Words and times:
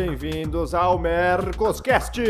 Bem-vindos 0.00 0.74
ao 0.74 0.96
Mercoscast, 0.96 2.22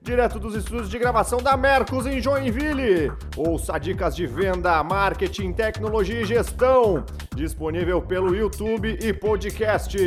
direto 0.00 0.38
dos 0.38 0.54
estúdios 0.54 0.88
de 0.88 1.00
gravação 1.00 1.42
da 1.42 1.56
Mercos 1.56 2.06
em 2.06 2.20
Joinville. 2.20 3.10
Ouça 3.36 3.76
dicas 3.76 4.14
de 4.14 4.24
venda, 4.24 4.84
marketing, 4.84 5.52
tecnologia 5.52 6.20
e 6.20 6.24
gestão, 6.24 7.04
disponível 7.34 8.00
pelo 8.00 8.36
YouTube 8.36 8.96
e 9.02 9.12
podcast. 9.12 9.98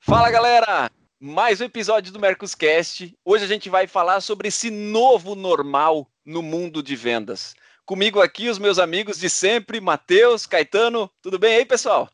Fala 0.00 0.30
galera, 0.30 0.90
mais 1.20 1.60
um 1.60 1.64
episódio 1.64 2.10
do 2.10 2.18
Mercoscast. 2.18 3.14
Hoje 3.22 3.44
a 3.44 3.48
gente 3.48 3.68
vai 3.68 3.86
falar 3.86 4.22
sobre 4.22 4.48
esse 4.48 4.70
novo 4.70 5.34
normal 5.34 6.08
no 6.24 6.40
mundo 6.40 6.82
de 6.82 6.96
vendas. 6.96 7.54
Comigo 7.86 8.22
aqui 8.22 8.48
os 8.48 8.58
meus 8.58 8.78
amigos 8.78 9.18
de 9.18 9.28
sempre, 9.28 9.78
Matheus, 9.78 10.46
Caetano. 10.46 11.10
Tudo 11.20 11.38
bem 11.38 11.56
aí, 11.56 11.66
pessoal? 11.66 12.08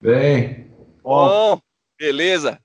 Bem. 0.00 0.72
Bom, 1.02 1.60
beleza. 1.98 2.58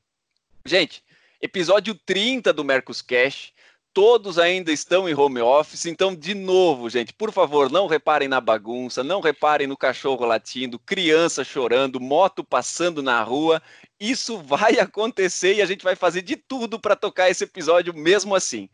Gente, 0.66 1.04
episódio 1.42 1.94
30 2.06 2.54
do 2.54 2.64
Mercoscast. 2.64 3.54
Todos 3.94 4.40
ainda 4.40 4.72
estão 4.72 5.10
em 5.10 5.14
home 5.14 5.42
office, 5.42 5.88
então, 5.88 6.16
de 6.16 6.36
novo, 6.36 6.88
gente, 6.88 7.12
por 7.12 7.32
favor, 7.32 7.70
não 7.70 7.88
reparem 7.88 8.28
na 8.28 8.40
bagunça, 8.40 9.04
não 9.04 9.20
reparem 9.20 9.66
no 9.66 9.76
cachorro 9.76 10.24
latindo, 10.24 10.78
criança 10.78 11.44
chorando, 11.44 12.00
moto 12.00 12.44
passando 12.44 13.02
na 13.02 13.22
rua. 13.24 13.62
Isso 14.00 14.38
vai 14.38 14.78
acontecer 14.80 15.56
e 15.56 15.62
a 15.62 15.66
gente 15.66 15.84
vai 15.84 15.96
fazer 15.96 16.22
de 16.22 16.38
tudo 16.38 16.80
para 16.80 16.96
tocar 16.96 17.30
esse 17.30 17.44
episódio 17.44 17.94
mesmo 17.94 18.36
assim. 18.36 18.70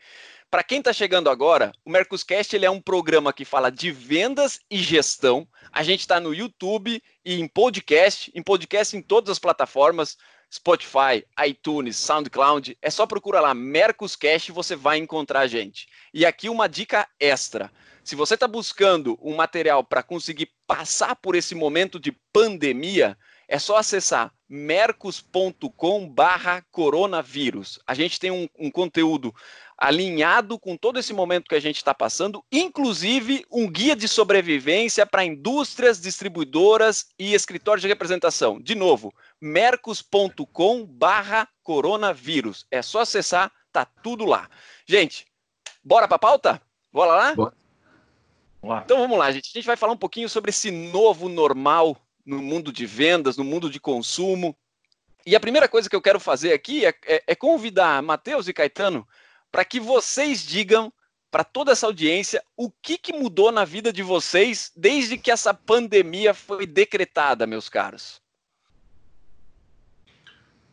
Para 0.53 0.63
quem 0.63 0.77
está 0.77 0.93
chegando 0.93 1.31
agora, 1.31 1.71
o 1.83 1.89
Mercoscast 1.89 2.55
ele 2.55 2.63
é 2.63 2.69
um 2.69 2.79
programa 2.79 3.33
que 3.33 3.43
fala 3.43 3.71
de 3.71 3.89
vendas 3.89 4.59
e 4.69 4.77
gestão. 4.77 5.47
A 5.71 5.81
gente 5.81 6.01
está 6.01 6.19
no 6.19 6.31
YouTube 6.31 7.01
e 7.25 7.39
em 7.39 7.47
podcast, 7.47 8.31
em 8.35 8.43
podcast 8.43 8.95
em 8.95 9.01
todas 9.01 9.31
as 9.31 9.39
plataformas, 9.39 10.15
Spotify, 10.53 11.25
iTunes, 11.43 11.97
SoundCloud. 11.97 12.77
É 12.83 12.91
só 12.91 13.07
procurar 13.07 13.41
lá 13.41 13.55
Mercoscast 13.55 14.51
e 14.51 14.53
você 14.53 14.75
vai 14.75 14.99
encontrar 14.99 15.39
a 15.39 15.47
gente. 15.47 15.87
E 16.13 16.23
aqui 16.23 16.47
uma 16.49 16.69
dica 16.69 17.07
extra. 17.19 17.71
Se 18.03 18.15
você 18.15 18.35
está 18.35 18.47
buscando 18.47 19.17
um 19.23 19.35
material 19.35 19.83
para 19.83 20.03
conseguir 20.03 20.51
passar 20.67 21.15
por 21.15 21.35
esse 21.35 21.55
momento 21.55 21.99
de 21.99 22.11
pandemia, 22.31 23.17
é 23.47 23.59
só 23.59 23.77
acessar 23.77 24.31
mercos.com 24.47 26.07
barra 26.07 26.63
coronavírus. 26.71 27.79
A 27.87 27.93
gente 27.93 28.19
tem 28.19 28.29
um, 28.29 28.47
um, 28.59 28.69
conteúdo 28.69 29.33
alinhado 29.77 30.59
com 30.59 30.77
todo 30.77 30.99
esse 30.99 31.11
momento 31.11 31.49
que 31.49 31.55
a 31.55 31.59
gente 31.59 31.77
está 31.77 31.93
passando, 31.93 32.43
inclusive 32.51 33.43
um 33.51 33.69
guia 33.69 33.95
de 33.95 34.07
sobrevivência 34.07 35.05
para 35.05 35.25
indústrias, 35.25 35.99
distribuidoras 35.99 37.07
e 37.17 37.33
escritórios 37.33 37.81
de 37.81 37.87
representação. 37.87 38.61
De 38.61 38.75
novo, 38.75 39.11
mercos.com 39.41 40.85
barra 40.85 41.47
coronavírus. 41.63 42.67
É 42.69 42.81
só 42.81 43.01
acessar, 43.01 43.51
tá 43.71 43.85
tudo 43.85 44.23
lá. 44.25 44.47
Gente, 44.85 45.25
bora 45.83 46.07
para 46.07 46.17
a 46.17 46.19
pauta? 46.19 46.61
Bora 46.91 47.11
lá? 47.11 47.35
Bora. 47.35 47.53
Então 48.85 48.99
vamos 48.99 49.17
lá, 49.17 49.31
gente. 49.31 49.49
A 49.53 49.57
gente 49.57 49.65
vai 49.65 49.75
falar 49.75 49.93
um 49.93 49.97
pouquinho 49.97 50.29
sobre 50.29 50.49
esse 50.49 50.71
novo 50.71 51.27
normal 51.27 51.97
no 52.25 52.41
mundo 52.41 52.71
de 52.71 52.85
vendas, 52.85 53.37
no 53.37 53.43
mundo 53.43 53.69
de 53.69 53.79
consumo. 53.79 54.55
E 55.25 55.35
a 55.35 55.39
primeira 55.39 55.67
coisa 55.67 55.89
que 55.89 55.95
eu 55.95 56.01
quero 56.01 56.19
fazer 56.19 56.53
aqui 56.53 56.85
é, 56.85 56.93
é, 57.05 57.23
é 57.27 57.35
convidar 57.35 58.01
Matheus 58.01 58.47
e 58.47 58.53
Caetano 58.53 59.07
para 59.51 59.63
que 59.63 59.79
vocês 59.79 60.43
digam 60.45 60.91
para 61.29 61.43
toda 61.43 61.71
essa 61.71 61.87
audiência 61.87 62.43
o 62.55 62.69
que, 62.69 62.97
que 62.97 63.13
mudou 63.13 63.51
na 63.51 63.65
vida 63.65 63.91
de 63.91 64.03
vocês 64.03 64.71
desde 64.75 65.17
que 65.17 65.31
essa 65.31 65.53
pandemia 65.53 66.33
foi 66.33 66.67
decretada, 66.67 67.47
meus 67.47 67.69
caros. 67.69 68.21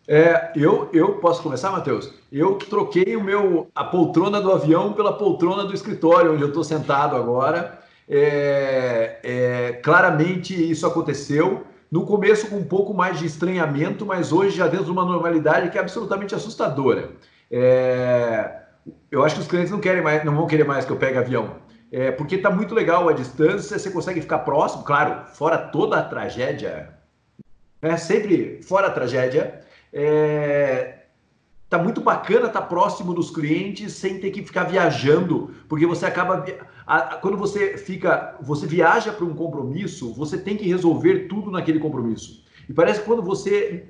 É, 0.06 0.52
eu, 0.56 0.90
eu 0.92 1.20
posso 1.20 1.42
começar, 1.42 1.70
Matheus? 1.70 2.12
Eu 2.32 2.56
troquei 2.56 3.16
o 3.16 3.22
meu 3.22 3.70
a 3.74 3.84
poltrona 3.84 4.40
do 4.40 4.50
avião 4.50 4.92
pela 4.92 5.16
poltrona 5.16 5.64
do 5.64 5.72
escritório, 5.72 6.32
onde 6.32 6.42
eu 6.42 6.48
estou 6.48 6.64
sentado 6.64 7.14
agora. 7.14 7.79
É, 8.12 9.20
é, 9.22 9.72
claramente 9.74 10.52
isso 10.52 10.84
aconteceu. 10.84 11.64
No 11.90 12.04
começo 12.04 12.48
com 12.48 12.56
um 12.56 12.64
pouco 12.64 12.92
mais 12.92 13.18
de 13.18 13.26
estranhamento, 13.26 14.04
mas 14.04 14.32
hoje 14.32 14.56
já 14.56 14.66
dentro 14.66 14.86
de 14.86 14.90
uma 14.90 15.04
normalidade 15.04 15.70
que 15.70 15.78
é 15.78 15.80
absolutamente 15.80 16.34
assustadora. 16.34 17.10
É, 17.50 18.58
eu 19.10 19.24
acho 19.24 19.36
que 19.36 19.40
os 19.42 19.46
clientes 19.46 19.70
não 19.70 19.80
querem 19.80 20.02
mais, 20.02 20.24
não 20.24 20.34
vão 20.34 20.46
querer 20.46 20.64
mais 20.64 20.84
que 20.84 20.90
eu 20.90 20.96
pegue 20.96 21.18
avião. 21.18 21.56
É, 21.92 22.10
porque 22.10 22.36
está 22.36 22.50
muito 22.50 22.74
legal 22.74 23.08
a 23.08 23.12
distância, 23.12 23.78
você 23.78 23.90
consegue 23.90 24.20
ficar 24.20 24.40
próximo, 24.40 24.84
claro, 24.84 25.26
fora 25.26 25.58
toda 25.58 25.98
a 25.98 26.02
tragédia, 26.02 26.90
né? 27.82 27.96
sempre 27.96 28.60
fora 28.62 28.86
a 28.86 28.90
tragédia. 28.90 29.60
É, 29.92 31.00
tá 31.68 31.78
muito 31.78 32.00
bacana 32.00 32.46
estar 32.46 32.60
tá 32.60 32.66
próximo 32.66 33.12
dos 33.12 33.30
clientes 33.30 33.92
sem 33.92 34.20
ter 34.20 34.30
que 34.30 34.44
ficar 34.44 34.64
viajando, 34.64 35.54
porque 35.68 35.86
você 35.86 36.06
acaba 36.06 36.44
quando 37.20 37.36
você 37.36 37.78
fica, 37.78 38.36
você 38.40 38.66
viaja 38.66 39.12
para 39.12 39.24
um 39.24 39.34
compromisso, 39.34 40.12
você 40.14 40.36
tem 40.36 40.56
que 40.56 40.68
resolver 40.68 41.28
tudo 41.28 41.50
naquele 41.50 41.78
compromisso. 41.78 42.42
E 42.68 42.72
parece 42.72 43.00
que 43.00 43.06
quando 43.06 43.22
você 43.22 43.88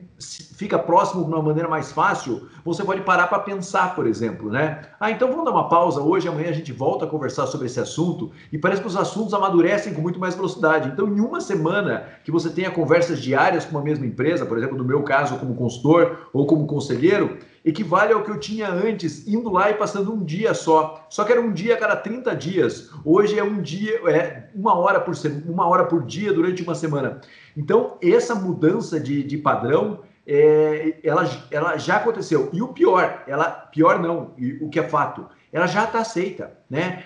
fica 0.56 0.78
próximo 0.78 1.24
de 1.24 1.30
uma 1.30 1.42
maneira 1.42 1.68
mais 1.68 1.92
fácil, 1.92 2.48
você 2.64 2.84
pode 2.84 3.02
parar 3.02 3.26
para 3.26 3.38
pensar, 3.38 3.94
por 3.94 4.06
exemplo, 4.06 4.50
né? 4.50 4.82
Ah, 4.98 5.10
então 5.10 5.28
vamos 5.28 5.44
dar 5.44 5.50
uma 5.50 5.68
pausa 5.68 6.00
hoje, 6.00 6.28
amanhã 6.28 6.48
a 6.48 6.52
gente 6.52 6.72
volta 6.72 7.04
a 7.04 7.08
conversar 7.08 7.46
sobre 7.46 7.66
esse 7.66 7.80
assunto. 7.80 8.30
E 8.52 8.58
parece 8.58 8.80
que 8.80 8.86
os 8.86 8.96
assuntos 8.96 9.34
amadurecem 9.34 9.92
com 9.94 10.00
muito 10.00 10.18
mais 10.18 10.34
velocidade. 10.34 10.88
Então, 10.88 11.08
em 11.08 11.20
uma 11.20 11.40
semana 11.40 12.04
que 12.24 12.30
você 12.30 12.50
tenha 12.50 12.70
conversas 12.70 13.20
diárias 13.20 13.64
com 13.64 13.72
uma 13.72 13.82
mesma 13.82 14.06
empresa, 14.06 14.46
por 14.46 14.56
exemplo, 14.56 14.76
no 14.76 14.84
meu 14.84 15.02
caso, 15.02 15.38
como 15.38 15.54
consultor 15.54 16.30
ou 16.32 16.46
como 16.46 16.66
conselheiro, 16.66 17.38
equivale 17.64 18.12
ao 18.12 18.22
que 18.22 18.30
eu 18.30 18.38
tinha 18.38 18.70
antes, 18.70 19.26
indo 19.26 19.50
lá 19.50 19.70
e 19.70 19.74
passando 19.74 20.12
um 20.12 20.24
dia 20.24 20.54
só. 20.54 21.06
Só 21.08 21.24
que 21.24 21.32
era 21.32 21.40
um 21.40 21.52
dia 21.52 21.74
a 21.74 21.78
cada 21.78 21.96
30 21.96 22.34
dias. 22.34 22.90
Hoje 23.04 23.38
é 23.38 23.44
um 23.44 23.60
dia, 23.60 24.00
é 24.08 24.48
uma 24.54 24.74
hora 24.76 25.00
por 25.00 25.14
uma 25.46 25.66
hora 25.66 25.84
por 25.84 26.04
dia 26.04 26.32
durante 26.32 26.62
uma 26.62 26.74
semana. 26.74 27.20
Então, 27.56 27.98
essa 28.02 28.34
mudança 28.34 28.98
de, 28.98 29.22
de 29.22 29.36
padrão, 29.36 30.00
é, 30.26 30.98
ela, 31.02 31.28
ela 31.50 31.76
já 31.76 31.96
aconteceu. 31.96 32.48
E 32.52 32.62
o 32.62 32.68
pior, 32.68 33.24
ela 33.26 33.50
pior 33.50 34.00
não, 34.00 34.34
o 34.60 34.68
que 34.68 34.78
é 34.78 34.88
fato, 34.88 35.26
ela 35.52 35.66
já 35.66 35.84
está 35.84 36.00
aceita, 36.00 36.52
né? 36.68 37.04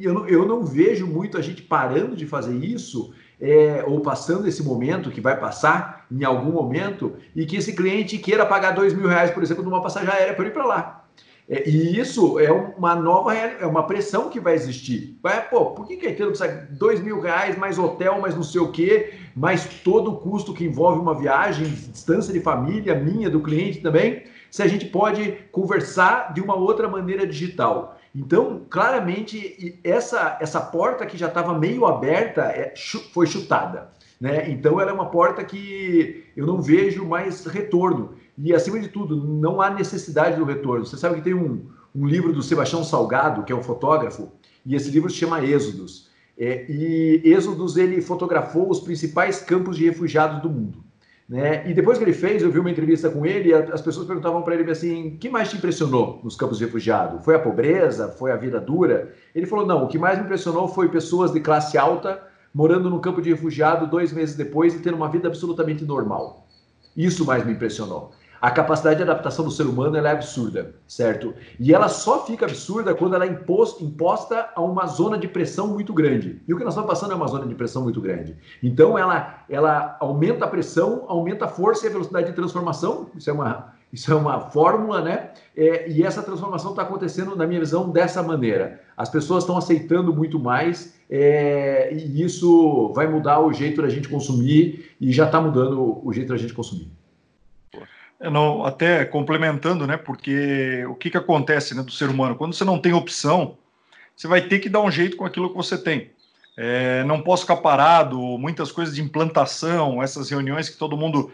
Eu, 0.00 0.28
eu 0.28 0.46
não 0.46 0.64
vejo 0.64 1.06
muito 1.06 1.38
a 1.38 1.42
gente 1.42 1.62
parando 1.62 2.14
de 2.14 2.26
fazer 2.26 2.54
isso 2.54 3.14
é, 3.40 3.82
ou 3.86 4.00
passando 4.00 4.46
esse 4.46 4.62
momento 4.62 5.10
que 5.10 5.20
vai 5.20 5.38
passar 5.38 5.95
em 6.10 6.24
algum 6.24 6.52
momento 6.52 7.14
e 7.34 7.44
que 7.46 7.56
esse 7.56 7.74
cliente 7.74 8.18
queira 8.18 8.46
pagar 8.46 8.72
dois 8.72 8.94
mil 8.94 9.08
reais, 9.08 9.30
por 9.30 9.42
exemplo, 9.42 9.64
numa 9.64 9.82
passagem 9.82 10.08
aérea 10.08 10.34
para 10.34 10.46
ir 10.46 10.52
para 10.52 10.64
lá. 10.64 11.02
É, 11.48 11.68
e 11.68 11.98
isso 11.98 12.40
é 12.40 12.50
uma 12.50 12.96
nova 12.96 13.32
é 13.32 13.64
uma 13.64 13.86
pressão 13.86 14.28
que 14.28 14.40
vai 14.40 14.54
existir. 14.54 15.16
Vai, 15.22 15.48
pô, 15.48 15.66
por 15.66 15.86
que 15.86 15.96
Caetano 15.96 16.30
precisa 16.30 16.68
dois 16.70 17.00
mil 17.00 17.20
reais, 17.20 17.56
mais 17.56 17.78
hotel, 17.78 18.20
mais 18.20 18.34
não 18.34 18.42
sei 18.42 18.60
o 18.60 18.72
quê, 18.72 19.14
mais 19.34 19.64
todo 19.84 20.10
o 20.10 20.16
custo 20.16 20.52
que 20.52 20.64
envolve 20.64 21.00
uma 21.00 21.14
viagem, 21.14 21.68
distância 21.68 22.32
de 22.32 22.40
família, 22.40 22.96
minha, 22.96 23.30
do 23.30 23.40
cliente 23.40 23.80
também, 23.80 24.24
se 24.50 24.60
a 24.62 24.66
gente 24.66 24.86
pode 24.86 25.32
conversar 25.52 26.32
de 26.32 26.40
uma 26.40 26.56
outra 26.56 26.88
maneira 26.88 27.24
digital. 27.24 27.96
Então, 28.12 28.62
claramente, 28.68 29.78
essa, 29.84 30.38
essa 30.40 30.60
porta 30.60 31.06
que 31.06 31.18
já 31.18 31.28
estava 31.28 31.56
meio 31.56 31.86
aberta 31.86 32.42
é, 32.44 32.74
foi 33.12 33.26
chutada. 33.26 33.92
Né? 34.20 34.50
Então, 34.50 34.80
ela 34.80 34.90
é 34.90 34.94
uma 34.94 35.10
porta 35.10 35.44
que 35.44 36.24
eu 36.36 36.46
não 36.46 36.60
vejo 36.60 37.04
mais 37.04 37.44
retorno. 37.44 38.14
E, 38.38 38.54
acima 38.54 38.78
de 38.80 38.88
tudo, 38.88 39.16
não 39.16 39.60
há 39.60 39.70
necessidade 39.70 40.36
do 40.36 40.44
retorno. 40.44 40.86
Você 40.86 40.96
sabe 40.96 41.16
que 41.16 41.22
tem 41.22 41.34
um, 41.34 41.66
um 41.94 42.06
livro 42.06 42.32
do 42.32 42.42
Sebastião 42.42 42.82
Salgado, 42.82 43.44
que 43.44 43.52
é 43.52 43.56
um 43.56 43.62
fotógrafo, 43.62 44.32
e 44.64 44.74
esse 44.74 44.90
livro 44.90 45.10
se 45.10 45.16
chama 45.16 45.44
Êxodos. 45.44 46.08
É, 46.38 46.66
e 46.68 47.22
Êxodos, 47.24 47.76
ele 47.76 48.00
fotografou 48.00 48.70
os 48.70 48.80
principais 48.80 49.40
campos 49.40 49.76
de 49.76 49.84
refugiados 49.84 50.42
do 50.42 50.50
mundo. 50.50 50.84
Né? 51.28 51.68
E 51.68 51.74
depois 51.74 51.98
que 51.98 52.04
ele 52.04 52.12
fez, 52.12 52.42
eu 52.42 52.50
vi 52.52 52.60
uma 52.60 52.70
entrevista 52.70 53.10
com 53.10 53.26
ele 53.26 53.48
e 53.48 53.54
as 53.54 53.80
pessoas 53.80 54.06
perguntavam 54.06 54.42
para 54.42 54.54
ele 54.54 54.70
assim: 54.70 55.08
o 55.08 55.18
que 55.18 55.28
mais 55.28 55.50
te 55.50 55.56
impressionou 55.56 56.20
nos 56.22 56.36
campos 56.36 56.58
de 56.58 56.64
refugiado? 56.64 57.18
Foi 57.20 57.34
a 57.34 57.38
pobreza? 57.38 58.08
Foi 58.08 58.30
a 58.30 58.36
vida 58.36 58.60
dura? 58.60 59.12
Ele 59.34 59.44
falou: 59.44 59.66
não, 59.66 59.84
o 59.84 59.88
que 59.88 59.98
mais 59.98 60.18
me 60.18 60.24
impressionou 60.24 60.68
foi 60.68 60.88
pessoas 60.88 61.32
de 61.32 61.40
classe 61.40 61.76
alta 61.76 62.22
morando 62.56 62.88
no 62.88 63.00
campo 63.00 63.20
de 63.20 63.28
refugiado 63.28 63.86
dois 63.86 64.14
meses 64.14 64.34
depois 64.34 64.74
e 64.74 64.78
tendo 64.78 64.96
uma 64.96 65.10
vida 65.10 65.28
absolutamente 65.28 65.84
normal. 65.84 66.48
Isso 66.96 67.26
mais 67.26 67.44
me 67.44 67.52
impressionou 67.52 68.14
a 68.40 68.50
capacidade 68.50 68.96
de 68.96 69.02
adaptação 69.02 69.44
do 69.44 69.50
ser 69.50 69.64
humano 69.64 69.96
é 69.96 70.10
absurda, 70.10 70.74
certo? 70.86 71.34
E 71.58 71.74
ela 71.74 71.88
só 71.88 72.24
fica 72.24 72.46
absurda 72.46 72.94
quando 72.94 73.14
ela 73.14 73.24
é 73.24 73.28
imposto, 73.28 73.82
imposta 73.82 74.50
a 74.54 74.62
uma 74.62 74.86
zona 74.86 75.18
de 75.18 75.26
pressão 75.26 75.68
muito 75.68 75.92
grande. 75.92 76.40
E 76.46 76.52
o 76.52 76.56
que 76.56 76.64
nós 76.64 76.74
estamos 76.74 76.88
passando 76.88 77.12
é 77.12 77.16
uma 77.16 77.26
zona 77.26 77.46
de 77.46 77.54
pressão 77.54 77.82
muito 77.82 78.00
grande. 78.00 78.36
Então 78.62 78.98
ela, 78.98 79.40
ela 79.48 79.96
aumenta 80.00 80.44
a 80.44 80.48
pressão, 80.48 81.04
aumenta 81.08 81.46
a 81.46 81.48
força 81.48 81.86
e 81.86 81.88
a 81.88 81.92
velocidade 81.92 82.28
de 82.28 82.34
transformação. 82.34 83.10
Isso 83.16 83.30
é 83.30 83.32
uma, 83.32 83.72
isso 83.92 84.12
é 84.12 84.14
uma 84.14 84.40
fórmula, 84.40 85.00
né? 85.00 85.30
É, 85.56 85.90
e 85.90 86.02
essa 86.02 86.22
transformação 86.22 86.70
está 86.70 86.82
acontecendo, 86.82 87.34
na 87.34 87.46
minha 87.46 87.60
visão, 87.60 87.90
dessa 87.90 88.22
maneira. 88.22 88.80
As 88.96 89.08
pessoas 89.08 89.42
estão 89.42 89.56
aceitando 89.56 90.14
muito 90.14 90.38
mais 90.38 90.94
é, 91.08 91.90
e 91.92 92.22
isso 92.22 92.92
vai 92.94 93.06
mudar 93.06 93.40
o 93.40 93.52
jeito 93.52 93.80
da 93.80 93.88
gente 93.88 94.08
consumir 94.08 94.94
e 95.00 95.12
já 95.12 95.26
está 95.26 95.40
mudando 95.40 96.00
o 96.04 96.12
jeito 96.12 96.28
da 96.28 96.36
gente 96.36 96.52
consumir. 96.52 96.88
Não, 98.20 98.64
até 98.64 99.04
complementando, 99.04 99.86
né? 99.86 99.96
Porque 99.96 100.84
o 100.88 100.94
que, 100.94 101.10
que 101.10 101.16
acontece 101.16 101.74
né, 101.74 101.82
do 101.82 101.92
ser 101.92 102.08
humano? 102.08 102.34
Quando 102.34 102.54
você 102.54 102.64
não 102.64 102.78
tem 102.78 102.92
opção, 102.92 103.58
você 104.16 104.26
vai 104.26 104.40
ter 104.40 104.58
que 104.58 104.68
dar 104.68 104.80
um 104.80 104.90
jeito 104.90 105.16
com 105.16 105.24
aquilo 105.24 105.50
que 105.50 105.56
você 105.56 105.76
tem. 105.76 106.10
É, 106.56 107.04
não 107.04 107.20
posso 107.20 107.42
ficar 107.42 107.58
parado, 107.58 108.18
muitas 108.38 108.72
coisas 108.72 108.94
de 108.94 109.02
implantação, 109.02 110.02
essas 110.02 110.30
reuniões 110.30 110.70
que 110.70 110.78
todo 110.78 110.96
mundo 110.96 111.30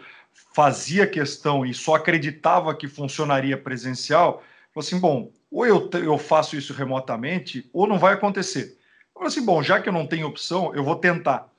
fazia 0.53 1.07
questão 1.07 1.65
e 1.65 1.73
só 1.73 1.95
acreditava 1.95 2.75
que 2.75 2.87
funcionaria 2.87 3.57
presencial, 3.57 4.43
assim, 4.75 4.99
bom, 4.99 5.31
ou 5.49 5.65
eu, 5.65 5.89
eu 5.93 6.17
faço 6.17 6.57
isso 6.57 6.73
remotamente, 6.73 7.69
ou 7.71 7.87
não 7.87 7.97
vai 7.97 8.13
acontecer. 8.13 8.77
Falei 9.23 9.37
assim, 9.37 9.45
bom, 9.45 9.63
já 9.63 9.79
que 9.79 9.87
eu 9.87 9.93
não 9.93 10.05
tenho 10.05 10.27
opção, 10.27 10.75
eu 10.75 10.83
vou 10.83 10.97
tentar. 10.97 11.49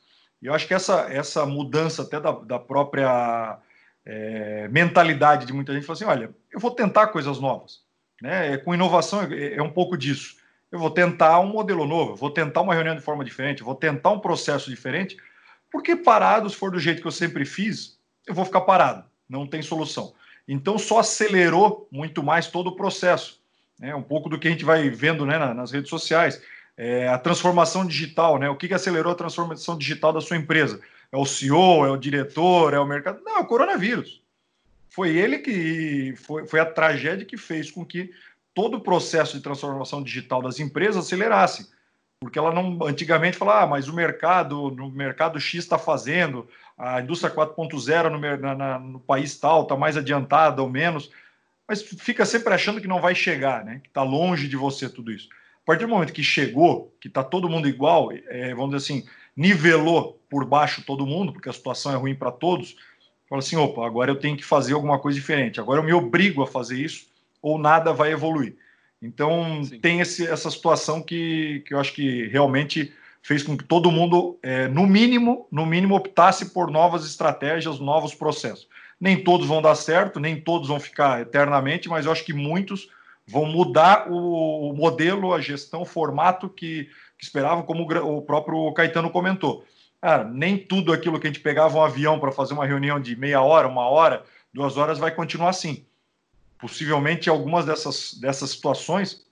E 0.42 0.46
eu 0.46 0.52
acho 0.52 0.68
que 0.68 0.74
essa, 0.74 1.06
essa 1.10 1.46
mudança 1.46 2.02
até 2.02 2.20
da, 2.20 2.30
da 2.30 2.58
própria 2.58 3.58
é, 4.04 4.68
mentalidade 4.68 5.46
de 5.46 5.52
muita 5.54 5.72
gente, 5.72 5.86
falou 5.86 5.94
assim, 5.94 6.04
olha, 6.04 6.34
eu 6.52 6.60
vou 6.60 6.70
tentar 6.70 7.06
coisas 7.06 7.40
novas. 7.40 7.80
Né? 8.20 8.58
Com 8.58 8.74
inovação 8.74 9.22
é, 9.22 9.54
é 9.54 9.62
um 9.62 9.70
pouco 9.70 9.96
disso. 9.96 10.36
Eu 10.70 10.78
vou 10.78 10.90
tentar 10.90 11.40
um 11.40 11.46
modelo 11.46 11.86
novo, 11.86 12.14
vou 12.14 12.30
tentar 12.30 12.60
uma 12.60 12.74
reunião 12.74 12.94
de 12.94 13.00
forma 13.00 13.24
diferente, 13.24 13.62
vou 13.62 13.74
tentar 13.74 14.10
um 14.10 14.20
processo 14.20 14.68
diferente, 14.68 15.16
porque 15.72 15.96
parado, 15.96 16.50
se 16.50 16.56
for 16.56 16.70
do 16.70 16.78
jeito 16.78 17.00
que 17.00 17.08
eu 17.08 17.12
sempre 17.12 17.46
fiz, 17.46 17.98
eu 18.26 18.34
vou 18.34 18.44
ficar 18.44 18.60
parado, 18.60 19.06
não 19.26 19.46
tem 19.46 19.62
solução. 19.62 20.12
Então, 20.46 20.78
só 20.78 20.98
acelerou 20.98 21.88
muito 21.90 22.22
mais 22.22 22.46
todo 22.46 22.66
o 22.66 22.76
processo. 22.76 23.40
Né? 23.80 23.94
Um 23.94 24.02
pouco 24.02 24.28
do 24.28 24.38
que 24.38 24.48
a 24.48 24.50
gente 24.50 24.66
vai 24.66 24.90
vendo 24.90 25.24
né, 25.24 25.38
nas 25.38 25.72
redes 25.72 25.88
sociais. 25.88 26.42
É, 26.76 27.08
a 27.08 27.18
transformação 27.18 27.86
digital, 27.86 28.38
né? 28.38 28.48
O 28.48 28.56
que, 28.56 28.68
que 28.68 28.74
acelerou 28.74 29.12
a 29.12 29.16
transformação 29.16 29.78
digital 29.78 30.12
da 30.12 30.20
sua 30.20 30.36
empresa? 30.36 30.80
É 31.12 31.16
o 31.16 31.24
CEO, 31.24 31.86
é 31.86 31.90
o 31.90 31.96
diretor, 31.96 32.74
é 32.74 32.78
o 32.78 32.86
mercado? 32.86 33.22
Não, 33.24 33.36
é 33.38 33.40
o 33.40 33.46
coronavírus. 33.46 34.22
Foi 34.88 35.16
ele 35.16 35.38
que 35.38 36.14
foi, 36.16 36.46
foi 36.46 36.60
a 36.60 36.66
tragédia 36.66 37.24
que 37.24 37.36
fez 37.36 37.70
com 37.70 37.84
que 37.84 38.10
todo 38.52 38.76
o 38.76 38.80
processo 38.80 39.36
de 39.36 39.42
transformação 39.42 40.02
digital 40.02 40.42
das 40.42 40.58
empresas 40.58 41.04
acelerasse 41.04 41.68
porque 42.24 42.38
ela 42.38 42.52
não 42.52 42.78
antigamente 42.86 43.36
falava, 43.36 43.64
ah, 43.64 43.66
mas 43.66 43.86
o 43.86 43.94
mercado, 43.94 44.70
no 44.70 44.90
mercado 44.90 45.38
X 45.38 45.62
está 45.62 45.78
fazendo, 45.78 46.48
a 46.76 47.00
indústria 47.00 47.32
4.0 47.32 48.08
no, 48.08 48.92
no, 48.92 49.00
país 49.00 49.38
tal 49.38 49.62
está 49.62 49.76
mais 49.76 49.96
adiantada 49.96 50.62
ou 50.62 50.68
menos, 50.68 51.10
mas 51.68 51.82
fica 51.82 52.24
sempre 52.24 52.52
achando 52.52 52.80
que 52.80 52.88
não 52.88 53.00
vai 53.00 53.14
chegar, 53.14 53.64
né? 53.64 53.80
Que 53.82 53.88
está 53.88 54.02
longe 54.02 54.48
de 54.48 54.56
você 54.56 54.88
tudo 54.88 55.12
isso. 55.12 55.28
A 55.64 55.66
partir 55.66 55.86
do 55.86 55.90
momento 55.90 56.12
que 56.12 56.22
chegou, 56.22 56.94
que 57.00 57.08
está 57.08 57.24
todo 57.24 57.48
mundo 57.48 57.66
igual, 57.66 58.12
é, 58.12 58.54
vamos 58.54 58.76
dizer 58.76 58.76
assim, 58.76 59.08
nivelou 59.34 60.20
por 60.28 60.44
baixo 60.44 60.84
todo 60.84 61.06
mundo, 61.06 61.32
porque 61.32 61.48
a 61.48 61.52
situação 61.54 61.92
é 61.92 61.96
ruim 61.96 62.14
para 62.14 62.30
todos, 62.30 62.76
fala 63.26 63.40
assim, 63.40 63.56
opa, 63.56 63.86
agora 63.86 64.10
eu 64.10 64.16
tenho 64.16 64.36
que 64.36 64.44
fazer 64.44 64.74
alguma 64.74 64.98
coisa 64.98 65.18
diferente, 65.18 65.58
agora 65.58 65.80
eu 65.80 65.84
me 65.84 65.92
obrigo 65.94 66.42
a 66.42 66.46
fazer 66.46 66.76
isso, 66.76 67.06
ou 67.40 67.58
nada 67.58 67.94
vai 67.94 68.12
evoluir. 68.12 68.56
Então, 69.00 69.64
Sim. 69.64 69.80
tem 69.80 70.00
esse, 70.00 70.26
essa 70.26 70.50
situação 70.50 71.00
que, 71.00 71.64
que 71.66 71.72
eu 71.72 71.80
acho 71.80 71.94
que 71.94 72.26
realmente 72.26 72.92
fez 73.22 73.42
com 73.42 73.56
que 73.56 73.64
todo 73.64 73.90
mundo, 73.90 74.38
é, 74.42 74.68
no 74.68 74.86
mínimo, 74.86 75.48
no 75.50 75.64
mínimo, 75.64 75.96
optasse 75.96 76.52
por 76.52 76.70
novas 76.70 77.06
estratégias, 77.06 77.80
novos 77.80 78.14
processos. 78.14 78.68
Nem 79.00 79.24
todos 79.24 79.46
vão 79.46 79.62
dar 79.62 79.74
certo, 79.76 80.20
nem 80.20 80.38
todos 80.38 80.68
vão 80.68 80.78
ficar 80.78 81.22
eternamente, 81.22 81.88
mas 81.88 82.04
eu 82.04 82.12
acho 82.12 82.22
que 82.22 82.34
muitos 82.34 82.90
vão 83.26 83.46
mudar 83.46 84.10
o, 84.10 84.72
modelo, 84.74 85.32
a 85.32 85.40
gestão, 85.40 85.82
o 85.82 85.86
formato 85.86 86.48
que, 86.48 86.84
que 87.18 87.24
esperavam, 87.24 87.62
como 87.62 87.82
o, 87.82 88.18
o 88.18 88.22
próprio 88.22 88.72
Caetano 88.72 89.10
comentou. 89.10 89.64
Cara, 90.00 90.24
nem 90.24 90.58
tudo 90.58 90.92
aquilo 90.92 91.18
que 91.18 91.26
a 91.26 91.30
gente 91.30 91.40
pegava 91.40 91.78
um 91.78 91.82
avião 91.82 92.18
para 92.20 92.32
fazer 92.32 92.52
uma 92.52 92.66
reunião 92.66 93.00
de 93.00 93.16
meia 93.16 93.40
hora, 93.40 93.66
uma 93.66 93.88
hora, 93.88 94.22
duas 94.52 94.76
horas, 94.76 94.98
vai 94.98 95.10
continuar 95.10 95.50
assim 95.50 95.84
possivelmente 96.64 97.28
algumas 97.28 97.66
dessas, 97.66 98.14
dessas 98.14 98.48
situações 98.48 99.26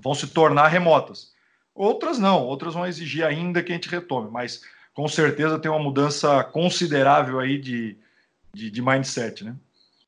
vão 0.00 0.12
se 0.12 0.26
tornar 0.26 0.66
remotas. 0.66 1.32
Outras 1.72 2.18
não, 2.18 2.42
outras 2.42 2.74
vão 2.74 2.84
exigir 2.84 3.24
ainda 3.24 3.62
que 3.62 3.70
a 3.70 3.76
gente 3.76 3.88
retome, 3.88 4.28
mas 4.28 4.62
com 4.92 5.06
certeza 5.06 5.60
tem 5.60 5.70
uma 5.70 5.78
mudança 5.78 6.42
considerável 6.42 7.38
aí 7.38 7.58
de, 7.58 7.96
de, 8.52 8.72
de 8.72 8.82
mindset, 8.82 9.44
né? 9.44 9.54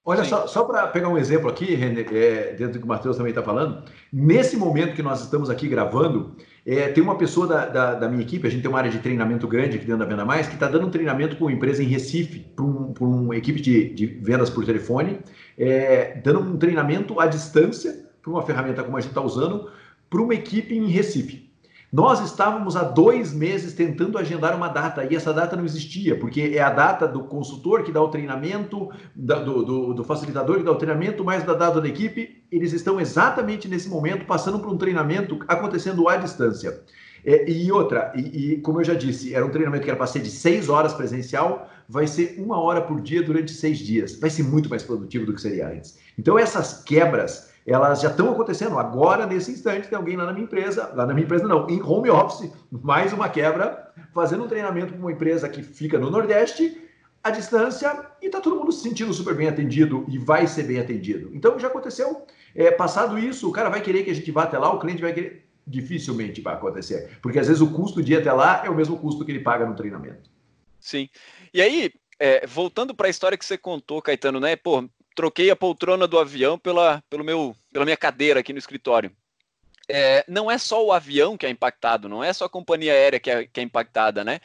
Olha, 0.05 0.25
Sim. 0.25 0.31
só, 0.31 0.47
só 0.47 0.65
para 0.65 0.87
pegar 0.87 1.09
um 1.09 1.19
exemplo 1.19 1.49
aqui, 1.49 1.75
é, 1.75 2.55
dentro 2.55 2.75
do 2.75 2.79
que 2.79 2.85
o 2.85 2.89
Matheus 2.89 3.17
também 3.17 3.31
está 3.31 3.43
falando, 3.43 3.85
nesse 4.11 4.57
momento 4.57 4.95
que 4.95 5.03
nós 5.03 5.21
estamos 5.21 5.51
aqui 5.51 5.69
gravando, 5.69 6.35
é, 6.65 6.89
tem 6.89 7.03
uma 7.03 7.19
pessoa 7.19 7.47
da, 7.47 7.67
da, 7.67 7.95
da, 7.95 8.09
minha 8.09 8.23
equipe, 8.23 8.47
a 8.47 8.51
gente 8.51 8.63
tem 8.63 8.71
uma 8.71 8.79
área 8.79 8.91
de 8.91 8.99
treinamento 8.99 9.47
grande 9.47 9.77
aqui 9.77 9.85
dentro 9.85 9.99
da 9.99 10.07
Venda 10.07 10.25
Mais, 10.25 10.47
que 10.47 10.55
está 10.55 10.69
dando 10.69 10.87
um 10.87 10.91
treinamento 10.91 11.37
para 11.37 11.45
uma 11.45 11.53
empresa 11.53 11.83
em 11.83 11.87
Recife, 11.87 12.39
para 12.39 12.65
um, 12.65 12.95
uma 12.99 13.37
equipe 13.37 13.61
de, 13.61 13.91
de, 13.93 14.07
vendas 14.07 14.49
por 14.49 14.65
telefone, 14.65 15.21
é, 15.59 16.19
dando 16.25 16.41
um 16.41 16.57
treinamento 16.57 17.21
à 17.21 17.27
distância, 17.27 18.09
para 18.23 18.31
uma 18.31 18.43
ferramenta 18.43 18.83
como 18.83 18.97
a 18.97 19.01
gente 19.01 19.11
está 19.11 19.21
usando, 19.21 19.71
para 20.09 20.23
uma 20.23 20.35
equipe 20.35 20.75
em 20.75 20.87
Recife. 20.87 21.50
Nós 21.93 22.21
estávamos 22.21 22.77
há 22.77 22.85
dois 22.85 23.33
meses 23.33 23.75
tentando 23.75 24.17
agendar 24.17 24.57
uma 24.57 24.69
data 24.69 25.05
e 25.11 25.17
essa 25.17 25.33
data 25.33 25.57
não 25.57 25.65
existia, 25.65 26.17
porque 26.17 26.53
é 26.55 26.61
a 26.61 26.71
data 26.71 27.09
do 27.09 27.25
consultor 27.25 27.83
que 27.83 27.91
dá 27.91 28.01
o 28.01 28.09
treinamento, 28.09 28.91
do, 29.15 29.65
do, 29.65 29.95
do 29.95 30.05
facilitador 30.05 30.59
que 30.59 30.63
dá 30.63 30.71
o 30.71 30.77
treinamento, 30.77 31.25
mais 31.25 31.43
da 31.43 31.53
data 31.53 31.81
da 31.81 31.89
equipe. 31.89 32.45
Eles 32.51 32.73
estão 32.73 33.01
exatamente 33.01 33.67
nesse 33.67 33.89
momento 33.89 34.25
passando 34.25 34.61
por 34.61 34.71
um 34.71 34.79
treinamento 34.79 35.41
acontecendo 35.49 36.09
à 36.09 36.17
distância. 36.17 36.81
É, 37.25 37.51
e 37.51 37.71
outra, 37.73 38.13
e, 38.15 38.53
e, 38.53 38.57
como 38.59 38.81
eu 38.81 38.85
já 38.85 38.95
disse, 38.95 39.35
era 39.35 39.45
um 39.45 39.51
treinamento 39.51 39.83
que 39.83 39.91
era 39.91 39.97
para 39.97 40.07
ser 40.07 40.21
de 40.21 40.31
seis 40.31 40.69
horas 40.69 40.95
presencial, 40.95 41.69
vai 41.89 42.07
ser 42.07 42.37
uma 42.39 42.61
hora 42.61 42.81
por 42.81 43.01
dia 43.01 43.21
durante 43.21 43.53
seis 43.53 43.79
dias. 43.79 44.19
Vai 44.19 44.31
ser 44.31 44.45
muito 44.45 44.71
mais 44.71 44.85
produtivo 44.85 45.27
do 45.27 45.35
que 45.35 45.41
seria 45.41 45.69
antes. 45.69 45.99
Então, 46.17 46.39
essas 46.39 46.85
quebras 46.85 47.50
elas 47.73 48.01
já 48.01 48.09
estão 48.09 48.31
acontecendo. 48.31 48.79
Agora, 48.79 49.27
nesse 49.27 49.53
instante, 49.53 49.89
tem 49.89 49.97
alguém 49.97 50.17
lá 50.17 50.27
na 50.27 50.33
minha 50.33 50.45
empresa, 50.45 50.93
lá 50.95 51.07
na 51.07 51.15
minha 51.15 51.25
empresa 51.25 51.47
não, 51.47 51.69
em 51.69 51.83
home 51.83 52.11
office, 52.11 52.51
mais 52.71 53.13
uma 53.13 53.29
quebra, 53.29 53.93
fazendo 54.15 54.45
um 54.45 54.49
treinamento 54.49 54.93
com 54.93 54.99
uma 54.99 55.13
empresa 55.13 55.49
que 55.49 55.63
fica 55.63 55.99
no 55.99 56.11
Nordeste, 56.11 56.81
à 57.23 57.31
distância, 57.31 58.07
e 58.21 58.27
está 58.27 58.41
todo 58.41 58.57
mundo 58.57 58.73
se 58.73 58.83
sentindo 58.83 59.13
super 59.13 59.35
bem 59.35 59.49
atendido 59.49 60.05
e 60.09 60.19
vai 60.19 60.47
ser 60.47 60.65
bem 60.65 60.81
atendido. 60.81 61.31
Então, 61.35 61.59
já 61.59 61.69
aconteceu. 61.69 62.27
É, 62.55 62.71
passado 62.71 63.19
isso, 63.19 63.49
o 63.49 63.53
cara 63.53 63.69
vai 63.69 63.81
querer 63.81 64.05
que 64.05 64.11
a 64.11 64.15
gente 64.15 64.31
vá 64.31 64.45
até 64.45 64.59
lá, 64.59 64.73
o 64.73 64.79
cliente 64.79 65.03
vai 65.03 65.13
querer. 65.13 65.47
Dificilmente 65.67 66.41
vai 66.41 66.55
acontecer, 66.55 67.19
porque 67.23 67.39
às 67.39 67.47
vezes 67.47 67.63
o 67.63 67.71
custo 67.71 68.03
de 68.03 68.15
ir 68.15 68.17
até 68.17 68.33
lá 68.33 68.63
é 68.65 68.71
o 68.71 68.75
mesmo 68.75 68.99
custo 68.99 69.25
que 69.25 69.31
ele 69.31 69.39
paga 69.41 69.65
no 69.65 69.77
treinamento. 69.77 70.29
Sim. 70.81 71.09
E 71.55 71.63
aí, 71.63 71.93
é, 72.19 72.45
voltando 72.47 72.93
para 72.95 73.07
a 73.07 73.11
história 73.11 73.39
que 73.39 73.45
você 73.45 73.57
contou, 73.57 74.03
Caetano, 74.03 74.41
né? 74.41 74.57
Pô, 74.57 74.89
troquei 75.15 75.51
a 75.51 75.57
poltrona 75.57 76.07
do 76.07 76.19
avião 76.19 76.59
pela, 76.59 77.03
pelo 77.09 77.25
meu, 77.25 77.57
pela 77.73 77.85
minha 77.85 77.97
cadeira 77.97 78.41
aqui 78.41 78.53
no 78.53 78.59
escritório. 78.59 79.13
É, 79.89 80.25
não 80.29 80.51
é 80.51 80.57
só 80.57 80.85
o 80.85 80.93
avião 80.93 81.37
que 81.37 81.45
é 81.45 81.51
impactado, 81.51 82.09
não 82.09 82.23
é 82.23 82.33
só 82.33 82.45
a 82.45 82.51
companhia 82.51 82.93
aérea 82.93 83.19
que 83.19 83.31
é, 83.31 83.47
que 83.47 83.59
é 83.59 83.63
impactada, 83.63 84.25
né? 84.25 84.41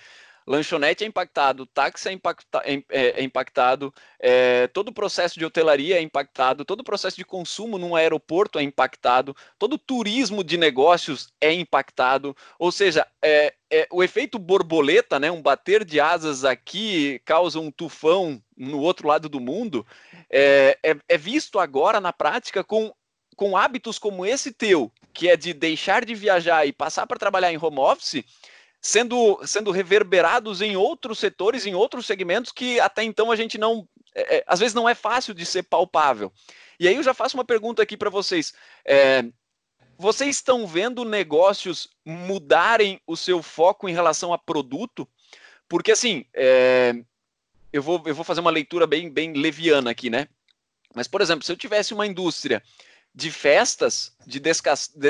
Lanchonete 0.48 1.04
é 1.04 1.08
impactado, 1.08 1.66
táxi 1.66 2.10
é, 2.10 2.12
impacta, 2.12 2.62
é, 2.64 2.84
é, 2.90 3.22
é 3.22 3.24
impactado, 3.24 3.94
é, 4.20 4.68
todo 4.68 4.90
o 4.90 4.94
processo 4.94 5.40
de 5.40 5.46
hotelaria 5.46 5.98
é 5.98 6.02
impactado, 6.02 6.64
todo 6.64 6.82
o 6.82 6.84
processo 6.84 7.18
de 7.18 7.26
consumo 7.26 7.78
num 7.78 7.96
aeroporto 7.96 8.60
é 8.60 8.64
impactado, 8.64 9.36
todo 9.58 9.74
o 9.74 9.80
turismo 9.80 10.44
de 10.44 10.58
negócios 10.58 11.34
é 11.42 11.52
impactado, 11.52 12.36
ou 12.60 12.72
seja, 12.72 13.08
é, 13.22 13.54
é, 13.72 13.88
o 13.92 14.04
efeito 14.04 14.38
borboleta, 14.38 15.20
né, 15.20 15.32
um 15.32 15.42
bater 15.42 15.84
de 15.84 16.00
asas 16.00 16.46
aqui 16.46 17.20
causa 17.26 17.60
um 17.60 17.72
tufão 17.72 18.42
no 18.56 18.80
outro 18.80 19.08
lado 19.08 19.28
do 19.28 19.40
mundo, 19.40 19.86
é, 20.30 20.78
visto 21.18 21.60
agora 21.60 22.00
na 22.00 22.14
prática 22.14 22.64
com 22.64 22.94
com 23.36 23.58
hábitos 23.58 24.00
como 24.00 24.26
esse 24.26 24.52
teu, 24.52 24.92
que 25.14 25.30
é 25.30 25.36
de 25.36 25.54
deixar 25.54 26.06
de 26.06 26.16
viajar 26.16 26.66
e 26.66 26.72
passar 26.72 27.06
para 27.06 27.20
trabalhar 27.20 27.52
em 27.52 27.58
home 27.62 27.80
office, 27.80 28.24
sendo, 28.86 29.40
sendo 29.48 29.72
reverberados 29.72 30.62
em 30.62 30.78
outros 30.78 31.18
setores, 31.18 31.66
em 31.66 31.74
outros 31.74 32.06
segmentos 32.06 32.52
que 32.52 32.80
até 32.80 33.04
então 33.04 33.32
a 33.32 33.36
gente 33.36 33.58
não. 33.58 33.88
É, 34.14 34.38
é, 34.38 34.44
às 34.46 34.60
vezes 34.60 34.76
não 34.76 34.88
é 34.88 34.94
fácil 34.94 35.34
de 35.34 35.44
ser 35.44 35.64
palpável. 35.64 36.32
E 36.80 36.88
aí 36.88 36.96
eu 36.96 37.02
já 37.02 37.12
faço 37.12 37.36
uma 37.36 37.44
pergunta 37.44 37.82
aqui 37.82 37.98
para 37.98 38.12
vocês. 38.12 38.54
É, 38.86 39.26
vocês 39.98 40.36
estão 40.36 40.68
vendo 40.68 41.04
negócios 41.04 41.90
mudarem 42.06 43.02
o 43.08 43.18
seu 43.18 43.42
foco 43.42 43.90
em 43.90 43.94
relação 43.94 44.32
a 44.32 44.38
produto? 44.38 45.10
Porque 45.68 45.92
assim, 45.92 46.24
é, 46.32 46.94
eu, 47.74 47.82
vou, 47.82 48.04
eu 48.06 48.14
vou 48.14 48.24
fazer 48.24 48.42
uma 48.42 48.52
leitura 48.52 48.86
bem, 48.86 49.10
bem 49.10 49.34
leviana 49.34 49.90
aqui, 49.90 50.12
né? 50.12 50.28
Mas, 50.94 51.08
por 51.08 51.22
exemplo, 51.22 51.44
se 51.44 51.52
eu 51.52 51.58
tivesse 51.58 51.92
uma 51.92 52.06
indústria 52.06 52.62
de 53.16 53.32
festas, 53.32 54.16
de 54.28 54.40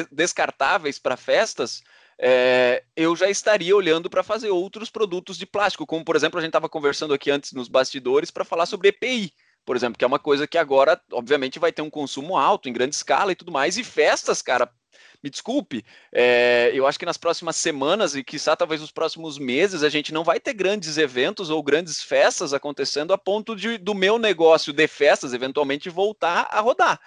descartáveis 0.09 0.97
para 0.97 1.17
festas, 1.17 1.83
é, 2.19 2.83
eu 2.95 3.15
já 3.15 3.29
estaria 3.29 3.75
olhando 3.75 4.09
para 4.09 4.23
fazer 4.23 4.49
outros 4.49 4.89
produtos 4.89 5.37
de 5.37 5.45
plástico, 5.45 5.85
como 5.85 6.05
por 6.05 6.15
exemplo 6.15 6.39
a 6.39 6.41
gente 6.41 6.49
estava 6.49 6.69
conversando 6.69 7.13
aqui 7.13 7.29
antes 7.29 7.51
nos 7.53 7.67
bastidores 7.67 8.31
para 8.31 8.45
falar 8.45 8.65
sobre 8.65 8.89
EPI, 8.89 9.33
por 9.65 9.75
exemplo, 9.75 9.97
que 9.97 10.03
é 10.03 10.07
uma 10.07 10.19
coisa 10.19 10.47
que 10.47 10.57
agora, 10.57 11.01
obviamente, 11.11 11.57
vai 11.57 11.71
ter 11.71 11.81
um 11.81 11.89
consumo 11.89 12.37
alto, 12.37 12.69
em 12.69 12.73
grande 12.73 12.95
escala 12.95 13.31
e 13.31 13.35
tudo 13.35 13.51
mais, 13.51 13.77
e 13.77 13.83
festas, 13.83 14.41
cara, 14.41 14.69
me 15.23 15.29
desculpe, 15.29 15.83
é, 16.13 16.69
eu 16.73 16.85
acho 16.85 16.99
que 16.99 17.05
nas 17.05 17.17
próximas 17.17 17.55
semanas 17.55 18.15
e 18.15 18.23
quiçá 18.23 18.55
talvez 18.55 18.79
nos 18.79 18.91
próximos 18.91 19.39
meses 19.39 19.81
a 19.81 19.89
gente 19.89 20.13
não 20.13 20.23
vai 20.23 20.39
ter 20.39 20.53
grandes 20.53 20.97
eventos 20.97 21.49
ou 21.49 21.63
grandes 21.63 22.01
festas 22.03 22.53
acontecendo 22.53 23.11
a 23.11 23.17
ponto 23.17 23.55
de 23.55 23.79
do 23.79 23.95
meu 23.95 24.19
negócio 24.19 24.71
de 24.71 24.87
festas 24.87 25.33
eventualmente 25.33 25.89
voltar 25.89 26.47
a 26.51 26.59
rodar. 26.61 26.99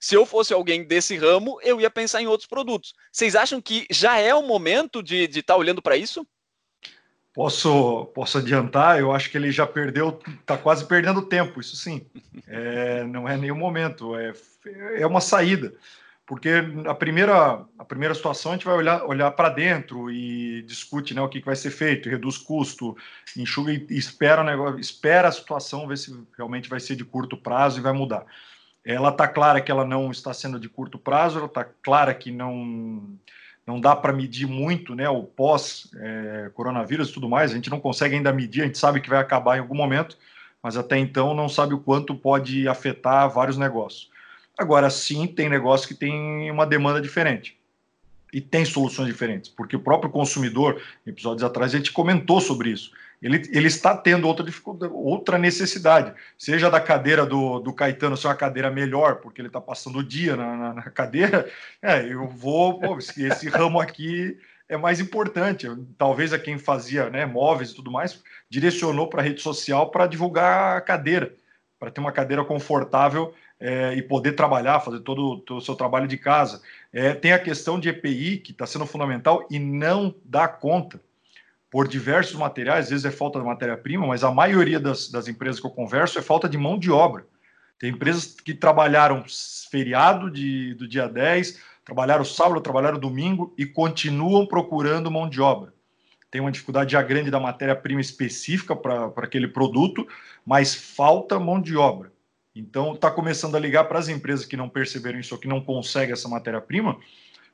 Se 0.00 0.14
eu 0.14 0.26
fosse 0.26 0.52
alguém 0.52 0.84
desse 0.84 1.16
ramo, 1.16 1.58
eu 1.62 1.80
ia 1.80 1.90
pensar 1.90 2.20
em 2.20 2.26
outros 2.26 2.46
produtos. 2.46 2.94
Vocês 3.10 3.34
acham 3.34 3.60
que 3.60 3.86
já 3.90 4.18
é 4.18 4.34
o 4.34 4.42
momento 4.42 5.02
de 5.02 5.24
estar 5.24 5.54
tá 5.54 5.56
olhando 5.56 5.80
para 5.80 5.96
isso? 5.96 6.26
Posso, 7.32 8.06
posso 8.14 8.38
adiantar, 8.38 9.00
eu 9.00 9.12
acho 9.12 9.28
que 9.28 9.36
ele 9.36 9.50
já 9.50 9.66
perdeu, 9.66 10.20
está 10.40 10.56
quase 10.56 10.86
perdendo 10.86 11.22
tempo, 11.22 11.60
isso 11.60 11.76
sim. 11.76 12.06
É, 12.46 13.02
não 13.04 13.26
é 13.26 13.38
nenhum 13.38 13.56
momento, 13.56 14.14
é, 14.14 14.32
é 14.96 15.06
uma 15.06 15.20
saída. 15.20 15.74
Porque 16.26 16.50
a 16.86 16.94
primeira, 16.94 17.64
a 17.78 17.84
primeira 17.84 18.14
situação 18.14 18.52
a 18.52 18.54
gente 18.54 18.64
vai 18.64 18.74
olhar, 18.74 19.04
olhar 19.04 19.30
para 19.32 19.50
dentro 19.50 20.10
e 20.10 20.62
discute 20.62 21.14
né, 21.14 21.20
o 21.20 21.28
que, 21.28 21.40
que 21.40 21.46
vai 21.46 21.56
ser 21.56 21.70
feito, 21.70 22.08
reduz 22.08 22.38
custo, 22.38 22.96
enxuga 23.36 23.72
e 23.72 23.86
espera, 23.90 24.42
negócio, 24.42 24.78
espera 24.80 25.28
a 25.28 25.32
situação, 25.32 25.86
ver 25.86 25.98
se 25.98 26.16
realmente 26.36 26.68
vai 26.68 26.80
ser 26.80 26.96
de 26.96 27.04
curto 27.04 27.36
prazo 27.36 27.78
e 27.78 27.82
vai 27.82 27.92
mudar. 27.92 28.24
Ela 28.84 29.08
está 29.08 29.26
clara 29.26 29.60
que 29.60 29.70
ela 29.70 29.84
não 29.84 30.10
está 30.10 30.34
sendo 30.34 30.60
de 30.60 30.68
curto 30.68 30.98
prazo, 30.98 31.38
ela 31.38 31.46
está 31.46 31.64
clara 31.64 32.14
que 32.14 32.30
não 32.30 33.16
não 33.66 33.80
dá 33.80 33.96
para 33.96 34.12
medir 34.12 34.46
muito 34.46 34.94
né, 34.94 35.08
o 35.08 35.22
pós-coronavírus 35.22 37.08
é, 37.08 37.10
e 37.10 37.14
tudo 37.14 37.30
mais, 37.30 37.50
a 37.50 37.54
gente 37.54 37.70
não 37.70 37.80
consegue 37.80 38.14
ainda 38.14 38.30
medir, 38.30 38.60
a 38.60 38.66
gente 38.66 38.76
sabe 38.76 39.00
que 39.00 39.08
vai 39.08 39.18
acabar 39.18 39.56
em 39.56 39.60
algum 39.60 39.74
momento, 39.74 40.18
mas 40.62 40.76
até 40.76 40.98
então 40.98 41.34
não 41.34 41.48
sabe 41.48 41.72
o 41.72 41.78
quanto 41.78 42.14
pode 42.14 42.68
afetar 42.68 43.30
vários 43.30 43.56
negócios. 43.56 44.10
Agora, 44.58 44.90
sim, 44.90 45.26
tem 45.26 45.48
negócio 45.48 45.88
que 45.88 45.94
tem 45.94 46.50
uma 46.50 46.66
demanda 46.66 47.00
diferente 47.00 47.56
e 48.34 48.40
tem 48.40 48.66
soluções 48.66 49.08
diferentes, 49.08 49.48
porque 49.48 49.76
o 49.76 49.80
próprio 49.80 50.10
consumidor, 50.10 50.80
episódios 51.06 51.42
atrás, 51.42 51.74
a 51.74 51.78
gente 51.78 51.90
comentou 51.90 52.42
sobre 52.42 52.68
isso 52.68 52.92
ele, 53.24 53.42
ele 53.52 53.68
está 53.68 53.96
tendo 53.96 54.28
outra 54.28 54.44
dificuldade, 54.44 54.92
outra 54.94 55.38
necessidade, 55.38 56.12
seja 56.36 56.70
da 56.70 56.78
cadeira 56.78 57.24
do, 57.24 57.58
do 57.58 57.72
Caetano 57.72 58.18
ser 58.18 58.26
uma 58.26 58.34
cadeira 58.34 58.70
melhor, 58.70 59.16
porque 59.16 59.40
ele 59.40 59.48
está 59.48 59.62
passando 59.62 60.00
o 60.00 60.04
dia 60.04 60.36
na, 60.36 60.54
na, 60.54 60.74
na 60.74 60.82
cadeira, 60.90 61.50
é, 61.80 62.04
eu 62.06 62.28
vou, 62.28 62.78
pô, 62.78 62.98
esse 62.98 63.48
ramo 63.48 63.80
aqui 63.80 64.38
é 64.68 64.76
mais 64.76 65.00
importante. 65.00 65.66
Talvez 65.96 66.34
a 66.34 66.38
quem 66.38 66.58
fazia 66.58 67.08
né, 67.08 67.24
móveis 67.24 67.70
e 67.70 67.74
tudo 67.74 67.90
mais 67.90 68.22
direcionou 68.50 69.08
para 69.08 69.22
a 69.22 69.24
rede 69.24 69.40
social 69.40 69.90
para 69.90 70.06
divulgar 70.06 70.76
a 70.76 70.80
cadeira, 70.82 71.34
para 71.80 71.90
ter 71.90 72.02
uma 72.02 72.12
cadeira 72.12 72.44
confortável 72.44 73.32
é, 73.58 73.94
e 73.94 74.02
poder 74.02 74.32
trabalhar, 74.32 74.80
fazer 74.80 75.00
todo, 75.00 75.38
todo, 75.38 75.56
o 75.56 75.62
seu 75.62 75.74
trabalho 75.74 76.06
de 76.06 76.18
casa. 76.18 76.60
É, 76.92 77.14
tem 77.14 77.32
a 77.32 77.38
questão 77.38 77.80
de 77.80 77.88
EPI, 77.88 78.36
que 78.36 78.52
está 78.52 78.66
sendo 78.66 78.84
fundamental 78.84 79.46
e 79.50 79.58
não 79.58 80.14
dá 80.26 80.46
conta 80.46 81.00
por 81.74 81.88
diversos 81.88 82.36
materiais, 82.36 82.84
às 82.84 82.90
vezes 82.90 83.04
é 83.04 83.10
falta 83.10 83.40
de 83.40 83.44
matéria-prima, 83.44 84.06
mas 84.06 84.22
a 84.22 84.30
maioria 84.30 84.78
das, 84.78 85.10
das 85.10 85.26
empresas 85.26 85.60
que 85.60 85.66
eu 85.66 85.72
converso 85.72 86.16
é 86.16 86.22
falta 86.22 86.48
de 86.48 86.56
mão 86.56 86.78
de 86.78 86.88
obra. 86.88 87.26
Tem 87.80 87.90
empresas 87.90 88.26
que 88.26 88.54
trabalharam 88.54 89.24
feriado 89.68 90.30
de, 90.30 90.74
do 90.74 90.86
dia 90.86 91.08
10, 91.08 91.60
trabalharam 91.84 92.24
sábado, 92.24 92.60
trabalharam 92.60 92.96
domingo 92.96 93.52
e 93.58 93.66
continuam 93.66 94.46
procurando 94.46 95.10
mão 95.10 95.28
de 95.28 95.40
obra. 95.40 95.74
Tem 96.30 96.40
uma 96.40 96.52
dificuldade 96.52 96.92
já 96.92 97.02
grande 97.02 97.28
da 97.28 97.40
matéria-prima 97.40 98.00
específica 98.00 98.76
para 98.76 99.06
aquele 99.16 99.48
produto, 99.48 100.06
mas 100.46 100.76
falta 100.76 101.40
mão 101.40 101.60
de 101.60 101.76
obra. 101.76 102.12
Então, 102.54 102.94
está 102.94 103.10
começando 103.10 103.56
a 103.56 103.58
ligar 103.58 103.82
para 103.88 103.98
as 103.98 104.08
empresas 104.08 104.46
que 104.46 104.56
não 104.56 104.68
perceberam 104.68 105.18
isso, 105.18 105.36
que 105.38 105.48
não 105.48 105.60
conseguem 105.60 106.12
essa 106.12 106.28
matéria-prima, 106.28 106.96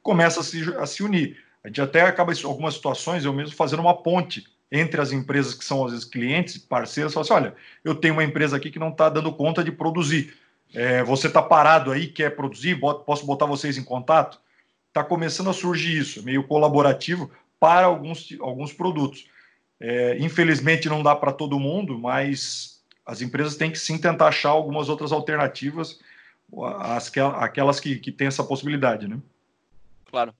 começa 0.02 0.40
a 0.40 0.42
se, 0.42 0.62
a 0.76 0.84
se 0.84 1.02
unir. 1.02 1.38
A 1.62 1.68
gente 1.68 1.80
até 1.80 2.02
acaba, 2.02 2.32
em 2.32 2.44
algumas 2.44 2.74
situações, 2.74 3.24
eu 3.24 3.32
mesmo 3.32 3.54
fazendo 3.54 3.80
uma 3.80 4.02
ponte 4.02 4.46
entre 4.72 5.00
as 5.00 5.12
empresas 5.12 5.54
que 5.54 5.64
são, 5.64 5.84
às 5.84 5.92
vezes, 5.92 6.06
clientes, 6.06 6.56
parceiros, 6.56 7.12
fala 7.12 7.24
assim, 7.24 7.32
olha, 7.34 7.54
eu 7.84 7.94
tenho 7.94 8.14
uma 8.14 8.24
empresa 8.24 8.56
aqui 8.56 8.70
que 8.70 8.78
não 8.78 8.90
está 8.90 9.08
dando 9.08 9.32
conta 9.32 9.64
de 9.64 9.72
produzir. 9.72 10.34
É, 10.72 11.02
você 11.02 11.26
está 11.26 11.42
parado 11.42 11.90
aí, 11.90 12.06
quer 12.06 12.36
produzir, 12.36 12.78
posso 12.78 13.26
botar 13.26 13.46
vocês 13.46 13.76
em 13.76 13.84
contato? 13.84 14.40
Está 14.88 15.02
começando 15.02 15.50
a 15.50 15.52
surgir 15.52 15.98
isso, 15.98 16.22
meio 16.22 16.44
colaborativo 16.44 17.30
para 17.58 17.86
alguns, 17.86 18.28
alguns 18.40 18.72
produtos. 18.72 19.26
É, 19.80 20.16
infelizmente 20.18 20.88
não 20.88 21.02
dá 21.02 21.16
para 21.16 21.32
todo 21.32 21.58
mundo, 21.58 21.98
mas 21.98 22.80
as 23.04 23.20
empresas 23.20 23.56
têm 23.56 23.70
que 23.70 23.78
sim 23.78 23.98
tentar 23.98 24.28
achar 24.28 24.50
algumas 24.50 24.88
outras 24.88 25.10
alternativas, 25.10 25.98
as, 26.80 27.10
aquelas 27.38 27.80
que, 27.80 27.96
que 27.96 28.12
têm 28.12 28.28
essa 28.28 28.44
possibilidade, 28.44 29.08
né? 29.08 29.18
Claro. 30.06 30.34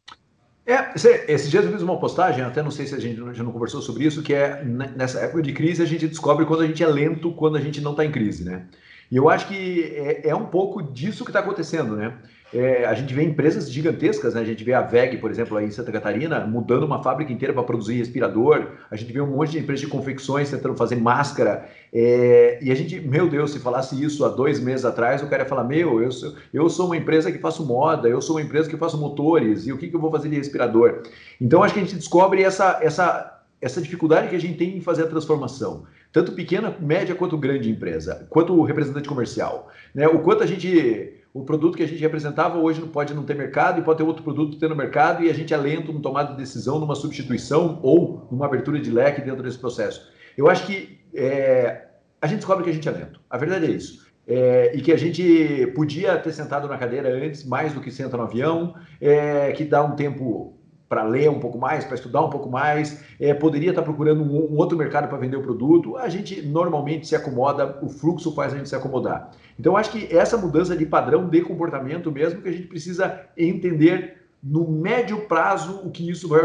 É, 0.67 0.93
esses 0.95 1.51
dias 1.51 1.65
eu 1.65 1.73
fiz 1.73 1.83
uma 1.83 1.99
postagem, 1.99 2.45
até 2.45 2.63
não 2.63 2.71
sei 2.71 2.87
se 2.87 2.95
a 2.95 3.01
gente 3.01 3.17
já 3.35 3.43
não 3.43 3.51
conversou 3.51 3.81
sobre 3.81 4.05
isso, 4.05 4.23
que 4.23 4.35
é 4.35 4.63
nessa 4.65 5.21
época 5.21 5.43
de 5.43 5.53
crise 5.53 5.83
a 5.83 5.87
gente 5.87 6.07
descobre 6.07 6.45
quando 6.45 6.63
a 6.63 6.67
gente 6.67 6.83
é 6.83 6.87
lento, 6.87 7.33
quando 7.33 7.57
a 7.57 7.61
gente 7.61 7.81
não 7.81 7.93
está 7.93 8.05
em 8.05 8.13
crise, 8.13 8.45
né? 8.45 8.67
E 9.11 9.17
eu 9.17 9.29
acho 9.29 9.49
que 9.49 9.93
é, 9.97 10.29
é 10.29 10.35
um 10.35 10.47
pouco 10.47 10.83
disso 10.83 11.25
que 11.25 11.31
está 11.31 11.41
acontecendo, 11.41 11.97
né? 11.97 12.17
É, 12.53 12.85
a 12.85 12.95
gente 12.95 13.15
vê 13.15 13.23
empresas 13.23 13.71
gigantescas, 13.71 14.35
né? 14.35 14.41
A 14.41 14.45
gente 14.45 14.65
vê 14.65 14.73
a 14.73 14.81
VEG, 14.81 15.19
por 15.19 15.31
exemplo, 15.31 15.57
aí 15.57 15.67
em 15.67 15.71
Santa 15.71 15.93
Catarina, 15.93 16.41
mudando 16.41 16.83
uma 16.83 17.03
fábrica 17.03 17.33
inteira 17.33 17.55
para 17.55 17.63
produzir 17.63 17.95
respirador. 17.95 18.73
A 18.91 18.97
gente 18.97 19.13
vê 19.13 19.21
um 19.21 19.27
monte 19.27 19.53
de 19.53 19.59
empresas 19.61 19.81
de 19.81 19.87
confecções 19.87 20.51
tentando 20.51 20.77
fazer 20.77 20.97
máscara. 20.97 21.69
É, 21.93 22.59
e 22.61 22.73
a 22.73 22.75
gente, 22.75 23.01
meu 23.01 23.29
Deus, 23.29 23.53
se 23.53 23.61
falasse 23.61 24.03
isso 24.03 24.25
há 24.25 24.29
dois 24.29 24.59
meses 24.59 24.85
atrás, 24.85 25.23
o 25.23 25.29
cara 25.29 25.45
ia 25.45 25.49
falar: 25.49 25.65
Meu, 25.65 26.03
eu 26.03 26.11
sou, 26.11 26.35
eu 26.53 26.69
sou 26.69 26.87
uma 26.87 26.97
empresa 26.97 27.31
que 27.31 27.39
faço 27.39 27.65
moda, 27.65 28.09
eu 28.09 28.21
sou 28.21 28.37
uma 28.37 28.43
empresa 28.43 28.69
que 28.69 28.77
faço 28.77 28.99
motores, 28.99 29.67
e 29.67 29.73
o 29.73 29.79
que, 29.79 29.89
que 29.89 29.95
eu 29.95 30.01
vou 30.01 30.11
fazer 30.11 30.29
de 30.29 30.37
respirador? 30.37 31.03
Então, 31.41 31.63
acho 31.63 31.75
que 31.75 31.81
a 31.81 31.85
gente 31.85 31.97
descobre 31.97 32.43
essa, 32.43 32.81
essa, 32.83 33.43
essa 33.61 33.81
dificuldade 33.81 34.29
que 34.29 34.37
a 34.37 34.41
gente 34.41 34.59
tem 34.59 34.77
em 34.77 34.81
fazer 34.81 35.05
a 35.05 35.07
transformação 35.07 35.85
tanto 36.13 36.33
pequena, 36.33 36.77
média 36.81 37.15
quanto 37.15 37.39
grande 37.39 37.71
empresa, 37.71 38.27
quanto 38.29 38.61
representante 38.63 39.09
comercial, 39.09 39.69
né? 39.95 40.09
O 40.09 40.19
quanto 40.19 40.43
a 40.43 40.47
gente 40.47 41.20
o 41.33 41.45
produto 41.45 41.77
que 41.77 41.83
a 41.83 41.87
gente 41.87 42.01
representava 42.01 42.59
hoje 42.59 42.81
não 42.81 42.89
pode 42.89 43.15
não 43.15 43.23
ter 43.23 43.35
mercado 43.35 43.79
e 43.79 43.85
pode 43.85 43.99
ter 43.99 44.05
outro 44.05 44.23
produto 44.23 44.59
ter 44.59 44.69
no 44.69 44.75
mercado 44.75 45.23
e 45.23 45.31
a 45.31 45.33
gente 45.33 45.55
é 45.55 45.57
lento 45.57 45.93
no 45.93 46.01
tomada 46.01 46.33
de 46.33 46.37
decisão, 46.37 46.79
numa 46.81 46.95
substituição 46.97 47.79
ou 47.83 48.27
numa 48.31 48.47
abertura 48.47 48.81
de 48.81 48.91
leque 48.91 49.21
dentro 49.21 49.43
desse 49.43 49.59
processo. 49.59 50.11
Eu 50.37 50.49
acho 50.49 50.67
que 50.67 50.99
é, 51.15 51.87
a 52.21 52.27
gente 52.27 52.39
descobre 52.39 52.65
que 52.65 52.71
a 52.71 52.73
gente 52.73 52.89
é 52.89 52.91
lento. 52.91 53.21
A 53.31 53.39
verdade 53.39 53.67
é 53.67 53.71
isso. 53.71 54.11
É, 54.27 54.73
e 54.75 54.81
que 54.81 54.93
a 54.93 54.97
gente 54.97 55.69
podia 55.75 56.17
ter 56.19 56.33
sentado 56.33 56.69
na 56.69 56.77
cadeira 56.77 57.09
antes, 57.09 57.45
mais 57.45 57.73
do 57.73 57.81
que 57.81 57.91
senta 57.91 58.17
no 58.17 58.25
avião, 58.25 58.75
é, 59.01 59.53
que 59.53 59.65
dá 59.65 59.83
um 59.83 59.97
tempo 59.97 60.60
para 60.91 61.05
ler 61.05 61.31
um 61.31 61.39
pouco 61.39 61.57
mais, 61.57 61.85
para 61.85 61.95
estudar 61.95 62.21
um 62.21 62.31
pouco 62.31 62.51
mais, 62.51 63.01
é, 63.21 63.33
poderia 63.33 63.71
estar 63.71 63.83
procurando 63.83 64.25
um, 64.25 64.53
um 64.53 64.57
outro 64.57 64.77
mercado 64.77 65.09
para 65.09 65.17
vender 65.19 65.37
o 65.37 65.41
produto. 65.41 65.97
A 65.97 66.09
gente 66.09 66.43
normalmente 66.43 67.07
se 67.07 67.15
acomoda, 67.15 67.79
o 67.81 67.89
fluxo 67.89 68.35
faz 68.35 68.53
a 68.53 68.57
gente 68.57 68.69
se 68.69 68.75
acomodar. 68.75 69.31
Então, 69.57 69.77
acho 69.77 69.93
que 69.93 70.13
essa 70.15 70.37
mudança 70.37 70.77
de 70.77 70.85
padrão 70.85 71.29
de 71.29 71.43
comportamento 71.43 72.11
mesmo 72.11 72.43
que 72.43 72.49
a 72.49 72.53
gente 72.53 72.67
precisa 72.67 73.21
entender 73.39 74.17
no 74.43 74.69
médio 74.69 75.29
prazo 75.29 75.81
o 75.85 75.93
que 75.93 76.11
isso 76.11 76.27
vai 76.27 76.41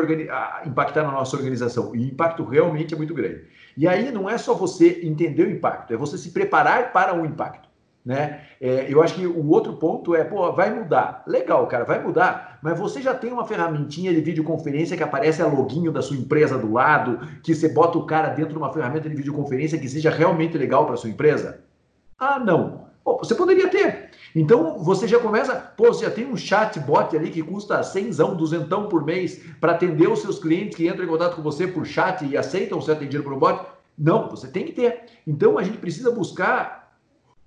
impactar 0.64 1.02
na 1.02 1.12
nossa 1.12 1.36
organização. 1.36 1.96
E 1.96 2.00
o 2.00 2.08
impacto 2.10 2.44
realmente 2.44 2.94
é 2.94 2.98
muito 2.98 3.16
grande. 3.16 3.46
E 3.76 3.88
aí 3.88 4.12
não 4.12 4.30
é 4.30 4.38
só 4.38 4.54
você 4.54 5.00
entender 5.02 5.48
o 5.48 5.50
impacto, 5.50 5.92
é 5.92 5.98
você 5.98 6.20
se 6.20 6.30
preparar 6.30 6.94
para 6.94 7.20
o 7.20 7.26
impacto. 7.26 7.65
Né? 8.06 8.42
É, 8.62 8.86
eu 8.88 9.02
acho 9.02 9.16
que 9.16 9.26
o 9.26 9.50
outro 9.50 9.74
ponto 9.74 10.14
é, 10.14 10.24
pô, 10.24 10.52
vai 10.52 10.72
mudar. 10.72 11.24
Legal, 11.26 11.66
cara, 11.66 11.84
vai 11.84 12.04
mudar, 12.04 12.60
mas 12.62 12.78
você 12.78 13.02
já 13.02 13.16
tem 13.16 13.34
uma 13.34 13.48
ferramentinha 13.48 14.14
de 14.14 14.22
videoconferência 14.22 14.96
que 14.96 15.02
aparece 15.02 15.42
a 15.42 15.48
loginho 15.48 15.92
da 15.92 16.04
sua 16.04 16.16
empresa 16.16 16.56
do 16.56 16.72
lado, 16.72 17.20
que 17.42 17.56
você 17.56 17.68
bota 17.68 17.98
o 17.98 18.06
cara 18.06 18.30
dentro 18.30 18.52
de 18.52 18.58
uma 18.60 18.72
ferramenta 18.72 19.10
de 19.10 19.16
videoconferência 19.16 19.80
que 19.80 19.90
seja 19.90 20.12
realmente 20.12 20.56
legal 20.56 20.86
para 20.86 20.98
sua 20.98 21.10
empresa? 21.10 21.62
Ah, 22.20 22.38
não. 22.38 22.86
Pô, 23.04 23.18
você 23.18 23.34
poderia 23.34 23.70
ter. 23.70 24.10
Então 24.36 24.78
você 24.84 25.08
já 25.08 25.18
começa, 25.18 25.56
pô, 25.56 25.88
você 25.88 26.06
já 26.06 26.12
tem 26.12 26.28
um 26.28 26.38
chatbot 26.38 27.16
ali 27.16 27.32
que 27.32 27.42
custa 27.42 27.82
100, 27.82 28.12
200 28.36 28.88
por 28.88 29.04
mês 29.04 29.42
para 29.60 29.72
atender 29.72 30.08
os 30.08 30.20
seus 30.20 30.38
clientes 30.38 30.76
que 30.76 30.88
entram 30.88 31.06
em 31.06 31.08
contato 31.08 31.36
com 31.36 31.42
você 31.42 31.68
por 31.68 31.86
chat 31.86 32.24
e 32.26 32.38
aceitam 32.38 32.82
ser 32.82 32.92
atendido 32.92 33.24
por 33.24 33.34
um 33.34 33.40
bot? 33.40 33.66
Não, 33.98 34.30
você 34.30 34.48
tem 34.48 34.66
que 34.66 34.74
ter. 34.74 35.06
Então 35.26 35.58
a 35.58 35.64
gente 35.64 35.78
precisa 35.78 36.12
buscar 36.12 36.85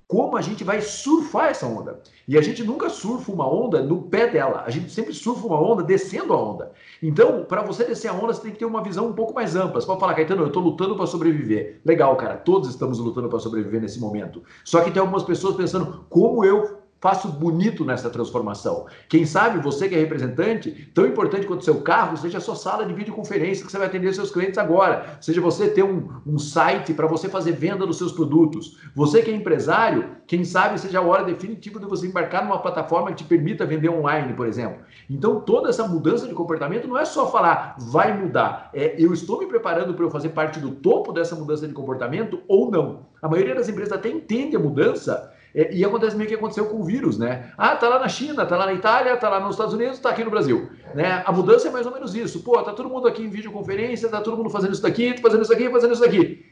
como 0.09 0.39
a 0.39 0.41
gente 0.41 0.65
vai 0.65 0.81
surfar 0.81 1.51
essa 1.51 1.67
onda. 1.67 2.01
E 2.27 2.39
a 2.39 2.41
gente 2.41 2.65
nunca 2.65 2.89
surfa 2.89 3.31
uma 3.31 3.47
onda 3.47 3.83
no 3.83 4.03
pé 4.03 4.27
dela, 4.27 4.65
a 4.67 4.71
gente 4.71 4.91
sempre 4.91 5.13
surfa 5.13 5.47
uma 5.47 5.61
onda 5.61 5.83
descendo 5.83 6.33
a 6.33 6.43
onda. 6.43 6.73
Então, 7.03 7.45
para 7.45 7.63
você 7.63 7.85
descer 7.85 8.09
a 8.09 8.15
onda, 8.15 8.33
você 8.33 8.41
tem 8.41 8.53
que 8.53 8.59
ter 8.59 8.65
uma 8.65 8.83
visão 8.83 9.07
um 9.07 9.13
pouco 9.13 9.35
mais 9.35 9.55
ampla. 9.55 9.79
Você 9.79 9.87
pode 9.87 10.01
falar, 10.01 10.15
Caetano, 10.15 10.43
eu 10.43 10.47
estou 10.47 10.63
lutando 10.63 10.97
para 10.97 11.07
sobreviver. 11.07 11.83
Legal, 11.85 12.17
cara, 12.17 12.37
todos 12.39 12.71
estamos 12.71 12.99
lutando 12.99 13.29
para 13.29 13.39
sobreviver 13.39 13.83
nesse 13.83 14.01
momento. 14.01 14.43
Só 14.65 14.81
que 14.81 14.91
tem 14.91 15.01
algumas 15.01 15.25
pessoas 15.25 15.57
pensando, 15.57 16.07
como 16.09 16.43
eu 16.43 16.78
faço 17.01 17.29
bonito 17.29 17.85
nessa 17.85 18.11
transformação. 18.11 18.87
Quem 19.09 19.25
sabe 19.25 19.61
você 19.61 19.89
que 19.89 19.95
é 19.95 19.99
representante, 19.99 20.91
tão 20.95 21.07
importante 21.07 21.47
quanto 21.47 21.65
seu 21.65 21.81
carro, 21.81 22.17
seja 22.17 22.39
a 22.39 22.41
sua 22.41 22.57
sala 22.57 22.85
de 22.85 22.93
videoconferência 22.93 23.65
que 23.65 23.71
você 23.71 23.79
vai 23.79 23.87
atender 23.87 24.13
seus 24.13 24.31
clientes 24.31 24.59
agora, 24.59 25.19
seja 25.21 25.41
você 25.41 25.69
ter 25.69 25.83
um, 25.83 26.09
um 26.27 26.39
site 26.39 26.93
para 26.93 27.07
você 27.07 27.29
fazer 27.29 27.53
venda 27.53 27.87
dos 27.87 27.99
seus 27.99 28.13
produtos. 28.13 28.79
Você 28.95 29.23
que 29.23 29.31
é 29.31 29.35
empresário, 29.35 30.17
quem 30.27 30.45
sabe 30.45 30.79
seja 30.79 30.99
a 30.99 31.03
hora 31.03 31.25
definitiva 31.25 31.79
de 31.79 31.87
você 31.87 32.07
embarcar 32.07 32.45
numa 32.45 32.59
plataforma 32.59 33.11
que 33.11 33.23
te 33.23 33.25
permita 33.25 33.65
vender 33.65 33.89
online, 33.89 34.33
por 34.35 34.47
exemplo. 34.47 34.79
Então, 35.09 35.41
toda 35.41 35.69
essa 35.69 35.87
mudança 35.87 36.27
de 36.27 36.35
comportamento 36.35 36.89
não 36.89 36.99
é 36.99 37.05
só 37.05 37.31
falar 37.31 37.77
vai 37.79 38.17
mudar, 38.17 38.71
é 38.75 38.95
eu 38.99 39.13
estou 39.13 39.39
me 39.39 39.47
preparando 39.47 39.95
para 39.95 40.05
eu 40.05 40.11
fazer 40.11 40.31
parte 40.31 40.59
do 40.59 40.73
topo 40.73 41.13
dessa 41.13 41.35
mudança 41.35 41.67
de 41.67 41.73
comportamento 41.73 42.43
ou 42.49 42.71
não. 42.71 43.07
A 43.23 43.29
maioria 43.29 43.55
das 43.55 43.69
empresas 43.69 43.93
até 43.93 44.09
entende 44.09 44.57
a 44.57 44.61
mudança, 44.61 45.33
é, 45.59 45.75
e 45.75 45.85
acontece 45.85 46.17
meio 46.17 46.29
que 46.29 46.37
aconteceu 46.37 46.67
com 46.67 46.77
o 46.77 46.85
vírus, 46.85 47.19
né? 47.19 47.51
Ah, 47.59 47.75
tá 47.75 47.89
lá 47.89 47.99
na 47.99 48.07
China, 48.07 48.47
tá 48.47 48.57
lá 48.57 48.67
na 48.67 48.75
Itália, 48.75 49.17
tá 49.17 49.29
lá 49.29 49.41
nos 49.41 49.57
Estados 49.57 49.75
Unidos, 49.75 49.99
tá 49.99 50.11
aqui 50.11 50.23
no 50.23 50.31
Brasil. 50.31 50.71
Né? 50.95 51.21
A 51.27 51.33
mudança 51.33 51.67
é 51.67 51.71
mais 51.73 51.85
ou 51.85 51.93
menos 51.93 52.15
isso. 52.15 52.45
Pô, 52.45 52.63
tá 52.63 52.73
todo 52.73 52.89
mundo 52.89 53.09
aqui 53.09 53.25
em 53.25 53.29
videoconferência, 53.29 54.09
tá 54.09 54.21
todo 54.21 54.37
mundo 54.37 54.51
fazendo 54.51 54.73
isso 54.73 54.83
daqui, 54.83 55.21
fazendo 55.21 55.43
isso 55.43 55.51
daqui, 55.51 55.69
fazendo 55.69 55.93
isso 55.95 56.01
daqui. 56.01 56.47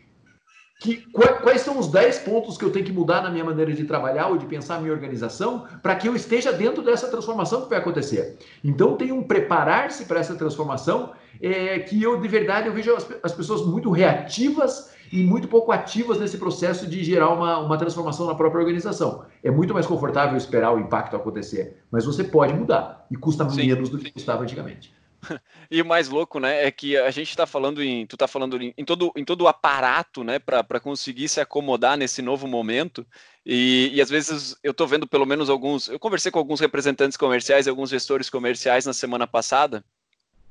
Que, 0.80 1.06
quais 1.40 1.60
são 1.60 1.78
os 1.78 1.86
10 1.86 2.18
pontos 2.18 2.58
que 2.58 2.64
eu 2.64 2.72
tenho 2.72 2.84
que 2.84 2.92
mudar 2.92 3.22
na 3.22 3.30
minha 3.30 3.44
maneira 3.44 3.72
de 3.72 3.84
trabalhar 3.84 4.26
ou 4.26 4.36
de 4.36 4.44
pensar 4.44 4.74
a 4.74 4.80
minha 4.80 4.92
organização 4.92 5.66
para 5.80 5.94
que 5.94 6.08
eu 6.08 6.16
esteja 6.16 6.52
dentro 6.52 6.82
dessa 6.82 7.06
transformação 7.08 7.62
que 7.62 7.70
vai 7.70 7.78
acontecer? 7.78 8.36
Então, 8.64 8.96
tem 8.96 9.12
um 9.12 9.22
preparar-se 9.22 10.04
para 10.06 10.18
essa 10.18 10.34
transformação 10.34 11.12
é, 11.40 11.78
que 11.78 12.02
eu, 12.02 12.20
de 12.20 12.26
verdade, 12.26 12.66
eu 12.66 12.74
vejo 12.74 12.92
as, 12.92 13.08
as 13.22 13.32
pessoas 13.32 13.64
muito 13.64 13.88
reativas 13.88 14.95
e 15.12 15.22
muito 15.22 15.48
pouco 15.48 15.72
ativas 15.72 16.18
nesse 16.18 16.38
processo 16.38 16.86
de 16.86 17.02
gerar 17.04 17.30
uma, 17.30 17.58
uma 17.58 17.78
transformação 17.78 18.26
na 18.26 18.34
própria 18.34 18.60
organização. 18.60 19.24
É 19.42 19.50
muito 19.50 19.74
mais 19.74 19.86
confortável 19.86 20.36
esperar 20.36 20.72
o 20.72 20.78
impacto 20.78 21.16
acontecer, 21.16 21.82
mas 21.90 22.04
você 22.04 22.24
pode 22.24 22.54
mudar 22.54 23.06
e 23.10 23.16
custa 23.16 23.48
sim, 23.48 23.66
menos 23.66 23.88
do 23.88 23.98
que 23.98 24.06
sim. 24.06 24.12
custava 24.12 24.42
antigamente. 24.42 24.94
E 25.68 25.82
o 25.82 25.84
mais 25.84 26.08
louco, 26.08 26.38
né, 26.38 26.64
é 26.64 26.70
que 26.70 26.96
a 26.96 27.10
gente 27.10 27.30
está 27.30 27.44
falando 27.44 27.82
em, 27.82 28.06
tu 28.06 28.14
está 28.14 28.28
falando 28.28 28.62
em, 28.62 28.72
em, 28.78 28.84
todo, 28.84 29.10
em 29.16 29.24
todo 29.24 29.40
o 29.42 29.48
aparato, 29.48 30.22
né, 30.22 30.38
para 30.38 30.78
conseguir 30.78 31.28
se 31.28 31.40
acomodar 31.40 31.96
nesse 31.96 32.22
novo 32.22 32.46
momento. 32.46 33.04
E, 33.44 33.90
e 33.92 34.00
às 34.00 34.08
vezes 34.08 34.56
eu 34.62 34.70
estou 34.70 34.86
vendo 34.86 35.08
pelo 35.08 35.26
menos 35.26 35.50
alguns, 35.50 35.88
eu 35.88 35.98
conversei 35.98 36.30
com 36.30 36.38
alguns 36.38 36.60
representantes 36.60 37.16
comerciais, 37.16 37.66
alguns 37.66 37.90
gestores 37.90 38.30
comerciais 38.30 38.86
na 38.86 38.92
semana 38.92 39.26
passada, 39.26 39.84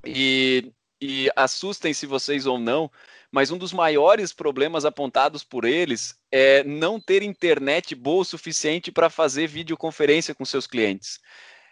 e, 0.05 0.71
e 1.01 1.29
assustem-se 1.35 2.05
vocês 2.05 2.45
ou 2.45 2.57
não, 2.57 2.89
mas 3.31 3.51
um 3.51 3.57
dos 3.57 3.73
maiores 3.73 4.31
problemas 4.31 4.85
apontados 4.85 5.43
por 5.43 5.65
eles 5.65 6.17
é 6.31 6.63
não 6.63 6.99
ter 6.99 7.21
internet 7.21 7.93
boa 7.93 8.21
o 8.21 8.25
suficiente 8.25 8.91
para 8.91 9.09
fazer 9.09 9.47
videoconferência 9.47 10.33
com 10.33 10.45
seus 10.45 10.65
clientes. 10.65 11.19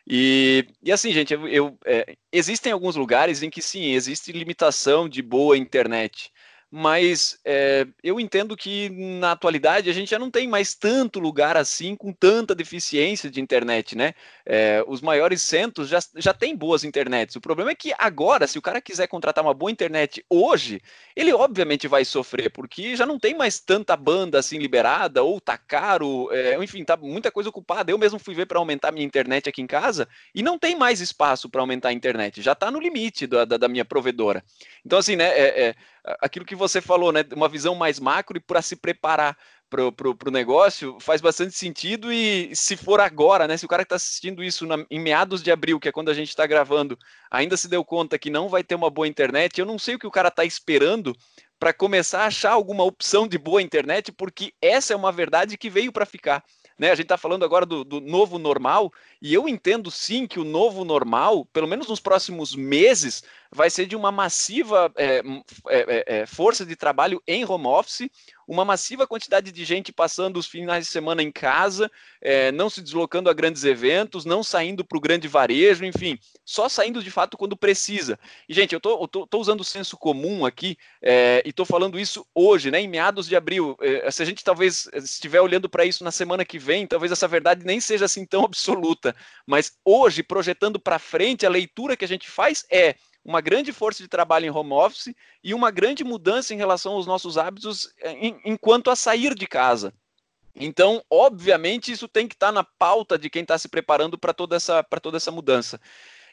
E, 0.05 0.67
e 0.81 0.91
assim, 0.91 1.13
gente, 1.13 1.33
eu, 1.33 1.47
eu 1.47 1.77
é, 1.85 2.15
existem 2.31 2.71
alguns 2.73 2.95
lugares 2.95 3.41
em 3.41 3.49
que 3.49 3.61
sim, 3.61 3.93
existe 3.93 4.31
limitação 4.31 5.07
de 5.07 5.21
boa 5.21 5.57
internet 5.57 6.31
mas 6.75 7.37
é, 7.45 7.85
eu 8.03 8.19
entendo 8.19 8.57
que 8.57 8.89
na 8.89 9.33
atualidade 9.33 9.91
a 9.91 9.93
gente 9.93 10.09
já 10.09 10.17
não 10.17 10.31
tem 10.31 10.47
mais 10.47 10.73
tanto 10.73 11.19
lugar 11.19 11.55
assim 11.55 11.95
com 11.95 12.11
tanta 12.11 12.55
deficiência 12.55 13.29
de 13.29 13.39
internet, 13.39 13.95
né? 13.95 14.15
É, 14.43 14.83
os 14.87 14.99
maiores 14.99 15.43
centros 15.43 15.87
já, 15.87 15.99
já 16.15 16.33
têm 16.33 16.55
boas 16.55 16.83
internets. 16.83 17.35
O 17.35 17.41
problema 17.41 17.69
é 17.69 17.75
que 17.75 17.93
agora, 17.95 18.47
se 18.47 18.57
o 18.57 18.61
cara 18.61 18.81
quiser 18.81 19.05
contratar 19.05 19.43
uma 19.43 19.53
boa 19.53 19.69
internet 19.69 20.25
hoje, 20.27 20.81
ele 21.15 21.31
obviamente 21.31 21.87
vai 21.87 22.03
sofrer, 22.03 22.49
porque 22.49 22.95
já 22.95 23.05
não 23.05 23.19
tem 23.19 23.35
mais 23.35 23.59
tanta 23.59 23.95
banda 23.95 24.39
assim 24.39 24.57
liberada, 24.57 25.21
ou 25.21 25.39
tá 25.39 25.55
caro, 25.55 26.27
é, 26.31 26.57
enfim, 26.63 26.83
tá 26.83 26.97
muita 26.97 27.31
coisa 27.31 27.49
ocupada. 27.49 27.91
Eu 27.91 27.99
mesmo 27.99 28.17
fui 28.17 28.33
ver 28.33 28.47
para 28.47 28.57
aumentar 28.57 28.91
minha 28.91 29.05
internet 29.05 29.47
aqui 29.47 29.61
em 29.61 29.67
casa 29.67 30.07
e 30.33 30.41
não 30.41 30.57
tem 30.57 30.75
mais 30.75 31.01
espaço 31.01 31.47
para 31.51 31.61
aumentar 31.61 31.89
a 31.89 31.93
internet, 31.93 32.41
já 32.41 32.53
está 32.53 32.71
no 32.71 32.79
limite 32.79 33.27
da, 33.27 33.45
da, 33.45 33.57
da, 33.57 33.67
minha 33.67 33.85
provedora. 33.85 34.43
Então, 34.83 34.97
assim, 34.97 35.15
né? 35.15 35.75
Aquilo 36.21 36.45
que 36.45 36.55
você 36.55 36.81
falou, 36.81 37.11
né? 37.11 37.23
Uma 37.33 37.47
visão 37.47 37.75
mais 37.75 37.99
macro 37.99 38.37
e 38.37 38.41
para 38.41 38.61
se 38.61 38.75
preparar 38.75 39.37
para 39.69 40.29
o 40.29 40.31
negócio 40.31 40.97
faz 40.99 41.19
bastante 41.19 41.55
sentido. 41.55 42.11
E 42.11 42.55
se 42.55 42.77
for 42.77 42.99
agora, 42.99 43.47
né? 43.47 43.57
Se 43.57 43.65
o 43.65 43.67
cara 43.67 43.83
que 43.83 43.87
está 43.87 43.95
assistindo 43.95 44.43
isso 44.43 44.65
na, 44.65 44.85
em 44.89 44.99
meados 44.99 45.41
de 45.41 45.51
abril, 45.51 45.79
que 45.79 45.89
é 45.89 45.91
quando 45.91 46.09
a 46.09 46.13
gente 46.13 46.29
está 46.29 46.45
gravando, 46.45 46.97
ainda 47.31 47.57
se 47.57 47.67
deu 47.67 47.83
conta 47.83 48.19
que 48.19 48.29
não 48.29 48.47
vai 48.47 48.63
ter 48.63 48.75
uma 48.75 48.89
boa 48.89 49.07
internet, 49.07 49.59
eu 49.59 49.65
não 49.65 49.79
sei 49.79 49.95
o 49.95 49.99
que 49.99 50.07
o 50.07 50.11
cara 50.11 50.27
está 50.27 50.45
esperando 50.45 51.15
para 51.59 51.73
começar 51.73 52.23
a 52.23 52.27
achar 52.27 52.51
alguma 52.51 52.83
opção 52.83 53.25
de 53.27 53.37
boa 53.37 53.61
internet, 53.61 54.11
porque 54.11 54.53
essa 54.61 54.93
é 54.93 54.95
uma 54.97 55.13
verdade 55.13 55.57
que 55.57 55.69
veio 55.69 55.93
para 55.93 56.05
ficar. 56.05 56.43
Né? 56.77 56.91
A 56.91 56.95
gente 56.95 57.05
está 57.05 57.17
falando 57.17 57.45
agora 57.45 57.65
do, 57.65 57.85
do, 57.85 58.01
novo 58.01 58.37
normal, 58.37 58.91
e 59.21 59.33
eu 59.33 59.47
entendo 59.47 59.89
sim 59.89 60.27
que 60.27 60.39
o 60.39 60.43
novo 60.43 60.83
normal, 60.83 61.45
pelo 61.53 61.67
menos 61.67 61.87
nos 61.87 62.01
próximos 62.01 62.53
meses, 62.53 63.23
vai 63.53 63.69
ser 63.69 63.85
de 63.85 63.95
uma 63.95 64.11
massiva 64.11 64.91
é, 64.97 65.21
é, 65.69 66.03
é, 66.07 66.25
força 66.25 66.65
de 66.65 66.75
trabalho 66.75 67.21
em 67.27 67.45
home 67.45 67.67
office, 67.67 68.09
uma 68.47 68.65
massiva 68.65 69.07
quantidade 69.07 69.51
de 69.51 69.63
gente 69.63 69.93
passando 69.93 70.37
os 70.37 70.47
finais 70.47 70.85
de 70.85 70.91
semana 70.91 71.23
em 71.23 71.31
casa, 71.31 71.89
é, 72.21 72.51
não 72.51 72.69
se 72.69 72.81
deslocando 72.81 73.29
a 73.29 73.33
grandes 73.33 73.63
eventos, 73.63 74.25
não 74.25 74.43
saindo 74.43 74.83
para 74.83 74.97
o 74.97 75.01
grande 75.01 75.27
varejo, 75.27 75.85
enfim, 75.85 76.17
só 76.43 76.67
saindo 76.67 77.01
de 77.01 77.09
fato 77.09 77.37
quando 77.37 77.55
precisa. 77.55 78.19
E, 78.47 78.53
gente, 78.53 78.73
eu 78.73 78.81
tô 78.81 79.39
usando 79.39 79.61
o 79.61 79.65
senso 79.65 79.97
comum 79.97 80.45
aqui 80.45 80.77
é, 81.01 81.41
e 81.45 81.49
estou 81.49 81.65
falando 81.65 81.99
isso 81.99 82.25
hoje, 82.35 82.69
né, 82.69 82.81
em 82.81 82.87
meados 82.87 83.27
de 83.27 83.35
abril. 83.35 83.77
É, 83.79 84.09
se 84.11 84.21
a 84.21 84.25
gente 84.25 84.43
talvez 84.43 84.89
estiver 84.93 85.41
olhando 85.41 85.69
para 85.69 85.85
isso 85.85 86.03
na 86.03 86.11
semana 86.11 86.43
que 86.43 86.59
vem, 86.59 86.85
talvez 86.85 87.11
essa 87.11 87.27
verdade 87.27 87.65
nem 87.65 87.79
seja 87.79 88.05
assim 88.05 88.25
tão 88.25 88.43
absoluta, 88.45 89.15
mas 89.45 89.73
hoje, 89.85 90.23
projetando 90.23 90.79
para 90.79 90.99
frente, 90.99 91.45
a 91.45 91.49
leitura 91.49 91.95
que 91.95 92.05
a 92.05 92.07
gente 92.07 92.29
faz 92.29 92.65
é 92.69 92.95
uma 93.23 93.41
grande 93.41 93.71
força 93.71 94.03
de 94.03 94.09
trabalho 94.09 94.45
em 94.45 94.49
home 94.49 94.73
office 94.73 95.13
e 95.43 95.53
uma 95.53 95.71
grande 95.71 96.03
mudança 96.03 96.53
em 96.53 96.57
relação 96.57 96.93
aos 96.93 97.05
nossos 97.05 97.37
hábitos 97.37 97.93
eh, 98.01 98.11
em, 98.11 98.41
enquanto 98.45 98.89
a 98.89 98.95
sair 98.95 99.33
de 99.33 99.47
casa. 99.47 99.93
Então, 100.55 101.03
obviamente, 101.09 101.91
isso 101.91 102.07
tem 102.07 102.27
que 102.27 102.35
estar 102.35 102.47
tá 102.47 102.51
na 102.51 102.63
pauta 102.63 103.17
de 103.17 103.29
quem 103.29 103.41
está 103.41 103.57
se 103.57 103.67
preparando 103.67 104.17
para 104.17 104.33
toda, 104.33 104.55
essa, 104.55 104.83
toda 105.01 105.17
essa 105.17 105.31
mudança. 105.31 105.79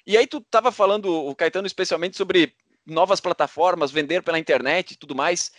E 0.06 0.16
aí 0.16 0.26
tu 0.26 0.38
estava 0.38 0.72
falando, 0.72 1.06
o 1.06 1.34
Caetano, 1.34 1.66
especialmente 1.66 2.16
sobre 2.16 2.54
novas 2.84 3.20
plataformas, 3.20 3.90
vender 3.90 4.22
pela 4.22 4.38
internet 4.38 4.92
e 4.92 4.96
tudo 4.96 5.14
mais. 5.14 5.52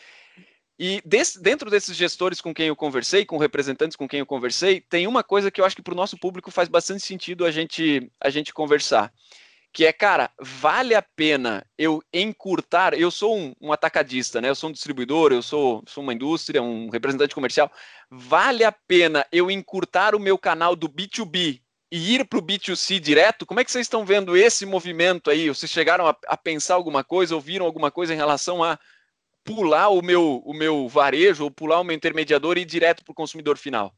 E 0.77 1.01
desse, 1.05 1.41
dentro 1.41 1.69
desses 1.69 1.95
gestores 1.95 2.41
com 2.41 2.53
quem 2.53 2.67
eu 2.67 2.75
conversei, 2.75 3.23
com 3.25 3.37
representantes 3.37 3.95
com 3.95 4.07
quem 4.07 4.19
eu 4.19 4.25
conversei, 4.25 4.81
tem 4.81 5.07
uma 5.07 5.23
coisa 5.23 5.49
que 5.49 5.61
eu 5.61 5.65
acho 5.65 5.75
que 5.75 5.81
para 5.81 5.93
o 5.93 5.97
nosso 5.97 6.17
público 6.17 6.51
faz 6.51 6.67
bastante 6.67 7.03
sentido 7.05 7.45
a 7.45 7.51
gente, 7.51 8.11
a 8.19 8.29
gente 8.29 8.53
conversar 8.53 9.13
que 9.73 9.85
é, 9.85 9.93
cara, 9.93 10.29
vale 10.39 10.93
a 10.93 11.01
pena 11.01 11.65
eu 11.77 12.03
encurtar. 12.13 12.93
Eu 12.93 13.09
sou 13.09 13.37
um, 13.37 13.53
um, 13.61 13.71
atacadista, 13.71 14.41
né? 14.41 14.49
Eu 14.49 14.55
sou 14.55 14.69
um 14.69 14.73
distribuidor, 14.73 15.31
eu 15.31 15.41
sou, 15.41 15.81
sou 15.87 16.03
uma 16.03 16.13
indústria, 16.13 16.61
um 16.61 16.89
representante 16.89 17.33
comercial. 17.33 17.71
Vale 18.09 18.65
a 18.65 18.71
pena 18.71 19.25
eu 19.31 19.49
encurtar 19.49 20.13
o 20.13 20.19
meu 20.19 20.37
canal 20.37 20.75
do 20.75 20.89
B2B 20.89 21.61
e 21.89 22.15
ir 22.15 22.25
para 22.25 22.39
o 22.39 22.41
B2C 22.41 22.99
direto? 22.99 23.45
Como 23.45 23.59
é 23.61 23.63
que 23.63 23.71
vocês 23.71 23.85
estão 23.85 24.05
vendo 24.05 24.35
esse 24.35 24.65
movimento 24.65 25.29
aí? 25.29 25.47
Vocês 25.47 25.71
chegaram 25.71 26.05
a, 26.05 26.17
a 26.27 26.35
pensar 26.35 26.75
alguma 26.75 27.03
coisa, 27.03 27.35
ouviram 27.35 27.65
alguma 27.65 27.89
coisa 27.89 28.13
em 28.13 28.17
relação 28.17 28.61
a 28.61 28.77
pular 29.43 29.89
o 29.89 30.01
meu, 30.01 30.41
o 30.45 30.53
meu 30.53 30.87
varejo 30.89 31.45
ou 31.45 31.51
pular 31.51 31.79
o 31.79 31.83
meu 31.83 31.95
intermediador 31.95 32.57
e 32.57 32.61
ir 32.61 32.65
direto 32.65 33.03
para 33.03 33.11
o 33.11 33.15
consumidor 33.15 33.57
final? 33.57 33.93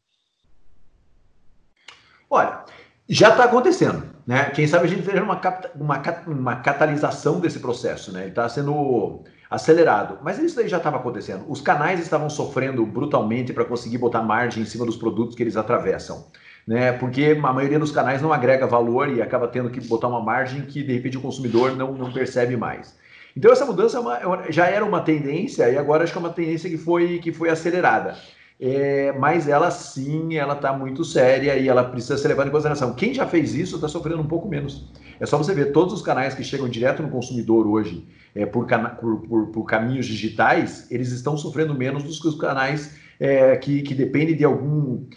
Olha, 2.29 2.63
já 3.07 3.29
está 3.29 3.43
acontecendo, 3.43 4.03
né? 4.25 4.45
Quem 4.51 4.65
sabe 4.65 4.85
a 4.85 4.87
gente 4.87 5.01
veja 5.01 5.21
uma, 5.21 5.39
uma, 5.75 6.01
uma 6.27 6.55
catalisação 6.57 7.39
desse 7.39 7.59
processo, 7.59 8.11
né? 8.11 8.21
Ele 8.21 8.29
está 8.29 8.47
sendo 8.47 9.23
acelerado. 9.49 10.17
Mas 10.23 10.39
isso 10.39 10.59
aí 10.59 10.67
já 10.67 10.77
estava 10.77 10.97
acontecendo. 10.97 11.45
Os 11.47 11.61
canais 11.61 11.99
estavam 11.99 12.29
sofrendo 12.29 12.85
brutalmente 12.85 13.53
para 13.53 13.65
conseguir 13.65 13.99
botar 13.99 14.23
margem 14.23 14.63
em 14.63 14.65
cima 14.65 14.85
dos 14.85 14.95
produtos 14.95 15.35
que 15.35 15.43
eles 15.43 15.55
atravessam. 15.55 16.25
Né? 16.65 16.93
Porque 16.93 17.37
a 17.37 17.53
maioria 17.53 17.77
dos 17.77 17.91
canais 17.91 18.21
não 18.21 18.33
agrega 18.33 18.65
valor 18.65 19.09
e 19.09 19.21
acaba 19.21 19.47
tendo 19.47 19.69
que 19.69 19.81
botar 19.81 20.07
uma 20.07 20.21
margem 20.21 20.61
que 20.61 20.81
de 20.81 20.93
repente 20.93 21.17
o 21.17 21.21
consumidor 21.21 21.75
não, 21.75 21.93
não 21.93 22.11
percebe 22.11 22.57
mais. 22.57 22.97
Então 23.35 23.51
essa 23.51 23.65
mudança 23.65 23.97
é 23.97 23.99
uma, 23.99 24.17
é 24.17 24.51
já 24.51 24.65
era 24.67 24.85
uma 24.85 25.01
tendência 25.01 25.69
e 25.69 25.77
agora 25.77 26.03
acho 26.03 26.13
que 26.13 26.17
é 26.17 26.21
uma 26.21 26.29
tendência 26.29 26.69
que 26.69 26.77
foi, 26.77 27.19
que 27.19 27.31
foi 27.31 27.49
acelerada 27.49 28.15
é, 28.65 29.11
mas 29.11 29.49
ela 29.49 29.69
sim, 29.69 30.37
ela 30.37 30.53
está 30.53 30.71
muito 30.71 31.03
séria 31.03 31.57
e 31.57 31.67
ela 31.67 31.83
precisa 31.83 32.17
ser 32.17 32.29
levada 32.29 32.47
em 32.47 32.51
consideração. 32.51 32.93
Quem 32.93 33.13
já 33.13 33.27
fez 33.27 33.53
isso 33.53 33.75
está 33.75 33.89
sofrendo 33.89 34.21
um 34.21 34.25
pouco 34.25 34.47
menos. 34.47 34.89
É 35.19 35.25
só 35.25 35.37
você 35.37 35.53
ver 35.53 35.73
todos 35.73 35.93
os 35.93 36.01
canais 36.01 36.33
que 36.33 36.45
chegam 36.45 36.69
direto 36.69 37.03
no 37.03 37.09
consumidor 37.09 37.67
hoje 37.67 38.07
é, 38.33 38.45
por, 38.45 38.65
por, 38.65 39.17
por, 39.27 39.47
por, 39.47 39.63
caminhos 39.65 40.05
digitais, 40.05 40.89
eles 40.89 41.11
estão 41.11 41.35
sofrendo 41.35 41.75
menos 41.75 42.03
do 42.03 42.09
que 42.09 42.25
os 42.25 42.39
canais 42.39 42.97
é, 43.19 43.57
que, 43.57 43.81
que 43.81 43.93
dependem 43.93 44.33
de 44.33 44.45
algum. 44.45 45.07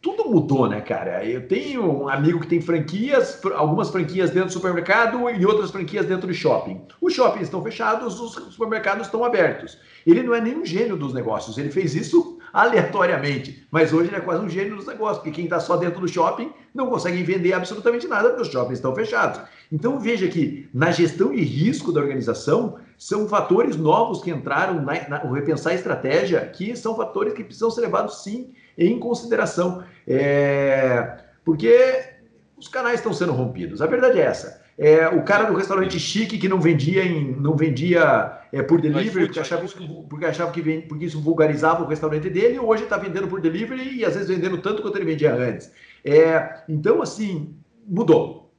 Tudo 0.00 0.30
mudou, 0.30 0.66
né, 0.66 0.80
cara? 0.80 1.22
Eu 1.26 1.46
tenho 1.46 2.04
um 2.04 2.08
amigo 2.08 2.40
que 2.40 2.46
tem 2.46 2.62
franquias, 2.62 3.38
algumas 3.54 3.90
franquias 3.90 4.30
dentro 4.30 4.48
do 4.48 4.52
supermercado 4.54 5.28
e 5.28 5.44
outras 5.44 5.70
franquias 5.70 6.06
dentro 6.06 6.26
do 6.26 6.32
shopping. 6.32 6.80
Os 7.02 7.12
shoppings 7.12 7.48
estão 7.48 7.62
fechados, 7.62 8.18
os 8.18 8.32
supermercados 8.32 9.08
estão 9.08 9.22
abertos. 9.24 9.78
Ele 10.06 10.22
não 10.22 10.34
é 10.34 10.40
nenhum 10.40 10.64
gênio 10.64 10.96
dos 10.96 11.12
negócios, 11.12 11.58
ele 11.58 11.70
fez 11.70 11.94
isso 11.94 12.37
aleatoriamente. 12.52 13.66
Mas 13.70 13.92
hoje 13.92 14.08
ele 14.08 14.16
é 14.16 14.20
quase 14.20 14.44
um 14.44 14.48
gênio 14.48 14.76
dos 14.76 14.86
negócios, 14.86 15.18
porque 15.18 15.30
quem 15.30 15.44
está 15.44 15.60
só 15.60 15.76
dentro 15.76 16.00
do 16.00 16.08
shopping 16.08 16.52
não 16.74 16.88
consegue 16.88 17.22
vender 17.22 17.52
absolutamente 17.52 18.06
nada, 18.06 18.30
porque 18.30 18.42
os 18.42 18.48
shoppings 18.48 18.78
estão 18.78 18.94
fechados. 18.94 19.40
Então 19.70 19.98
veja 19.98 20.28
que 20.28 20.68
na 20.72 20.90
gestão 20.90 21.32
de 21.32 21.42
risco 21.42 21.92
da 21.92 22.00
organização 22.00 22.78
são 22.96 23.28
fatores 23.28 23.76
novos 23.76 24.22
que 24.22 24.30
entraram 24.30 24.82
na, 24.82 25.08
na 25.08 25.24
o 25.24 25.32
repensar 25.32 25.72
a 25.72 25.76
estratégia, 25.76 26.40
que 26.46 26.74
são 26.76 26.96
fatores 26.96 27.34
que 27.34 27.44
precisam 27.44 27.70
ser 27.70 27.82
levados 27.82 28.22
sim 28.22 28.52
em 28.76 28.98
consideração. 28.98 29.84
É, 30.06 31.18
porque 31.44 32.18
os 32.56 32.68
canais 32.68 32.96
estão 32.96 33.12
sendo 33.12 33.32
rompidos. 33.32 33.80
A 33.80 33.86
verdade 33.86 34.20
é 34.20 34.24
essa. 34.24 34.60
É, 34.76 35.08
o 35.08 35.22
cara 35.22 35.44
do 35.44 35.56
restaurante 35.56 35.98
chique 35.98 36.38
que 36.38 36.48
não 36.48 36.60
vendia 36.60 37.04
em, 37.04 37.32
não 37.32 37.56
vendia 37.56 38.37
é, 38.52 38.62
por 38.62 38.80
delivery 38.80 39.26
porque 39.26 39.40
achava, 39.40 39.64
isso, 39.64 40.04
porque 40.08 40.24
achava 40.24 40.50
que 40.50 40.60
vem, 40.60 40.80
porque 40.82 41.04
isso 41.04 41.20
vulgarizava 41.20 41.84
o 41.84 41.86
restaurante 41.86 42.28
dele 42.30 42.58
hoje 42.58 42.84
está 42.84 42.96
vendendo 42.96 43.28
por 43.28 43.40
delivery 43.40 43.98
e 43.98 44.04
às 44.04 44.14
vezes 44.14 44.28
vendendo 44.28 44.58
tanto 44.58 44.82
quanto 44.82 44.96
ele 44.96 45.04
vendia 45.04 45.34
antes 45.34 45.70
é, 46.04 46.62
então 46.68 47.02
assim 47.02 47.54
mudou 47.86 48.52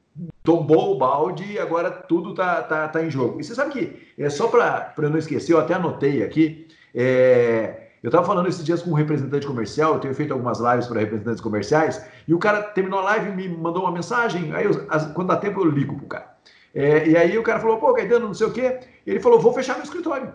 tombou 0.43 0.95
o 0.95 0.97
balde 0.97 1.53
e 1.53 1.59
agora 1.59 1.89
tudo 1.89 2.33
tá, 2.33 2.61
tá, 2.61 2.87
tá 2.87 3.03
em 3.03 3.09
jogo 3.09 3.39
e 3.39 3.43
você 3.43 3.55
sabe 3.55 3.71
que 3.71 4.07
é 4.17 4.29
só 4.29 4.47
para 4.47 4.93
eu 4.97 5.09
não 5.09 5.17
esquecer 5.17 5.53
eu 5.53 5.59
até 5.59 5.73
anotei 5.73 6.23
aqui 6.23 6.67
é, 6.93 7.89
eu 8.01 8.07
estava 8.07 8.25
falando 8.25 8.47
esses 8.47 8.63
dias 8.63 8.81
com 8.81 8.91
um 8.91 8.93
representante 8.93 9.45
comercial, 9.45 9.93
eu 9.93 9.99
tenho 9.99 10.15
feito 10.15 10.31
algumas 10.31 10.59
lives 10.59 10.87
para 10.87 11.01
representantes 11.01 11.41
comerciais, 11.41 12.03
e 12.27 12.33
o 12.33 12.39
cara 12.39 12.63
terminou 12.63 12.99
a 12.99 13.03
live 13.03 13.29
e 13.29 13.35
me 13.35 13.49
mandou 13.49 13.83
uma 13.83 13.91
mensagem, 13.91 14.53
aí 14.53 14.65
eu, 14.65 14.87
quando 15.13 15.27
dá 15.27 15.35
tempo 15.35 15.59
eu 15.59 15.69
ligo 15.69 15.97
pro 15.97 16.07
cara. 16.07 16.29
É, 16.73 17.07
e 17.07 17.17
aí 17.17 17.37
o 17.37 17.43
cara 17.43 17.59
falou, 17.59 17.77
pô, 17.77 17.93
Caetano, 17.93 18.27
não 18.27 18.33
sei 18.33 18.47
o 18.47 18.51
quê. 18.51 18.79
Ele 19.05 19.19
falou, 19.19 19.39
vou 19.39 19.53
fechar 19.53 19.75
meu 19.75 19.83
escritório. 19.83 20.33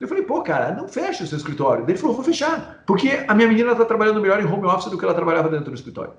Eu 0.00 0.06
falei, 0.06 0.22
pô, 0.22 0.42
cara, 0.42 0.74
não 0.74 0.86
fecha 0.86 1.24
o 1.24 1.26
seu 1.26 1.36
escritório. 1.36 1.84
Ele 1.88 1.98
falou, 1.98 2.14
vou 2.14 2.24
fechar, 2.24 2.82
porque 2.86 3.24
a 3.26 3.34
minha 3.34 3.48
menina 3.48 3.72
está 3.72 3.84
trabalhando 3.84 4.20
melhor 4.20 4.40
em 4.40 4.46
home 4.46 4.66
office 4.66 4.90
do 4.90 4.96
que 4.96 5.04
ela 5.04 5.14
trabalhava 5.14 5.48
dentro 5.48 5.70
do 5.70 5.74
escritório. 5.74 6.12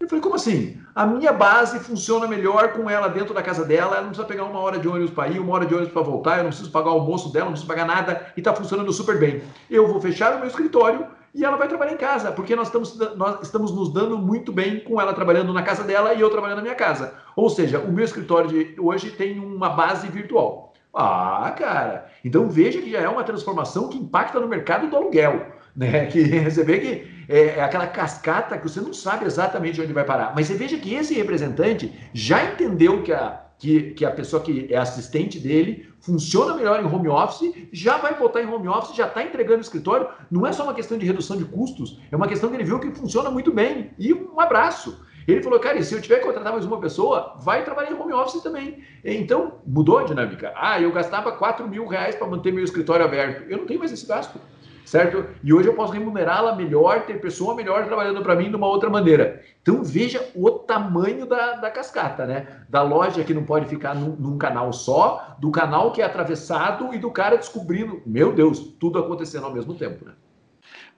Eu 0.00 0.08
falei, 0.08 0.22
como 0.22 0.34
assim? 0.34 0.80
A 0.94 1.06
minha 1.06 1.32
base 1.32 1.78
funciona 1.78 2.26
melhor 2.26 2.72
com 2.72 2.90
ela 2.90 3.08
dentro 3.08 3.32
da 3.32 3.42
casa 3.42 3.64
dela, 3.64 3.92
ela 3.92 4.00
não 4.00 4.08
precisa 4.08 4.26
pegar 4.26 4.44
uma 4.44 4.58
hora 4.58 4.78
de 4.78 4.88
ônibus 4.88 5.10
para 5.10 5.28
ir, 5.28 5.38
uma 5.38 5.54
hora 5.54 5.64
de 5.64 5.74
ônibus 5.74 5.92
para 5.92 6.02
voltar, 6.02 6.38
eu 6.38 6.42
não 6.42 6.50
preciso 6.50 6.72
pagar 6.72 6.90
o 6.90 6.94
almoço 6.94 7.32
dela, 7.32 7.44
não 7.44 7.52
preciso 7.52 7.68
pagar 7.68 7.86
nada 7.86 8.32
e 8.36 8.40
está 8.40 8.52
funcionando 8.52 8.92
super 8.92 9.18
bem. 9.18 9.42
Eu 9.70 9.86
vou 9.86 10.00
fechar 10.00 10.34
o 10.34 10.38
meu 10.38 10.48
escritório 10.48 11.06
e 11.34 11.44
ela 11.44 11.56
vai 11.56 11.66
trabalhar 11.66 11.92
em 11.92 11.96
casa, 11.96 12.30
porque 12.30 12.54
nós 12.54 12.68
estamos, 12.68 12.98
nós 13.16 13.40
estamos 13.42 13.74
nos 13.74 13.92
dando 13.92 14.18
muito 14.18 14.52
bem 14.52 14.80
com 14.80 15.00
ela 15.00 15.14
trabalhando 15.14 15.52
na 15.52 15.62
casa 15.62 15.82
dela 15.82 16.12
e 16.12 16.20
eu 16.20 16.28
trabalhando 16.28 16.58
na 16.58 16.62
minha 16.62 16.74
casa. 16.74 17.14
Ou 17.34 17.48
seja, 17.48 17.78
o 17.78 17.90
meu 17.90 18.04
escritório 18.04 18.50
de 18.50 18.74
hoje 18.78 19.10
tem 19.10 19.38
uma 19.38 19.70
base 19.70 20.08
virtual. 20.08 20.74
Ah, 20.94 21.54
cara, 21.56 22.06
então 22.22 22.50
veja 22.50 22.82
que 22.82 22.90
já 22.90 23.00
é 23.00 23.08
uma 23.08 23.24
transformação 23.24 23.88
que 23.88 23.96
impacta 23.96 24.38
no 24.38 24.46
mercado 24.46 24.88
do 24.88 24.96
aluguel. 24.96 25.46
Né? 25.74 26.04
Que 26.12 26.50
você 26.50 26.62
vê 26.62 26.78
que 26.78 27.12
é, 27.28 27.58
é, 27.58 27.62
aquela 27.62 27.86
cascata 27.86 28.58
que 28.58 28.68
você 28.68 28.80
não 28.80 28.92
sabe 28.92 29.24
exatamente 29.24 29.80
onde 29.80 29.92
vai 29.92 30.04
parar. 30.04 30.34
Mas 30.34 30.46
você 30.46 30.54
veja 30.54 30.76
que 30.76 30.94
esse 30.94 31.14
representante 31.14 31.90
já 32.12 32.44
entendeu 32.44 33.02
que 33.02 33.10
a, 33.10 33.40
que, 33.62 33.92
que 33.92 34.04
a 34.04 34.10
pessoa 34.10 34.42
que 34.42 34.66
é 34.74 34.76
assistente 34.76 35.38
dele 35.38 35.88
funciona 36.00 36.52
melhor 36.52 36.82
em 36.82 36.84
home 36.84 37.06
office, 37.06 37.54
já 37.70 37.96
vai 37.96 38.18
botar 38.18 38.42
em 38.42 38.46
home 38.52 38.66
office, 38.66 38.96
já 38.96 39.06
está 39.06 39.22
entregando 39.22 39.58
no 39.58 39.62
escritório. 39.62 40.08
Não 40.28 40.44
é 40.44 40.50
só 40.50 40.64
uma 40.64 40.74
questão 40.74 40.98
de 40.98 41.06
redução 41.06 41.36
de 41.36 41.44
custos, 41.44 42.00
é 42.10 42.16
uma 42.16 42.26
questão 42.26 42.50
que 42.50 42.56
ele 42.56 42.64
viu 42.64 42.80
que 42.80 42.90
funciona 42.90 43.30
muito 43.30 43.52
bem. 43.52 43.92
E 43.96 44.12
um 44.12 44.40
abraço. 44.40 45.06
Ele 45.28 45.40
falou, 45.40 45.60
cara, 45.60 45.78
e 45.78 45.84
se 45.84 45.94
eu 45.94 46.02
tiver 46.02 46.18
que 46.18 46.26
contratar 46.26 46.52
mais 46.52 46.64
uma 46.64 46.80
pessoa, 46.80 47.36
vai 47.40 47.64
trabalhar 47.64 47.92
em 47.92 47.94
home 47.94 48.12
office 48.12 48.42
também. 48.42 48.82
Então, 49.04 49.60
mudou 49.64 49.98
a 49.98 50.02
dinâmica. 50.02 50.52
Ah, 50.56 50.80
eu 50.80 50.90
gastava 50.90 51.30
4 51.30 51.68
mil 51.68 51.86
reais 51.86 52.16
para 52.16 52.26
manter 52.26 52.52
meu 52.52 52.64
escritório 52.64 53.04
aberto. 53.04 53.48
Eu 53.48 53.58
não 53.58 53.66
tenho 53.66 53.78
mais 53.78 53.92
esse 53.92 54.08
gasto 54.08 54.40
certo? 54.84 55.26
E 55.42 55.52
hoje 55.52 55.68
eu 55.68 55.74
posso 55.74 55.92
remunerá-la 55.92 56.54
melhor, 56.54 57.06
ter 57.06 57.20
pessoa 57.20 57.54
melhor 57.54 57.86
trabalhando 57.86 58.22
para 58.22 58.36
mim 58.36 58.50
de 58.50 58.56
uma 58.56 58.66
outra 58.66 58.90
maneira. 58.90 59.42
Então 59.60 59.82
veja 59.82 60.30
o 60.34 60.50
tamanho 60.50 61.26
da, 61.26 61.54
da 61.54 61.70
cascata, 61.70 62.26
né? 62.26 62.46
Da 62.68 62.82
loja 62.82 63.24
que 63.24 63.34
não 63.34 63.44
pode 63.44 63.66
ficar 63.66 63.94
num, 63.94 64.16
num, 64.16 64.38
canal 64.38 64.72
só, 64.72 65.36
do 65.38 65.50
canal 65.50 65.92
que 65.92 66.02
é 66.02 66.04
atravessado 66.04 66.92
e 66.92 66.98
do 66.98 67.10
cara 67.10 67.36
descobrindo, 67.36 68.02
meu 68.04 68.32
Deus, 68.32 68.58
tudo 68.78 68.98
acontecendo 68.98 69.46
ao 69.46 69.54
mesmo 69.54 69.74
tempo, 69.74 70.04
né? 70.04 70.12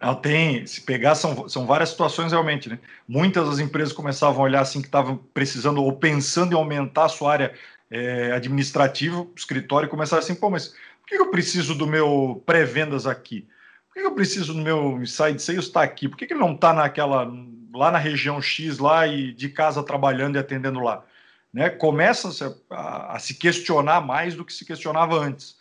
Não, 0.01 0.15
tem, 0.15 0.67
se 0.67 0.81
pegar, 0.83 1.15
são, 1.15 1.49
são 1.49 1.67
várias 1.67 1.91
situações 1.91 2.33
realmente, 2.33 2.69
né? 2.69 2.79
Muitas 3.09 3.49
das 3.49 3.59
empresas 3.59 3.93
começavam 3.93 4.43
a 4.43 4.45
olhar 4.45 4.61
assim 4.61 4.81
que 4.81 4.87
estavam 4.87 5.19
precisando 5.33 5.83
ou 5.83 5.93
pensando 5.93 6.53
em 6.53 6.57
aumentar 6.57 7.05
a 7.05 7.09
sua 7.09 7.33
área 7.33 7.55
é, 7.91 8.33
administrativa, 8.33 9.27
escritório, 9.37 9.87
e 9.87 9.91
começaram 9.91 10.23
assim, 10.23 10.35
pô, 10.35 10.51
mas 10.51 10.69
por 10.69 11.09
que 11.09 11.17
eu 11.17 11.31
preciso 11.31 11.75
do 11.75 11.87
meu 11.87 12.43
pré-vendas 12.45 13.07
aqui? 13.07 13.47
Que 13.95 14.01
eu 14.01 14.15
preciso 14.15 14.53
no 14.53 14.63
meu 14.63 15.01
inside 15.01 15.41
sales 15.41 15.67
estar 15.67 15.81
tá 15.81 15.83
aqui? 15.83 16.09
Por 16.09 16.19
que, 16.19 16.27
que 16.27 16.35
ele 16.35 16.41
não 16.41 16.55
está 16.55 16.73
naquela 16.73 17.33
lá 17.73 17.91
na 17.91 17.99
região 17.99 18.41
X 18.43 18.79
lá 18.79 19.07
e 19.07 19.33
de 19.33 19.49
casa 19.49 19.83
trabalhando 19.83 20.37
e 20.37 20.39
atendendo 20.39 20.81
lá? 20.81 21.05
Né? 21.53 21.71
Começa 21.71 22.29
a, 22.69 23.15
a 23.15 23.19
se 23.21 23.35
questionar 23.35 24.01
mais 24.01 24.35
do 24.35 24.45
que 24.45 24.53
se 24.53 24.65
questionava 24.65 25.17
antes. 25.17 25.57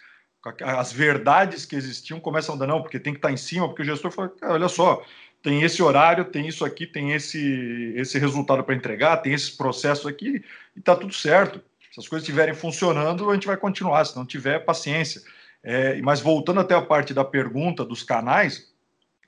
As 0.61 0.91
verdades 0.91 1.65
que 1.65 1.75
existiam 1.75 2.19
começam 2.19 2.55
a 2.55 2.57
dar 2.57 2.67
não, 2.67 2.81
porque 2.81 2.99
tem 2.99 3.13
que 3.13 3.19
estar 3.19 3.29
tá 3.29 3.33
em 3.33 3.37
cima, 3.37 3.67
porque 3.67 3.83
o 3.83 3.85
gestor 3.85 4.11
fala, 4.11 4.33
olha 4.41 4.67
só, 4.67 5.05
tem 5.41 5.61
esse 5.61 5.81
horário, 5.81 6.25
tem 6.25 6.47
isso 6.47 6.65
aqui, 6.65 6.87
tem 6.87 7.13
esse, 7.13 7.93
esse 7.95 8.17
resultado 8.17 8.63
para 8.63 8.75
entregar, 8.75 9.17
tem 9.17 9.33
esses 9.33 9.51
processos 9.51 10.07
aqui, 10.07 10.43
e 10.75 10.79
está 10.79 10.95
tudo 10.95 11.13
certo. 11.13 11.61
Se 11.91 11.99
as 11.99 12.07
coisas 12.07 12.27
estiverem 12.27 12.55
funcionando, 12.55 13.29
a 13.29 13.33
gente 13.35 13.45
vai 13.45 13.55
continuar. 13.55 14.03
Se 14.03 14.15
não 14.15 14.25
tiver, 14.25 14.59
paciência. 14.65 15.21
É, 15.63 16.01
mas 16.01 16.19
voltando 16.19 16.59
até 16.59 16.75
a 16.75 16.81
parte 16.81 17.13
da 17.13 17.23
pergunta 17.23 17.85
dos 17.85 18.03
canais, 18.03 18.73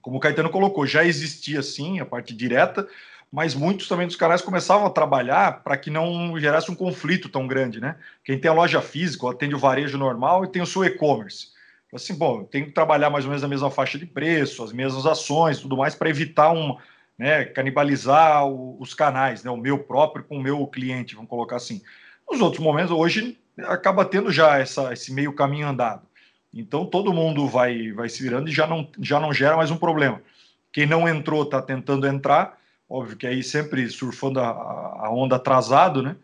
como 0.02 0.18
o 0.18 0.20
Caetano 0.20 0.50
colocou, 0.50 0.86
já 0.86 1.04
existia 1.04 1.64
sim 1.64 2.00
a 2.00 2.06
parte 2.06 2.36
direta, 2.36 2.88
mas 3.32 3.56
muitos 3.56 3.88
também 3.88 4.06
dos 4.06 4.16
canais 4.16 4.42
começavam 4.42 4.86
a 4.86 4.90
trabalhar 4.90 5.64
para 5.64 5.78
que 5.78 5.90
não 5.90 6.38
gerasse 6.40 6.70
um 6.70 6.76
conflito 6.76 7.30
tão 7.30 7.48
grande, 7.48 7.82
né? 7.82 7.96
Quem 8.24 8.40
tem 8.40 8.50
a 8.50 8.54
loja 8.54 8.82
física, 8.82 9.30
atende 9.30 9.56
o 9.56 9.60
varejo 9.60 9.98
normal 9.98 10.46
e 10.46 10.52
tem 10.52 10.62
o 10.62 10.66
seu 10.66 10.84
e-commerce. 10.86 11.48
Assim, 11.94 12.14
bom, 12.14 12.44
tem 12.44 12.66
que 12.66 12.72
trabalhar 12.72 13.10
mais 13.10 13.26
ou 13.26 13.30
menos 13.30 13.42
na 13.42 13.48
mesma 13.48 13.72
faixa 13.72 13.98
de 13.98 14.06
preço, 14.06 14.64
as 14.64 14.74
mesmas 14.74 15.06
ações, 15.06 15.60
tudo 15.60 15.78
mais, 15.78 15.96
para 15.96 16.10
evitar 16.10 16.52
um, 16.52 16.78
né, 17.18 17.46
canibalizar 17.46 18.46
o, 18.46 18.78
os 18.80 18.94
canais, 18.94 19.44
né, 19.44 19.50
o 19.50 19.58
meu 19.58 19.80
próprio 19.80 20.24
com 20.26 20.38
o 20.38 20.42
meu 20.42 20.68
cliente, 20.68 21.16
vamos 21.16 21.30
colocar 21.30 21.56
assim. 21.56 21.82
Nos 22.30 22.42
outros 22.42 22.62
momentos, 22.62 22.92
hoje, 22.92 23.38
acaba 23.60 24.04
tendo 24.04 24.32
já 24.32 24.58
essa, 24.58 24.92
esse 24.92 25.14
meio 25.14 25.34
caminho 25.34 25.68
andado. 25.68 26.06
Então 26.56 26.86
todo 26.86 27.14
mundo 27.14 27.48
vai, 27.48 27.92
vai 27.92 28.08
se 28.08 28.24
virando 28.24 28.50
e 28.50 28.54
já 28.54 28.66
não, 28.66 28.88
já 29.00 29.20
não 29.20 29.34
gera 29.34 29.58
mais 29.58 29.70
um 29.70 29.78
problema. 29.78 30.22
Quem 30.72 30.86
não 30.86 31.08
entrou 31.08 31.44
está 31.44 31.62
tentando 31.62 32.08
entrar, 32.08 32.58
óbvio 32.90 33.18
que 33.18 33.28
aí 33.28 33.44
sempre 33.44 33.90
surfando 33.90 34.40
a, 34.40 34.48
a 34.48 35.12
onda 35.12 35.36
atrasado, 35.36 36.02
né? 36.02 36.16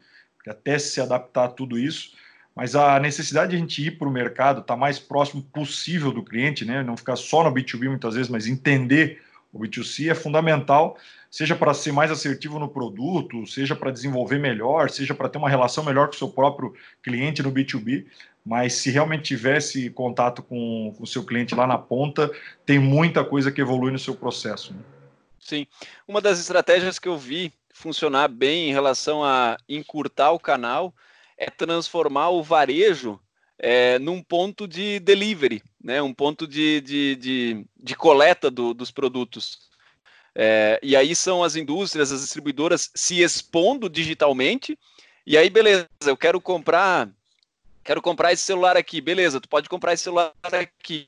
Até 0.47 0.79
se 0.79 1.01
adaptar 1.01 1.45
a 1.45 1.49
tudo 1.49 1.77
isso. 1.77 2.13
Mas 2.55 2.75
a 2.75 2.99
necessidade 2.99 3.51
de 3.51 3.57
a 3.57 3.59
gente 3.59 3.85
ir 3.85 3.97
para 3.97 4.07
o 4.07 4.11
mercado, 4.11 4.61
estar 4.61 4.73
tá 4.73 4.79
mais 4.79 4.99
próximo 4.99 5.41
possível 5.41 6.11
do 6.11 6.23
cliente, 6.23 6.65
né? 6.65 6.81
Não 6.81 6.97
ficar 6.97 7.15
só 7.15 7.43
no 7.43 7.53
B2B 7.53 7.89
muitas 7.89 8.15
vezes, 8.15 8.29
mas 8.29 8.47
entender 8.47 9.21
o 9.53 9.59
B2C 9.59 10.09
é 10.09 10.15
fundamental, 10.15 10.97
seja 11.31 11.55
para 11.55 11.73
ser 11.73 11.91
mais 11.91 12.11
assertivo 12.11 12.59
no 12.59 12.69
produto, 12.69 13.47
seja 13.47 13.75
para 13.75 13.89
desenvolver 13.89 14.37
melhor, 14.37 14.91
seja 14.91 15.15
para 15.15 15.29
ter 15.29 15.39
uma 15.39 15.49
relação 15.49 15.83
melhor 15.83 16.07
com 16.07 16.13
o 16.13 16.17
seu 16.17 16.29
próprio 16.29 16.75
cliente 17.01 17.41
no 17.41 17.51
B2B 17.51 18.05
mas 18.45 18.73
se 18.73 18.89
realmente 18.89 19.23
tivesse 19.23 19.89
contato 19.89 20.41
com 20.41 20.95
o 20.99 21.05
seu 21.05 21.23
cliente 21.23 21.55
lá 21.55 21.67
na 21.67 21.77
ponta, 21.77 22.31
tem 22.65 22.79
muita 22.79 23.23
coisa 23.23 23.51
que 23.51 23.61
evolui 23.61 23.91
no 23.91 23.99
seu 23.99 24.15
processo. 24.15 24.73
Né? 24.73 24.79
Sim. 25.39 25.67
Uma 26.07 26.21
das 26.21 26.39
estratégias 26.39 26.97
que 26.97 27.07
eu 27.07 27.17
vi 27.17 27.53
funcionar 27.73 28.27
bem 28.27 28.69
em 28.69 28.73
relação 28.73 29.23
a 29.23 29.57
encurtar 29.69 30.31
o 30.31 30.39
canal 30.39 30.93
é 31.37 31.49
transformar 31.49 32.29
o 32.29 32.43
varejo 32.43 33.19
é, 33.57 33.99
num 33.99 34.21
ponto 34.21 34.67
de 34.67 34.99
delivery, 34.99 35.61
né? 35.83 36.01
um 36.01 36.13
ponto 36.13 36.47
de, 36.47 36.81
de, 36.81 37.15
de, 37.15 37.65
de 37.77 37.95
coleta 37.95 38.49
do, 38.49 38.73
dos 38.73 38.91
produtos. 38.91 39.69
É, 40.35 40.79
e 40.81 40.95
aí 40.95 41.15
são 41.15 41.43
as 41.43 41.55
indústrias, 41.55 42.11
as 42.11 42.21
distribuidoras 42.21 42.89
se 42.95 43.21
expondo 43.21 43.89
digitalmente, 43.89 44.77
e 45.25 45.37
aí, 45.37 45.49
beleza, 45.49 45.87
eu 46.05 46.17
quero 46.17 46.41
comprar 46.41 47.09
quero 47.83 48.01
comprar 48.01 48.31
esse 48.31 48.43
celular 48.43 48.77
aqui, 48.77 49.01
beleza, 49.01 49.41
tu 49.41 49.49
pode 49.49 49.67
comprar 49.67 49.93
esse 49.93 50.03
celular 50.03 50.33
aqui. 50.43 51.07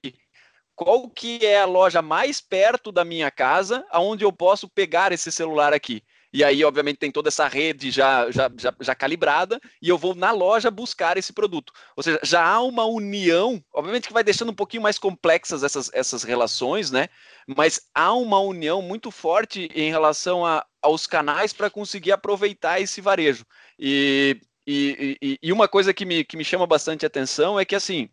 Qual 0.75 1.07
que 1.07 1.45
é 1.45 1.59
a 1.59 1.65
loja 1.65 2.01
mais 2.01 2.41
perto 2.41 2.91
da 2.91 3.05
minha 3.05 3.29
casa, 3.29 3.85
aonde 3.91 4.25
eu 4.25 4.31
posso 4.31 4.67
pegar 4.67 5.11
esse 5.11 5.31
celular 5.31 5.71
aqui? 5.71 6.03
E 6.33 6.43
aí, 6.43 6.63
obviamente, 6.65 6.97
tem 6.97 7.11
toda 7.11 7.29
essa 7.29 7.47
rede 7.47 7.91
já, 7.91 8.31
já, 8.31 8.51
já, 8.57 8.73
já, 8.79 8.95
calibrada, 8.95 9.59
e 9.79 9.87
eu 9.87 9.97
vou 9.97 10.15
na 10.15 10.31
loja 10.31 10.71
buscar 10.71 11.15
esse 11.15 11.31
produto. 11.31 11.71
Ou 11.95 12.01
seja, 12.01 12.19
já 12.23 12.43
há 12.43 12.59
uma 12.61 12.85
união, 12.85 13.63
obviamente 13.71 14.07
que 14.07 14.13
vai 14.13 14.23
deixando 14.23 14.51
um 14.51 14.55
pouquinho 14.55 14.81
mais 14.81 14.97
complexas 14.97 15.63
essas, 15.63 15.91
essas 15.93 16.23
relações, 16.23 16.89
né? 16.89 17.07
Mas 17.47 17.81
há 17.93 18.13
uma 18.13 18.39
união 18.39 18.81
muito 18.81 19.11
forte 19.11 19.69
em 19.75 19.91
relação 19.91 20.43
a, 20.43 20.65
aos 20.81 21.05
canais 21.05 21.53
para 21.53 21.69
conseguir 21.69 22.11
aproveitar 22.11 22.81
esse 22.81 22.99
varejo. 22.99 23.45
E 23.77 24.41
e, 24.65 25.17
e, 25.21 25.39
e, 25.43 25.51
uma 25.51 25.67
coisa 25.67 25.93
que 25.93 26.05
me, 26.05 26.23
que 26.23 26.37
me 26.37 26.45
chama 26.45 26.65
bastante 26.65 27.05
atenção 27.05 27.59
é 27.59 27.65
que, 27.65 27.75
assim, 27.75 28.09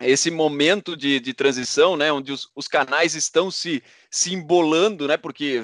esse 0.00 0.30
momento 0.30 0.96
de, 0.96 1.20
de 1.20 1.34
transição, 1.34 1.96
né, 1.96 2.12
onde 2.12 2.32
os, 2.32 2.50
os, 2.54 2.68
canais 2.68 3.14
estão 3.14 3.50
se, 3.50 3.82
se 4.10 4.32
embolando, 4.32 5.08
né, 5.08 5.16
porque 5.16 5.60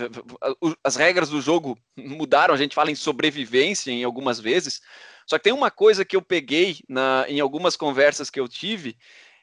as 0.82 0.96
regras 0.96 1.28
do 1.28 1.40
jogo 1.40 1.78
mudaram, 1.96 2.54
a 2.54 2.56
gente 2.56 2.74
fala 2.74 2.90
em 2.90 2.96
sobrevivência 2.96 3.90
em 3.90 4.04
algumas 4.04 4.40
vezes, 4.40 4.80
só 5.26 5.38
que 5.38 5.44
tem 5.44 5.52
uma 5.52 5.70
coisa 5.70 6.04
que 6.04 6.16
eu 6.16 6.22
peguei 6.22 6.78
na, 6.88 7.24
em 7.28 7.40
algumas 7.40 7.76
conversas 7.76 8.30
que 8.30 8.40
eu 8.40 8.48
tive, 8.48 8.96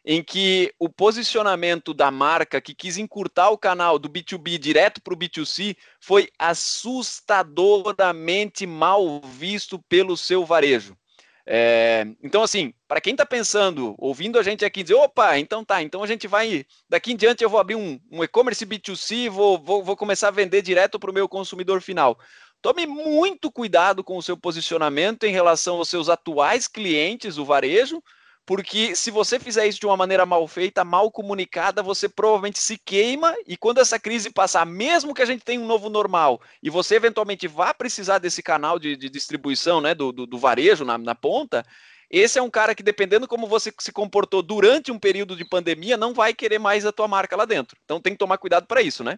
em 0.04 0.23
que 0.23 0.73
o 0.80 0.89
posicionamento 0.89 1.93
da 1.93 2.10
marca 2.10 2.60
que 2.60 2.73
quis 2.73 2.97
encurtar 2.97 3.51
o 3.51 3.58
canal 3.58 3.99
do 3.99 4.10
B2B 4.10 4.58
direto 4.58 4.99
para 5.01 5.13
o 5.13 5.17
B2C 5.17 5.77
foi 5.99 6.27
assustadoramente 6.39 8.65
mal 8.65 9.21
visto 9.21 9.77
pelo 9.88 10.17
seu 10.17 10.43
varejo. 10.45 10.97
É, 11.45 12.06
então, 12.23 12.43
assim, 12.43 12.73
para 12.88 13.01
quem 13.01 13.13
está 13.13 13.25
pensando, 13.25 13.95
ouvindo 13.97 14.38
a 14.38 14.43
gente 14.43 14.63
aqui 14.63 14.84
dizer, 14.84 14.95
opa, 14.95 15.38
então 15.38 15.65
tá, 15.65 15.82
então 15.82 16.04
a 16.04 16.08
gente 16.08 16.27
vai, 16.27 16.65
daqui 16.89 17.12
em 17.12 17.15
diante 17.15 17.43
eu 17.43 17.49
vou 17.49 17.60
abrir 17.60 17.75
um, 17.75 17.99
um 18.12 18.23
e-commerce 18.23 18.65
B2C, 18.65 19.30
vou, 19.30 19.58
vou, 19.58 19.84
vou 19.84 19.97
começar 19.97 20.27
a 20.27 20.32
vender 20.32 20.62
direto 20.62 20.99
para 20.99 21.10
o 21.10 21.13
meu 21.13 21.27
consumidor 21.27 21.82
final. 21.82 22.17
Tome 22.62 22.86
muito 22.86 23.51
cuidado 23.51 24.04
com 24.04 24.17
o 24.17 24.21
seu 24.21 24.38
posicionamento 24.38 25.23
em 25.23 25.32
relação 25.32 25.77
aos 25.77 25.89
seus 25.89 26.10
atuais 26.10 26.67
clientes, 26.67 27.38
o 27.38 27.45
varejo, 27.45 28.04
porque 28.45 28.95
se 28.95 29.12
você 29.12 29.39
fizer 29.39 29.67
isso 29.67 29.80
de 29.80 29.86
uma 29.86 29.95
maneira 29.95 30.25
mal 30.25 30.47
feita, 30.47 30.84
mal 30.84 31.12
comunicada, 31.12 31.84
você 31.84 32.10
provavelmente 32.10 32.60
se 32.60 32.77
queima 32.77 33.36
e 33.47 33.56
quando 33.56 33.80
essa 33.80 33.99
crise 33.99 34.32
passar, 34.32 34.65
mesmo 34.65 35.13
que 35.13 35.21
a 35.21 35.25
gente 35.25 35.43
tenha 35.43 35.62
um 35.62 35.67
novo 35.67 35.89
normal 35.89 36.41
e 36.62 36.69
você 36.69 36.95
eventualmente 36.95 37.47
vá 37.47 37.73
precisar 37.73 38.17
desse 38.17 38.41
canal 38.41 38.80
de, 38.80 38.95
de 38.97 39.10
distribuição, 39.10 39.80
né, 39.80 39.93
do, 39.93 40.12
do, 40.12 40.25
do 40.25 40.38
varejo 40.38 40.84
na, 40.84 40.97
na 40.97 41.15
ponta, 41.15 41.65
esse 42.12 42.38
é 42.38 42.41
um 42.41 42.49
cara 42.49 42.75
que, 42.75 42.84
dependendo 42.84 43.25
como 43.25 43.47
você 43.47 43.71
se 43.80 43.91
comportou 43.91 44.41
durante 44.41 44.91
um 44.91 44.99
período 44.99 45.34
de 45.34 45.45
pandemia, 45.45 45.95
não 45.95 46.13
vai 46.13 46.34
querer 46.34 46.60
mais 46.60 46.86
a 46.86 46.91
tua 46.91 47.08
marca 47.08 47.38
lá 47.38 47.45
dentro. 47.45 47.77
Então 47.86 48.01
tem 48.01 48.12
que 48.12 48.19
tomar 48.19 48.38
cuidado 48.38 48.67
para 48.67 48.82
isso, 48.82 49.01
né? 49.01 49.17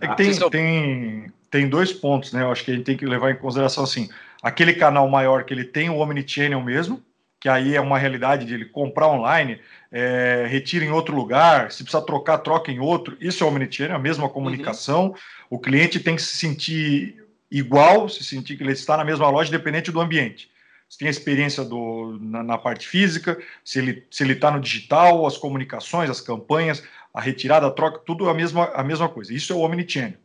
É 0.00 0.06
que 0.08 0.16
tem, 0.16 0.50
tem, 0.50 1.32
tem 1.50 1.68
dois 1.68 1.92
pontos, 1.92 2.32
né? 2.32 2.42
Eu 2.42 2.52
acho 2.52 2.64
que 2.64 2.70
a 2.70 2.74
gente 2.74 2.84
tem 2.84 2.96
que 2.96 3.06
levar 3.06 3.32
em 3.32 3.36
consideração 3.36 3.82
assim: 3.82 4.08
aquele 4.40 4.74
canal 4.74 5.08
maior 5.08 5.44
que 5.44 5.52
ele 5.52 5.64
tem 5.64 5.90
o 5.90 5.96
Omnichannel 5.96 6.62
mesmo, 6.62 7.02
que 7.46 7.50
aí 7.50 7.76
é 7.76 7.80
uma 7.80 7.96
realidade 7.96 8.44
de 8.44 8.54
ele 8.54 8.64
comprar 8.64 9.06
online, 9.06 9.60
é, 9.92 10.48
retira 10.50 10.84
em 10.84 10.90
outro 10.90 11.14
lugar, 11.14 11.70
se 11.70 11.84
precisa 11.84 12.04
trocar, 12.04 12.38
troca 12.38 12.72
em 12.72 12.80
outro. 12.80 13.16
Isso 13.20 13.44
é 13.44 13.46
omnichannel, 13.46 13.92
é 13.92 13.94
a 13.94 14.00
mesma 14.00 14.28
comunicação. 14.28 15.10
Uhum. 15.10 15.14
O 15.50 15.58
cliente 15.60 16.00
tem 16.00 16.16
que 16.16 16.22
se 16.22 16.36
sentir 16.38 17.24
igual, 17.48 18.08
se 18.08 18.24
sentir 18.24 18.56
que 18.56 18.64
ele 18.64 18.72
está 18.72 18.96
na 18.96 19.04
mesma 19.04 19.30
loja, 19.30 19.48
independente 19.48 19.92
do 19.92 20.00
ambiente. 20.00 20.50
Se 20.88 20.98
tem 20.98 21.06
a 21.06 21.10
experiência 21.10 21.62
do, 21.62 22.18
na, 22.20 22.42
na 22.42 22.58
parte 22.58 22.88
física, 22.88 23.38
se 23.64 23.78
ele 23.78 24.04
se 24.10 24.24
ele 24.24 24.32
está 24.32 24.50
no 24.50 24.58
digital, 24.58 25.24
as 25.24 25.38
comunicações, 25.38 26.10
as 26.10 26.20
campanhas, 26.20 26.82
a 27.14 27.20
retirada, 27.20 27.68
a 27.68 27.70
troca, 27.70 28.00
tudo 28.04 28.28
a 28.28 28.34
mesma, 28.34 28.72
a 28.74 28.82
mesma 28.82 29.08
coisa. 29.08 29.32
Isso 29.32 29.52
é 29.52 29.56
o 29.56 29.60
omnichannel. 29.60 30.18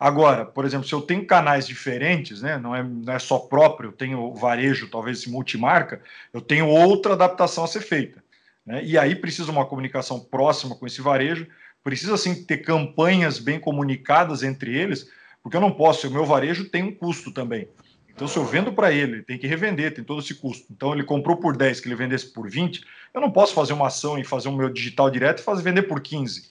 Agora, 0.00 0.46
por 0.46 0.64
exemplo, 0.64 0.88
se 0.88 0.94
eu 0.94 1.02
tenho 1.02 1.26
canais 1.26 1.66
diferentes, 1.66 2.40
né, 2.40 2.56
não, 2.56 2.74
é, 2.74 2.82
não 2.82 3.12
é 3.12 3.18
só 3.18 3.38
próprio, 3.38 3.88
eu 3.88 3.92
tenho 3.92 4.32
varejo, 4.32 4.88
talvez 4.88 5.26
multimarca, 5.26 6.00
eu 6.32 6.40
tenho 6.40 6.66
outra 6.66 7.12
adaptação 7.12 7.64
a 7.64 7.66
ser 7.66 7.82
feita. 7.82 8.24
Né? 8.64 8.82
E 8.82 8.96
aí 8.96 9.14
precisa 9.14 9.52
uma 9.52 9.66
comunicação 9.66 10.18
próxima 10.18 10.74
com 10.74 10.86
esse 10.86 11.02
varejo, 11.02 11.46
precisa 11.84 12.16
sim 12.16 12.46
ter 12.46 12.58
campanhas 12.58 13.38
bem 13.38 13.60
comunicadas 13.60 14.42
entre 14.42 14.74
eles, 14.74 15.06
porque 15.42 15.58
eu 15.58 15.60
não 15.60 15.70
posso, 15.70 16.08
o 16.08 16.10
meu 16.10 16.24
varejo 16.24 16.70
tem 16.70 16.82
um 16.82 16.94
custo 16.94 17.30
também. 17.30 17.68
Então, 18.08 18.26
se 18.26 18.38
eu 18.38 18.44
vendo 18.44 18.72
para 18.72 18.90
ele, 18.90 19.16
ele 19.16 19.22
tem 19.22 19.38
que 19.38 19.46
revender, 19.46 19.92
tem 19.94 20.04
todo 20.04 20.20
esse 20.20 20.34
custo. 20.34 20.66
Então, 20.70 20.94
ele 20.94 21.04
comprou 21.04 21.36
por 21.36 21.54
10, 21.54 21.78
que 21.78 21.88
ele 21.88 21.94
vendesse 21.94 22.32
por 22.32 22.48
20, 22.48 22.82
eu 23.12 23.20
não 23.20 23.30
posso 23.30 23.52
fazer 23.52 23.74
uma 23.74 23.88
ação 23.88 24.18
e 24.18 24.24
fazer 24.24 24.48
o 24.48 24.52
meu 24.52 24.70
digital 24.70 25.10
direto 25.10 25.40
e 25.40 25.42
fazer 25.42 25.62
vender 25.62 25.82
por 25.82 26.00
15. 26.00 26.48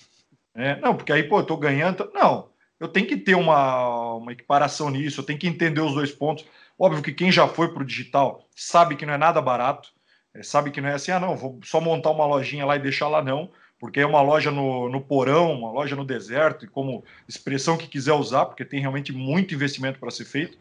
Né? 0.56 0.80
Não, 0.82 0.96
porque 0.96 1.12
aí, 1.12 1.24
pô, 1.24 1.38
eu 1.38 1.42
estou 1.42 1.58
ganhando. 1.58 2.10
Não, 2.14 2.49
eu 2.80 2.88
tenho 2.88 3.08
que 3.08 3.18
ter 3.18 3.36
uma, 3.36 4.16
uma 4.16 4.32
equiparação 4.32 4.90
nisso, 4.90 5.20
eu 5.20 5.26
tenho 5.26 5.38
que 5.38 5.48
entender 5.48 5.82
os 5.82 5.94
dois 5.94 6.12
pontos. 6.12 6.46
Óbvio 6.78 7.04
que 7.04 7.12
quem 7.12 7.32
já 7.32 7.48
foi 7.48 7.74
para 7.74 7.84
o 7.84 7.86
digital 7.86 8.48
sabe 8.56 8.96
que 8.96 9.06
não 9.06 9.14
é 9.14 9.18
nada 9.18 9.42
barato, 9.42 9.90
é, 10.34 10.42
sabe 10.42 10.72
que 10.72 10.80
não 10.80 10.90
é 10.90 10.94
assim, 10.94 11.12
ah, 11.12 11.20
não, 11.20 11.36
vou 11.36 11.60
só 11.64 11.82
montar 11.82 12.12
uma 12.12 12.26
lojinha 12.26 12.66
lá 12.66 12.76
e 12.76 12.80
deixar 12.80 13.08
lá, 13.08 13.22
não, 13.22 13.50
porque 13.80 14.00
é 14.00 14.06
uma 14.06 14.22
loja 14.22 14.52
no, 14.52 14.90
no 14.90 15.02
porão, 15.02 15.52
uma 15.54 15.72
loja 15.72 15.96
no 15.96 16.06
deserto, 16.06 16.66
e 16.66 16.68
como 16.68 17.04
expressão 17.28 17.78
que 17.78 17.88
quiser 17.88 18.14
usar, 18.14 18.46
porque 18.46 18.64
tem 18.64 18.80
realmente 18.80 19.12
muito 19.12 19.54
investimento 19.54 20.00
para 20.00 20.12
ser 20.12 20.26
feito, 20.26 20.58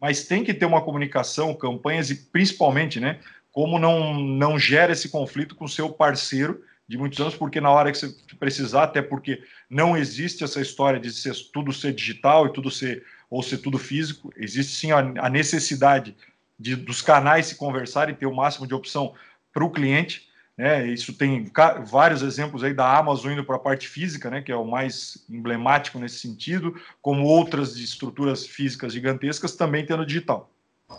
mas 0.00 0.24
tem 0.24 0.44
que 0.44 0.54
ter 0.54 0.64
uma 0.64 0.82
comunicação, 0.82 1.54
campanhas 1.54 2.10
e 2.10 2.14
principalmente, 2.14 3.00
né, 3.00 3.20
como 3.50 3.78
não, 3.78 4.14
não 4.14 4.58
gera 4.58 4.92
esse 4.92 5.08
conflito 5.08 5.54
com 5.54 5.64
o 5.64 5.68
seu 5.68 5.90
parceiro 5.90 6.62
de 6.88 6.96
muitos 6.96 7.20
anos, 7.20 7.36
porque 7.36 7.60
na 7.60 7.70
hora 7.70 7.92
que 7.92 7.98
você 7.98 8.14
precisar, 8.38 8.84
até 8.84 9.02
porque 9.02 9.42
não 9.68 9.96
existe 9.96 10.42
essa 10.42 10.60
história 10.60 10.98
de 10.98 11.12
ser, 11.12 11.34
tudo 11.52 11.72
ser 11.72 11.92
digital 11.92 12.46
e 12.46 12.52
tudo 12.52 12.70
ser 12.70 13.04
ou 13.28 13.42
ser 13.42 13.58
tudo 13.58 13.78
físico, 13.78 14.32
existe 14.36 14.72
sim 14.74 14.90
a, 14.90 14.98
a 14.98 15.28
necessidade 15.28 16.16
de, 16.58 16.74
dos 16.74 17.02
canais 17.02 17.46
se 17.46 17.56
conversarem, 17.56 18.14
ter 18.14 18.24
o 18.24 18.34
máximo 18.34 18.66
de 18.66 18.74
opção 18.74 19.14
para 19.52 19.64
o 19.64 19.70
cliente. 19.70 20.26
Né? 20.56 20.86
Isso 20.86 21.12
tem 21.12 21.50
vários 21.86 22.22
exemplos 22.22 22.64
aí 22.64 22.72
da 22.72 22.96
Amazon 22.96 23.32
indo 23.32 23.44
para 23.44 23.56
a 23.56 23.60
parte 23.60 23.86
física, 23.86 24.30
né? 24.30 24.40
que 24.40 24.50
é 24.50 24.56
o 24.56 24.64
mais 24.64 25.24
emblemático 25.28 25.98
nesse 25.98 26.18
sentido, 26.20 26.74
como 27.02 27.26
outras 27.26 27.76
estruturas 27.76 28.46
físicas 28.46 28.94
gigantescas 28.94 29.54
também 29.54 29.84
tendo 29.84 30.06
digital. 30.06 30.50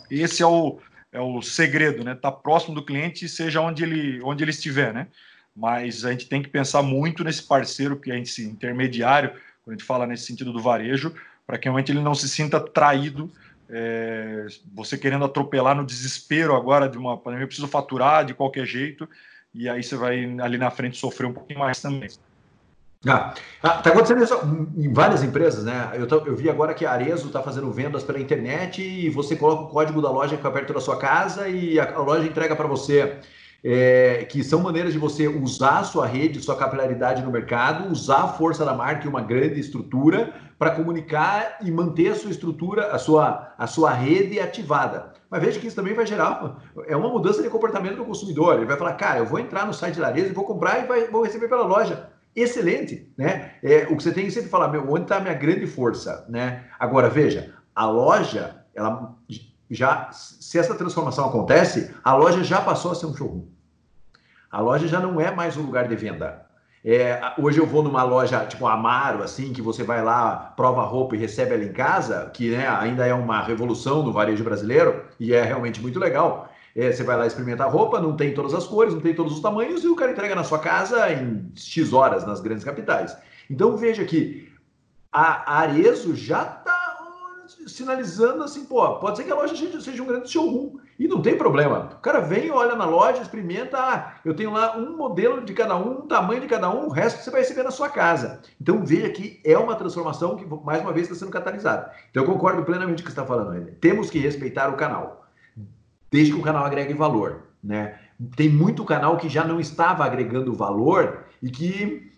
Esse 0.10 0.44
é 0.44 0.46
o, 0.46 0.80
é 1.12 1.20
o 1.20 1.42
segredo, 1.42 2.04
né? 2.04 2.14
Tá 2.14 2.32
próximo 2.32 2.76
do 2.76 2.86
cliente, 2.86 3.28
seja 3.28 3.60
onde 3.60 3.84
ele, 3.84 4.22
onde 4.24 4.44
ele 4.44 4.52
estiver, 4.52 4.94
né? 4.94 5.08
Mas 5.56 6.06
a 6.06 6.12
gente 6.12 6.28
tem 6.28 6.42
que 6.42 6.50
pensar 6.50 6.82
muito 6.82 7.24
nesse 7.24 7.44
parceiro, 7.44 7.98
que 7.98 8.12
gente 8.12 8.30
esse 8.30 8.46
intermediário, 8.46 9.32
quando 9.64 9.76
a 9.76 9.78
gente 9.78 9.84
fala 9.84 10.08
nesse 10.08 10.26
sentido 10.26 10.54
do 10.54 10.62
varejo, 10.62 11.14
para 11.46 11.58
que 11.58 11.66
realmente 11.66 11.92
ele 11.92 12.02
não 12.02 12.16
se 12.16 12.30
sinta 12.30 12.60
traído, 12.60 13.32
é, 13.70 14.48
você 14.74 14.98
querendo 14.98 15.26
atropelar 15.26 15.76
no 15.76 15.86
desespero 15.86 16.56
agora 16.56 16.88
de 16.90 16.98
uma 16.98 17.18
pandemia, 17.18 17.44
eu 17.44 17.48
preciso 17.48 17.68
faturar 17.68 18.26
de 18.26 18.34
qualquer 18.34 18.66
jeito, 18.66 19.08
e 19.54 19.68
aí 19.68 19.84
você 19.84 19.96
vai 19.96 20.24
ali 20.40 20.58
na 20.58 20.72
frente 20.72 20.98
sofrer 20.98 21.28
um 21.28 21.34
pouquinho 21.34 21.60
mais 21.60 21.82
também. 21.82 22.10
Ah, 23.08 23.34
tá 23.62 23.92
acontecendo 23.92 24.22
isso 24.22 24.36
em 24.76 24.92
várias 24.92 25.24
empresas, 25.24 25.64
né? 25.64 25.92
Eu, 25.94 26.06
tô, 26.06 26.18
eu 26.26 26.36
vi 26.36 26.50
agora 26.50 26.74
que 26.74 26.86
a 26.86 26.92
Arezo 26.92 27.28
está 27.28 27.42
fazendo 27.42 27.72
vendas 27.72 28.04
pela 28.04 28.20
internet 28.20 28.82
e 28.82 29.10
você 29.10 29.38
coloca 29.38 29.64
o 29.64 29.68
código 29.70 30.02
da 30.02 30.12
loja 30.12 30.32
que 30.32 30.38
fica 30.38 30.52
perto 30.52 30.74
da 30.74 30.82
sua 30.82 30.98
casa 30.98 31.48
e 31.48 31.80
a, 31.80 31.96
a 31.96 32.00
loja 32.00 32.28
entrega 32.28 32.58
para 32.58 32.68
você 32.68 33.18
é, 33.64 34.26
que 34.30 34.44
são 34.44 34.62
maneiras 34.62 34.94
de 34.94 35.00
você 35.00 35.28
usar 35.28 35.80
a 35.80 35.84
sua 35.84 36.06
rede, 36.06 36.42
sua 36.42 36.56
capilaridade 36.56 37.22
no 37.22 37.32
mercado, 37.32 37.92
usar 37.92 38.24
a 38.24 38.28
força 38.28 38.66
da 38.66 38.74
marca 38.74 39.06
e 39.06 39.10
uma 39.10 39.22
grande 39.22 39.60
estrutura 39.60 40.34
para 40.58 40.72
comunicar 40.72 41.58
e 41.62 41.72
manter 41.72 42.10
a 42.10 42.16
sua 42.16 42.32
estrutura, 42.32 42.92
a 42.92 43.00
sua, 43.00 43.54
a 43.58 43.68
sua 43.68 43.92
rede 43.92 44.40
ativada. 44.40 45.14
Mas 45.30 45.42
veja 45.42 45.60
que 45.60 45.68
isso 45.68 45.76
também 45.76 45.94
vai 45.94 46.06
gerar 46.06 46.58
é 46.88 46.96
uma 46.96 47.10
mudança 47.10 47.42
de 47.42 47.50
comportamento 47.50 47.98
do 47.98 48.06
consumidor. 48.06 48.56
Ele 48.56 48.66
vai 48.66 48.78
falar, 48.78 48.94
cara, 48.94 49.20
eu 49.20 49.26
vou 49.26 49.40
entrar 49.40 49.66
no 49.66 49.74
site 49.74 50.00
da 50.00 50.08
Areza 50.08 50.30
e 50.30 50.34
vou 50.34 50.44
comprar 50.44 50.84
e 50.84 50.88
vai, 50.88 51.08
vou 51.08 51.24
receber 51.24 51.48
pela 51.48 51.66
loja. 51.66 52.10
Excelente, 52.36 53.12
né? 53.18 53.54
É, 53.64 53.88
o 53.90 53.98
que 53.98 54.04
você 54.04 54.12
tem 54.12 54.26
que 54.26 54.32
sempre 54.32 54.50
falar, 54.50 54.68
meu, 54.68 54.90
onde 54.90 55.04
está 55.04 55.18
a 55.18 55.20
minha 55.20 55.34
grande 55.34 55.66
força, 55.68 56.26
né? 56.30 56.66
Agora, 56.80 57.10
veja, 57.10 57.54
a 57.76 57.86
loja, 57.88 58.64
ela 58.76 59.16
já, 59.70 60.10
se 60.12 60.58
essa 60.58 60.76
transformação 60.76 61.26
acontece, 61.26 61.94
a 62.04 62.16
loja 62.16 62.44
já 62.44 62.62
passou 62.62 62.92
a 62.92 62.96
ser 62.96 63.06
um 63.06 63.16
showroom. 63.16 63.46
A 64.52 64.60
loja 64.62 64.88
já 64.88 65.00
não 65.00 65.22
é 65.22 65.30
mais 65.30 65.58
um 65.58 65.62
lugar 65.62 65.88
de 65.88 65.96
venda. 65.96 66.46
É, 66.84 67.20
hoje 67.38 67.60
eu 67.60 67.66
vou 67.66 67.84
numa 67.84 68.04
loja 68.04 68.46
tipo 68.46 68.66
Amaro, 68.66 69.22
assim, 69.22 69.52
que 69.52 69.62
você 69.62 69.84
vai 69.84 70.02
lá, 70.04 70.54
prova 70.56 70.82
roupa 70.84 71.16
e 71.16 71.20
recebe 71.20 71.54
ela 71.54 71.64
em 71.64 71.74
casa, 71.74 72.32
que 72.34 72.52
né, 72.52 72.68
ainda 72.68 73.06
é 73.06 73.14
uma 73.14 73.42
revolução 73.42 74.02
no 74.02 74.14
varejo 74.14 74.44
brasileiro 74.44 75.04
e 75.20 75.34
é 75.34 75.44
realmente 75.44 75.82
muito 75.82 76.00
legal. 76.00 76.50
É, 76.76 76.92
você 76.92 77.04
vai 77.04 77.18
lá 77.18 77.28
experimentar 77.28 77.70
roupa, 77.70 78.00
não 78.00 78.16
tem 78.16 78.34
todas 78.34 78.54
as 78.54 78.66
cores, 78.66 78.94
não 78.94 79.02
tem 79.02 79.14
todos 79.14 79.34
os 79.34 79.42
tamanhos 79.42 79.84
e 79.84 79.88
o 79.88 79.96
cara 79.96 80.12
entrega 80.12 80.34
na 80.34 80.44
sua 80.44 80.60
casa 80.60 81.12
em 81.12 81.52
X 81.56 81.92
horas 81.92 82.26
nas 82.26 82.40
grandes 82.40 82.64
capitais. 82.64 83.16
Então 83.50 83.76
veja 83.76 84.06
que 84.06 84.50
a 85.12 85.60
Arezo 85.60 86.16
já 86.16 86.59
sinalizando 87.70 88.44
assim, 88.44 88.66
pô, 88.66 89.00
pode 89.00 89.18
ser 89.18 89.24
que 89.24 89.32
a 89.32 89.36
loja 89.36 89.56
seja 89.56 90.04
um 90.04 90.06
grande 90.06 90.30
showroom. 90.30 90.78
E 90.98 91.08
não 91.08 91.22
tem 91.22 91.38
problema. 91.38 91.92
O 91.94 92.02
cara 92.02 92.20
vem, 92.20 92.52
olha 92.52 92.76
na 92.76 92.86
loja, 92.86 93.22
experimenta, 93.22 93.78
ah, 93.78 94.14
eu 94.26 94.34
tenho 94.34 94.52
lá 94.52 94.78
um 94.78 94.98
modelo 94.98 95.42
de 95.42 95.54
cada 95.54 95.76
um, 95.78 96.00
um 96.00 96.08
tamanho 96.08 96.42
de 96.42 96.48
cada 96.48 96.70
um, 96.70 96.88
o 96.88 96.90
resto 96.90 97.24
você 97.24 97.32
vai 97.32 97.42
receber 97.42 97.64
na 97.64 97.72
sua 97.72 97.90
casa. 97.90 98.42
Então 98.60 98.86
veja 98.86 99.10
que 99.10 99.40
é 99.46 99.58
uma 99.58 99.76
transformação 99.76 100.36
que, 100.36 100.46
mais 100.64 100.82
uma 100.82 100.92
vez, 100.92 101.08
está 101.08 101.18
sendo 101.18 101.32
catalisada. 101.32 101.92
Então 102.12 102.24
eu 102.24 102.30
concordo 102.30 102.64
plenamente 102.64 103.02
com 103.02 103.08
o 103.08 103.12
que 103.12 103.14
você 103.14 103.22
está 103.22 103.26
falando, 103.26 103.52
René. 103.52 103.72
Temos 103.80 104.10
que 104.10 104.20
respeitar 104.20 104.70
o 104.70 104.76
canal, 104.76 105.26
desde 106.12 106.34
que 106.34 106.40
o 106.40 106.44
canal 106.44 106.66
agregue 106.66 106.94
valor. 106.94 107.44
Né? 107.64 107.98
Tem 108.36 108.50
muito 108.50 108.84
canal 108.84 109.18
que 109.18 109.30
já 109.30 109.46
não 109.46 109.60
estava 109.60 110.04
agregando 110.04 110.54
valor 110.54 111.26
e 111.42 111.50
que 111.50 112.09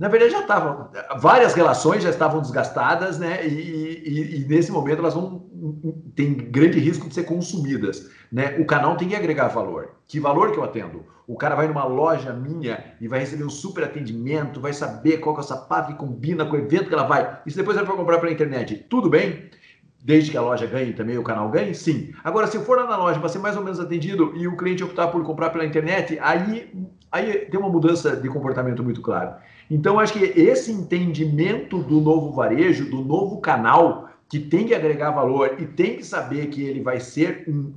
na 0.00 0.08
verdade 0.08 0.32
já 0.32 0.40
estavam, 0.40 0.88
várias 1.18 1.52
relações 1.52 2.02
já 2.02 2.08
estavam 2.08 2.40
desgastadas, 2.40 3.18
né? 3.18 3.46
E, 3.46 3.50
e, 3.50 4.40
e, 4.40 4.48
nesse 4.48 4.72
momento 4.72 5.00
elas 5.00 5.12
vão 5.12 5.46
tem 6.16 6.32
grande 6.32 6.80
risco 6.80 7.06
de 7.06 7.14
ser 7.14 7.24
consumidas. 7.24 8.10
Né? 8.32 8.56
O 8.58 8.64
canal 8.64 8.96
tem 8.96 9.08
que 9.08 9.14
agregar 9.14 9.48
valor. 9.48 9.90
Que 10.08 10.18
valor 10.18 10.52
que 10.52 10.58
eu 10.58 10.64
atendo? 10.64 11.04
O 11.26 11.36
cara 11.36 11.54
vai 11.54 11.68
numa 11.68 11.84
loja 11.84 12.32
minha 12.32 12.94
e 12.98 13.06
vai 13.06 13.20
receber 13.20 13.44
um 13.44 13.50
super 13.50 13.84
atendimento, 13.84 14.58
vai 14.58 14.72
saber 14.72 15.18
qual 15.18 15.34
que 15.34 15.42
é 15.42 15.44
o 15.44 15.46
sapato 15.46 15.92
que 15.92 15.98
combina 15.98 16.46
com 16.46 16.56
o 16.56 16.58
evento 16.58 16.88
que 16.88 16.94
ela 16.94 17.06
vai. 17.06 17.38
E 17.44 17.50
se 17.50 17.58
depois 17.58 17.76
ela 17.76 17.86
for 17.86 17.94
comprar 17.94 18.20
pela 18.20 18.32
internet, 18.32 18.86
tudo 18.88 19.10
bem? 19.10 19.50
Desde 20.02 20.30
que 20.30 20.36
a 20.38 20.40
loja 20.40 20.66
ganhe 20.66 20.94
também, 20.94 21.18
o 21.18 21.22
canal 21.22 21.50
ganhe? 21.50 21.74
Sim. 21.74 22.14
Agora, 22.24 22.46
se 22.46 22.58
for 22.60 22.78
lá 22.78 22.86
na 22.86 22.96
loja 22.96 23.20
para 23.20 23.28
ser 23.28 23.38
mais 23.38 23.54
ou 23.54 23.62
menos 23.62 23.78
atendido 23.78 24.32
e 24.34 24.48
o 24.48 24.56
cliente 24.56 24.82
optar 24.82 25.08
por 25.08 25.22
comprar 25.24 25.50
pela 25.50 25.66
internet, 25.66 26.18
aí, 26.22 26.72
aí 27.12 27.46
tem 27.50 27.60
uma 27.60 27.68
mudança 27.68 28.16
de 28.16 28.28
comportamento 28.30 28.82
muito 28.82 29.02
clara. 29.02 29.42
Então, 29.70 30.00
acho 30.00 30.14
que 30.14 30.24
esse 30.24 30.72
entendimento 30.72 31.78
do 31.78 32.00
novo 32.00 32.32
varejo, 32.32 32.90
do 32.90 33.04
novo 33.04 33.40
canal, 33.40 34.10
que 34.28 34.40
tem 34.40 34.66
que 34.66 34.74
agregar 34.74 35.12
valor 35.12 35.56
e 35.60 35.66
tem 35.66 35.96
que 35.96 36.04
saber 36.04 36.46
que 36.48 36.62
ele 36.62 36.80
vai 36.80 36.98
ser 36.98 37.44
um, 37.48 37.72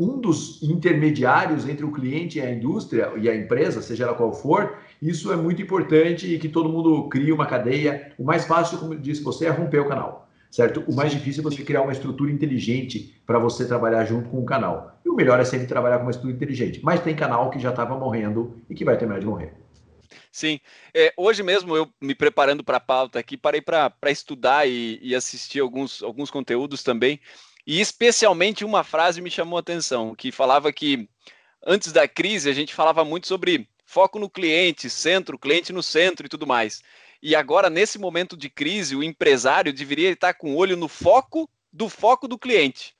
um 0.00 0.18
dos 0.18 0.62
intermediários 0.62 1.66
entre 1.66 1.84
o 1.84 1.92
cliente 1.92 2.38
e 2.38 2.42
a 2.42 2.52
indústria 2.52 3.12
e 3.16 3.28
a 3.28 3.34
empresa, 3.34 3.80
seja 3.80 4.04
ela 4.04 4.14
qual 4.14 4.34
for, 4.34 4.76
isso 5.00 5.32
é 5.32 5.36
muito 5.36 5.62
importante 5.62 6.26
e 6.26 6.38
que 6.38 6.48
todo 6.48 6.68
mundo 6.68 7.08
crie 7.08 7.32
uma 7.32 7.46
cadeia. 7.46 8.12
O 8.18 8.24
mais 8.24 8.44
fácil, 8.44 8.78
como 8.78 8.94
disse 8.94 9.22
você, 9.22 9.46
é 9.46 9.50
romper 9.50 9.80
o 9.80 9.88
canal, 9.88 10.28
certo? 10.50 10.84
O 10.86 10.94
mais 10.94 11.10
difícil 11.10 11.40
é 11.40 11.44
você 11.44 11.62
criar 11.62 11.82
uma 11.82 11.92
estrutura 11.92 12.30
inteligente 12.30 13.14
para 13.26 13.38
você 13.38 13.66
trabalhar 13.66 14.04
junto 14.04 14.28
com 14.28 14.40
o 14.40 14.44
canal. 14.44 14.98
E 15.04 15.08
o 15.08 15.14
melhor 15.14 15.40
é 15.40 15.44
sempre 15.44 15.66
trabalhar 15.66 15.98
com 15.98 16.04
uma 16.04 16.10
estrutura 16.10 16.34
inteligente. 16.34 16.80
Mas 16.82 17.00
tem 17.00 17.14
canal 17.14 17.48
que 17.48 17.58
já 17.58 17.70
estava 17.70 17.98
morrendo 17.98 18.56
e 18.68 18.74
que 18.74 18.84
vai 18.84 18.98
terminar 18.98 19.20
de 19.20 19.26
morrer. 19.26 19.63
Sim, 20.34 20.58
é, 20.92 21.14
hoje 21.16 21.44
mesmo 21.44 21.76
eu 21.76 21.88
me 22.00 22.12
preparando 22.12 22.64
para 22.64 22.78
a 22.78 22.80
pauta 22.80 23.20
aqui, 23.20 23.36
parei 23.36 23.60
para 23.62 23.92
estudar 24.06 24.68
e, 24.68 24.98
e, 25.00 25.14
assistir 25.14 25.60
alguns, 25.60 26.02
alguns 26.02 26.28
conteúdos 26.28 26.82
também, 26.82 27.20
e 27.64 27.80
especialmente 27.80 28.64
uma 28.64 28.82
frase 28.82 29.20
me 29.20 29.30
chamou 29.30 29.58
a 29.58 29.60
atenção, 29.60 30.12
que 30.12 30.32
falava 30.32 30.72
que 30.72 31.08
antes 31.64 31.92
da 31.92 32.08
crise 32.08 32.50
a 32.50 32.52
gente 32.52 32.74
falava 32.74 33.04
muito 33.04 33.28
sobre 33.28 33.68
foco 33.86 34.18
no 34.18 34.28
cliente, 34.28 34.90
centro, 34.90 35.38
cliente 35.38 35.72
no 35.72 35.84
centro 35.84 36.26
e 36.26 36.28
tudo 36.28 36.48
mais. 36.48 36.82
E 37.22 37.36
agora, 37.36 37.70
nesse 37.70 37.96
momento 37.96 38.36
de 38.36 38.50
crise, 38.50 38.96
o 38.96 39.04
empresário 39.04 39.72
deveria 39.72 40.10
estar 40.10 40.34
com 40.34 40.52
o 40.52 40.56
olho 40.56 40.76
no 40.76 40.88
foco 40.88 41.48
do 41.72 41.88
foco 41.88 42.26
do 42.26 42.36
cliente. 42.36 42.93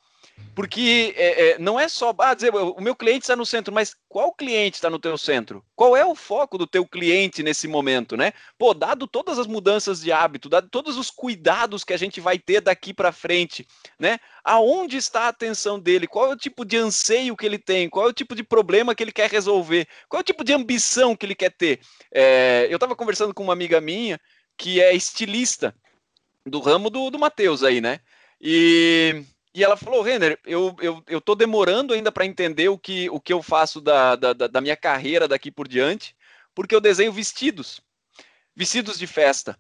Porque 0.55 1.13
é, 1.17 1.51
é, 1.51 1.59
não 1.59 1.79
é 1.79 1.89
só 1.89 2.15
ah, 2.19 2.33
dizer 2.33 2.55
o 2.55 2.81
meu 2.81 2.95
cliente 2.95 3.23
está 3.23 3.35
no 3.35 3.45
centro, 3.45 3.75
mas 3.75 3.97
qual 4.09 4.33
cliente 4.33 4.77
está 4.77 4.89
no 4.89 5.01
teu 5.01 5.19
centro? 5.19 5.65
Qual 5.75 5.97
é 5.97 6.05
o 6.05 6.15
foco 6.15 6.57
do 6.57 6.67
teu 6.67 6.87
cliente 6.87 7.43
nesse 7.43 7.67
momento, 7.67 8.17
né? 8.17 8.33
Pô, 8.57 8.73
dado 8.73 9.07
todas 9.09 9.39
as 9.39 9.49
mudanças 9.49 10.01
de 10.01 10.13
hábito, 10.13 10.49
dado 10.49 10.69
todos 10.69 10.97
os 10.97 11.11
cuidados 11.11 11.83
que 11.83 11.93
a 11.93 11.97
gente 11.97 12.21
vai 12.21 12.39
ter 12.39 12.61
daqui 12.61 12.95
para 12.95 13.11
frente, 13.11 13.67
né? 13.99 14.19
Aonde 14.45 14.97
está 14.97 15.23
a 15.23 15.29
atenção 15.29 15.79
dele? 15.81 16.07
Qual 16.07 16.31
é 16.31 16.35
o 16.35 16.39
tipo 16.39 16.65
de 16.65 16.77
anseio 16.77 17.37
que 17.37 17.45
ele 17.45 17.59
tem? 17.59 17.91
Qual 17.91 18.07
é 18.07 18.11
o 18.11 18.15
tipo 18.15 18.35
de 18.37 18.45
problema 18.45 18.95
que 18.95 19.03
ele 19.03 19.13
quer 19.13 19.29
resolver? 19.29 19.89
Qual 20.09 20.21
é 20.21 20.23
o 20.23 20.25
tipo 20.25 20.45
de 20.45 20.53
ambição 20.53 21.17
que 21.17 21.27
ele 21.27 21.35
quer 21.35 21.51
ter? 21.51 21.81
É, 22.13 22.69
eu 22.71 22.77
estava 22.77 22.95
conversando 22.95 23.35
com 23.35 23.43
uma 23.43 23.53
amiga 23.53 23.81
minha 23.81 24.21
que 24.57 24.81
é 24.81 24.95
estilista 24.95 25.75
do 26.47 26.61
ramo 26.61 26.91
do, 26.91 27.11
do 27.11 27.19
Matheus 27.19 27.63
aí, 27.63 27.81
né? 27.81 28.01
E 28.41 29.25
e 29.55 29.63
ela 29.63 29.77
falou, 29.77 30.03
Renner, 30.03 30.39
eu, 30.45 30.75
eu, 30.81 31.03
eu 31.07 31.21
tô 31.21 31.37
demorando 31.37 31.95
ainda 31.95 32.11
para 32.11 32.27
entender 32.27 32.69
o 32.69 32.77
que, 32.77 33.09
o 33.11 33.21
que 33.21 33.33
eu 33.33 33.41
faço 33.41 33.81
da, 33.81 34.17
da, 34.17 34.33
da 34.33 34.61
minha 34.61 34.77
carreira 34.77 35.29
daqui 35.29 35.51
por 35.51 35.69
diante, 35.69 36.17
porque 36.53 36.75
eu 36.75 36.81
desenho 36.81 37.13
vestidos, 37.13 37.81
vestidos 38.57 38.99
de 38.99 39.07
festa. 39.07 39.57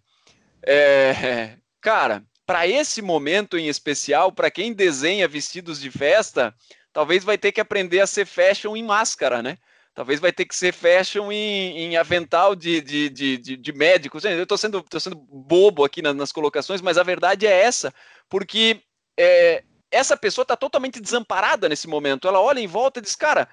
É, 0.67 1.57
cara, 1.81 2.25
para 2.45 2.67
esse 2.67 3.01
momento 3.01 3.57
em 3.57 3.69
especial, 3.69 4.33
para 4.33 4.51
quem 4.51 4.73
desenha 4.73 5.29
vestidos 5.29 5.81
de 5.81 5.91
festa, 5.91 6.55
talvez 6.93 7.23
vai 7.23 7.39
ter 7.39 7.53
que 7.53 7.61
aprender 7.61 8.01
a 8.01 8.07
ser 8.07 8.27
fashion 8.27 8.77
em 8.77 8.83
máscara, 8.83 9.43
né? 9.43 9.59
Talvez 9.95 10.19
vai 10.19 10.33
ter 10.33 10.45
que 10.45 10.57
ser 10.57 10.73
fashion 10.73 11.31
em, 11.31 11.79
em 11.79 11.97
avental 11.97 12.57
de, 12.57 12.81
de, 12.81 13.09
de, 13.09 13.39
de, 13.39 13.57
de 13.57 13.73
médico. 13.73 14.19
Eu 14.25 14.43
estou 14.43 14.59
sendo, 14.59 14.83
tô 14.83 14.99
sendo 14.99 15.15
bobo 15.15 15.85
aqui 15.85 16.03
nas, 16.03 16.17
nas, 16.17 16.33
colocações, 16.33 16.81
mas 16.81 16.99
a 16.99 17.05
verdade 17.05 17.47
é 17.47 17.63
essa, 17.63 17.95
porque 18.29 18.83
é, 19.17 19.63
essa 19.95 20.17
pessoa 20.17 20.43
está 20.43 20.57
totalmente 20.57 21.01
desamparada 21.01 21.69
nesse 21.69 21.87
momento. 21.87 22.27
Ela 22.27 22.41
olha 22.41 22.61
em 22.61 22.67
volta 22.67 22.99
e 22.99 23.03
diz, 23.03 23.15
cara, 23.15 23.49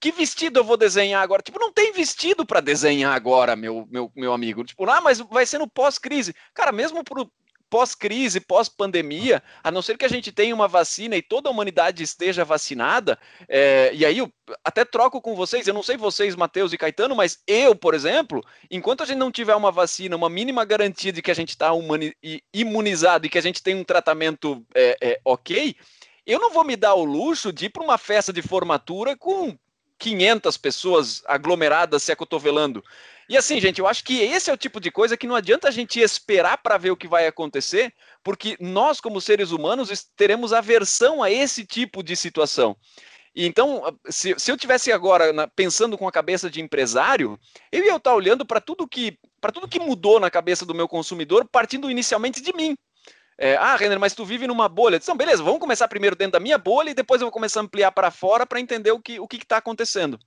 que 0.00 0.10
vestido 0.10 0.58
eu 0.58 0.64
vou 0.64 0.76
desenhar 0.76 1.22
agora? 1.22 1.42
Tipo, 1.42 1.60
não 1.60 1.72
tem 1.72 1.92
vestido 1.92 2.44
para 2.44 2.60
desenhar 2.60 3.14
agora, 3.14 3.54
meu, 3.54 3.86
meu, 3.90 4.10
meu 4.16 4.32
amigo. 4.32 4.64
Tipo, 4.64 4.88
ah, 4.90 5.00
mas 5.00 5.20
vai 5.20 5.46
ser 5.46 5.58
no 5.58 5.68
pós-crise. 5.68 6.34
Cara, 6.54 6.72
mesmo 6.72 7.04
pro 7.04 7.30
pós-crise, 7.72 8.38
pós-pandemia, 8.38 9.42
a 9.64 9.70
não 9.70 9.80
ser 9.80 9.96
que 9.96 10.04
a 10.04 10.08
gente 10.08 10.30
tenha 10.30 10.54
uma 10.54 10.68
vacina 10.68 11.16
e 11.16 11.22
toda 11.22 11.48
a 11.48 11.50
humanidade 11.50 12.02
esteja 12.02 12.44
vacinada, 12.44 13.18
é, 13.48 13.90
e 13.94 14.04
aí 14.04 14.18
eu 14.18 14.30
até 14.62 14.84
troco 14.84 15.22
com 15.22 15.34
vocês, 15.34 15.66
eu 15.66 15.72
não 15.72 15.82
sei 15.82 15.96
vocês, 15.96 16.36
Matheus 16.36 16.74
e 16.74 16.76
Caetano, 16.76 17.16
mas 17.16 17.38
eu, 17.46 17.74
por 17.74 17.94
exemplo, 17.94 18.44
enquanto 18.70 19.02
a 19.02 19.06
gente 19.06 19.16
não 19.16 19.32
tiver 19.32 19.54
uma 19.54 19.72
vacina, 19.72 20.14
uma 20.14 20.28
mínima 20.28 20.66
garantia 20.66 21.10
de 21.10 21.22
que 21.22 21.30
a 21.30 21.34
gente 21.34 21.48
está 21.48 21.70
imunizado 22.52 23.24
e 23.24 23.30
que 23.30 23.38
a 23.38 23.42
gente 23.42 23.62
tem 23.62 23.74
um 23.74 23.84
tratamento 23.84 24.62
é, 24.74 24.98
é, 25.00 25.20
ok, 25.24 25.74
eu 26.26 26.38
não 26.38 26.50
vou 26.50 26.64
me 26.64 26.76
dar 26.76 26.92
o 26.92 27.04
luxo 27.04 27.50
de 27.50 27.66
ir 27.66 27.70
para 27.70 27.82
uma 27.82 27.96
festa 27.96 28.34
de 28.34 28.42
formatura 28.42 29.16
com 29.16 29.56
500 30.02 30.56
pessoas 30.56 31.22
aglomeradas 31.26 32.02
se 32.02 32.12
acotovelando. 32.12 32.84
E 33.32 33.36
assim, 33.38 33.58
gente, 33.58 33.78
eu 33.78 33.86
acho 33.86 34.04
que 34.04 34.20
esse 34.20 34.50
é 34.50 34.52
o 34.52 34.58
tipo 34.58 34.78
de 34.78 34.90
coisa 34.90 35.16
que 35.16 35.26
não 35.26 35.34
adianta 35.34 35.66
a 35.66 35.70
gente 35.70 35.98
esperar 35.98 36.58
para 36.58 36.76
ver 36.76 36.90
o 36.90 36.96
que 36.98 37.08
vai 37.08 37.26
acontecer, 37.26 37.90
porque 38.22 38.58
nós, 38.60 39.00
como 39.00 39.22
seres 39.22 39.52
humanos, 39.52 39.88
teremos 40.14 40.52
aversão 40.52 41.22
a 41.22 41.30
esse 41.30 41.64
tipo 41.64 42.02
de 42.02 42.14
situação. 42.14 42.76
E 43.34 43.46
então, 43.46 43.98
se, 44.10 44.34
se 44.36 44.52
eu 44.52 44.56
tivesse 44.58 44.92
agora 44.92 45.32
na, 45.32 45.48
pensando 45.48 45.96
com 45.96 46.06
a 46.06 46.12
cabeça 46.12 46.50
de 46.50 46.60
empresário, 46.60 47.40
eu 47.72 47.82
ia 47.82 47.96
estar 47.96 48.14
olhando 48.14 48.44
para 48.44 48.60
tudo 48.60 48.86
que 48.86 49.18
para 49.40 49.50
tudo 49.50 49.66
que 49.66 49.80
mudou 49.80 50.20
na 50.20 50.30
cabeça 50.30 50.66
do 50.66 50.74
meu 50.74 50.86
consumidor, 50.86 51.48
partindo 51.50 51.90
inicialmente 51.90 52.42
de 52.42 52.52
mim. 52.54 52.76
É, 53.38 53.56
ah, 53.56 53.76
Renner, 53.76 53.98
mas 53.98 54.12
tu 54.12 54.26
vive 54.26 54.46
numa 54.46 54.68
bolha. 54.68 54.96
Então, 54.96 55.16
beleza, 55.16 55.42
vamos 55.42 55.58
começar 55.58 55.88
primeiro 55.88 56.14
dentro 56.14 56.32
da 56.32 56.40
minha 56.40 56.58
bolha 56.58 56.90
e 56.90 56.94
depois 56.94 57.22
eu 57.22 57.28
vou 57.28 57.32
começar 57.32 57.60
a 57.60 57.62
ampliar 57.62 57.92
para 57.92 58.10
fora 58.10 58.44
para 58.44 58.60
entender 58.60 58.92
o 58.92 59.00
que 59.00 59.18
o 59.18 59.26
está 59.32 59.56
acontecendo. 59.56 60.18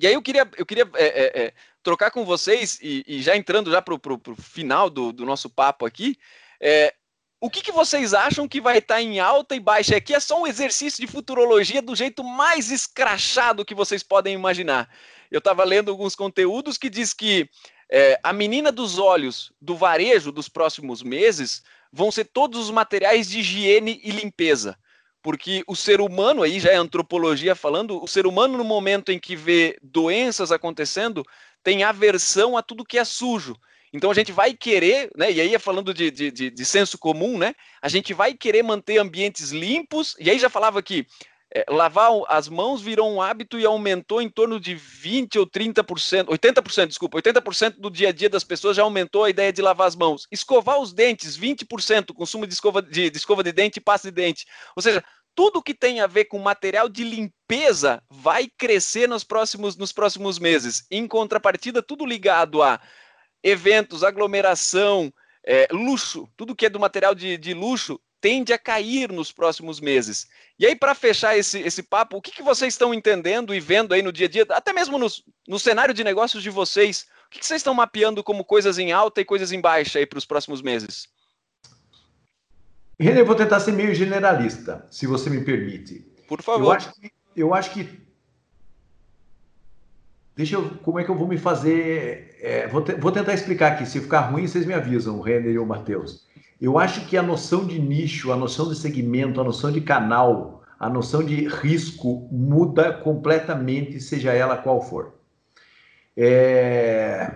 E 0.00 0.06
aí 0.06 0.14
eu 0.14 0.22
queria, 0.22 0.50
eu 0.56 0.64
queria 0.64 0.88
é, 0.94 1.04
é, 1.04 1.42
é, 1.42 1.54
trocar 1.82 2.10
com 2.10 2.24
vocês, 2.24 2.78
e, 2.82 3.04
e, 3.06 3.22
já 3.22 3.36
entrando 3.36 3.70
já 3.70 3.80
para 3.80 3.94
o 3.94 4.00
final 4.38 4.90
do, 4.90 5.12
do, 5.12 5.24
nosso 5.24 5.48
papo 5.48 5.86
aqui, 5.86 6.16
é, 6.60 6.94
o 7.40 7.48
que, 7.48 7.62
que, 7.62 7.72
vocês 7.72 8.12
acham 8.12 8.46
que 8.46 8.60
vai 8.60 8.78
estar 8.78 8.96
tá 8.96 9.02
em 9.02 9.18
alta 9.18 9.54
e 9.54 9.60
baixa? 9.60 9.96
Aqui 9.96 10.14
é 10.14 10.20
só 10.20 10.40
um 10.40 10.46
exercício 10.46 11.00
de 11.00 11.10
futurologia 11.10 11.80
do 11.80 11.96
jeito 11.96 12.22
mais 12.22 12.70
escrachado 12.70 13.64
que 13.64 13.74
vocês 13.74 14.02
podem 14.02 14.34
imaginar. 14.34 14.90
Eu 15.30 15.38
estava 15.38 15.64
lendo 15.64 15.90
alguns 15.90 16.14
conteúdos 16.14 16.76
que 16.76 16.90
diz 16.90 17.14
que 17.14 17.48
é, 17.90 18.20
a 18.22 18.32
menina 18.32 18.70
dos 18.70 18.98
olhos 18.98 19.52
do 19.60 19.74
varejo 19.74 20.30
dos 20.30 20.48
próximos 20.48 21.02
meses 21.02 21.62
vão 21.90 22.10
ser 22.12 22.26
todos 22.26 22.60
os 22.60 22.70
materiais 22.70 23.28
de 23.28 23.40
higiene 23.40 24.00
e 24.04 24.10
limpeza 24.10 24.78
porque 25.22 25.62
o 25.66 25.76
ser 25.76 26.00
humano, 26.00 26.42
aí 26.42 26.58
já 26.58 26.70
é 26.70 26.76
antropologia 26.76 27.54
falando, 27.54 28.02
o 28.02 28.08
ser 28.08 28.26
humano, 28.26 28.56
no 28.56 28.64
momento 28.64 29.10
em 29.10 29.18
que 29.18 29.36
vê 29.36 29.78
doenças 29.82 30.50
acontecendo, 30.50 31.24
tem 31.62 31.84
aversão 31.84 32.56
a 32.56 32.62
tudo 32.62 32.84
que 32.84 32.98
é 32.98 33.04
sujo. 33.04 33.56
Então 33.92 34.10
a 34.10 34.14
gente 34.14 34.30
vai 34.30 34.54
querer, 34.54 35.10
né? 35.16 35.32
E 35.32 35.40
aí 35.40 35.54
é 35.54 35.58
falando 35.58 35.92
de, 35.92 36.10
de, 36.10 36.30
de, 36.30 36.50
de 36.50 36.64
senso 36.64 36.96
comum, 36.96 37.36
né? 37.36 37.54
A 37.82 37.88
gente 37.88 38.14
vai 38.14 38.34
querer 38.34 38.62
manter 38.62 38.98
ambientes 38.98 39.50
limpos, 39.50 40.14
e 40.20 40.30
aí 40.30 40.38
já 40.38 40.48
falava 40.48 40.80
que 40.80 41.06
é, 41.52 41.64
lavar 41.68 42.10
as 42.28 42.48
mãos 42.48 42.80
virou 42.80 43.12
um 43.12 43.20
hábito 43.20 43.58
e 43.58 43.66
aumentou 43.66 44.22
em 44.22 44.28
torno 44.28 44.60
de 44.60 44.74
20 44.74 45.38
ou 45.38 45.46
30%, 45.46 46.26
80%, 46.26 46.86
desculpa, 46.86 47.20
80% 47.20 47.76
do 47.78 47.90
dia 47.90 48.10
a 48.10 48.12
dia 48.12 48.30
das 48.30 48.44
pessoas 48.44 48.76
já 48.76 48.82
aumentou 48.82 49.24
a 49.24 49.30
ideia 49.30 49.52
de 49.52 49.60
lavar 49.60 49.88
as 49.88 49.96
mãos. 49.96 50.28
Escovar 50.30 50.78
os 50.78 50.92
dentes, 50.92 51.36
20%, 51.36 52.14
consumo 52.14 52.46
de 52.46 52.54
escova 52.54 52.80
de, 52.80 53.10
de 53.10 53.16
escova 53.16 53.42
de 53.42 53.50
dente 53.50 53.78
e 53.78 53.82
pasta 53.82 54.08
de 54.08 54.14
dente. 54.14 54.46
Ou 54.76 54.82
seja, 54.82 55.02
tudo 55.34 55.62
que 55.62 55.74
tem 55.74 56.00
a 56.00 56.06
ver 56.06 56.26
com 56.26 56.38
material 56.38 56.88
de 56.88 57.02
limpeza 57.02 58.02
vai 58.08 58.48
crescer 58.56 59.08
nos 59.08 59.24
próximos, 59.24 59.76
nos 59.76 59.92
próximos 59.92 60.38
meses. 60.38 60.86
Em 60.90 61.06
contrapartida, 61.08 61.82
tudo 61.82 62.06
ligado 62.06 62.62
a 62.62 62.80
eventos, 63.42 64.04
aglomeração, 64.04 65.12
é, 65.44 65.66
luxo, 65.72 66.28
tudo 66.36 66.54
que 66.54 66.66
é 66.66 66.70
do 66.70 66.78
material 66.78 67.14
de, 67.14 67.36
de 67.36 67.54
luxo 67.54 67.98
tende 68.20 68.52
a 68.52 68.58
cair 68.58 69.10
nos 69.10 69.32
próximos 69.32 69.80
meses. 69.80 70.28
E 70.58 70.66
aí, 70.66 70.76
para 70.76 70.94
fechar 70.94 71.36
esse, 71.36 71.58
esse 71.60 71.82
papo, 71.82 72.16
o 72.16 72.22
que, 72.22 72.30
que 72.30 72.42
vocês 72.42 72.74
estão 72.74 72.92
entendendo 72.92 73.54
e 73.54 73.60
vendo 73.60 73.94
aí 73.94 74.02
no 74.02 74.12
dia 74.12 74.26
a 74.26 74.30
dia, 74.30 74.46
até 74.50 74.72
mesmo 74.72 74.98
no, 74.98 75.06
no 75.48 75.58
cenário 75.58 75.94
de 75.94 76.04
negócios 76.04 76.42
de 76.42 76.50
vocês, 76.50 77.06
o 77.26 77.30
que, 77.30 77.38
que 77.38 77.46
vocês 77.46 77.60
estão 77.60 77.72
mapeando 77.74 78.22
como 78.22 78.44
coisas 78.44 78.78
em 78.78 78.92
alta 78.92 79.20
e 79.20 79.24
coisas 79.24 79.52
em 79.52 79.60
baixa 79.60 79.98
aí 79.98 80.06
para 80.06 80.18
os 80.18 80.26
próximos 80.26 80.60
meses? 80.60 81.08
René, 82.98 83.20
eu 83.20 83.26
vou 83.26 83.34
tentar 83.34 83.60
ser 83.60 83.72
meio 83.72 83.94
generalista, 83.94 84.86
se 84.90 85.06
você 85.06 85.30
me 85.30 85.42
permite. 85.42 86.00
Por 86.28 86.42
favor. 86.42 86.66
Eu 86.66 86.72
acho 86.72 86.92
que, 86.92 87.12
eu 87.34 87.54
acho 87.54 87.70
que 87.72 88.10
Deixa 90.40 90.54
eu. 90.54 90.70
Como 90.82 90.98
é 90.98 91.04
que 91.04 91.10
eu 91.10 91.14
vou 91.14 91.28
me 91.28 91.36
fazer? 91.36 92.36
É, 92.40 92.66
vou, 92.66 92.82
te, 92.82 92.94
vou, 92.94 93.12
tentar 93.12 93.34
explicar 93.34 93.72
aqui. 93.72 93.84
Se 93.84 94.00
ficar 94.00 94.20
ruim, 94.20 94.46
vocês 94.46 94.64
me 94.64 94.72
avisam, 94.72 95.18
o 95.18 95.20
Renner 95.20 95.52
e 95.52 95.58
o 95.58 95.66
Matheus. 95.66 96.26
Eu 96.60 96.78
acho 96.78 97.06
que 97.06 97.16
a 97.16 97.22
noção 97.22 97.66
de 97.66 97.80
nicho, 97.80 98.32
a 98.32 98.36
noção 98.36 98.68
de 98.68 98.76
segmento, 98.76 99.40
a 99.40 99.44
noção 99.44 99.72
de 99.72 99.80
canal, 99.80 100.62
a 100.78 100.88
noção 100.90 101.22
de 101.22 101.48
risco 101.48 102.28
muda 102.30 102.92
completamente, 102.92 104.00
seja 104.00 104.32
ela 104.32 104.56
qual 104.56 104.82
for. 104.82 105.14
É... 106.16 107.32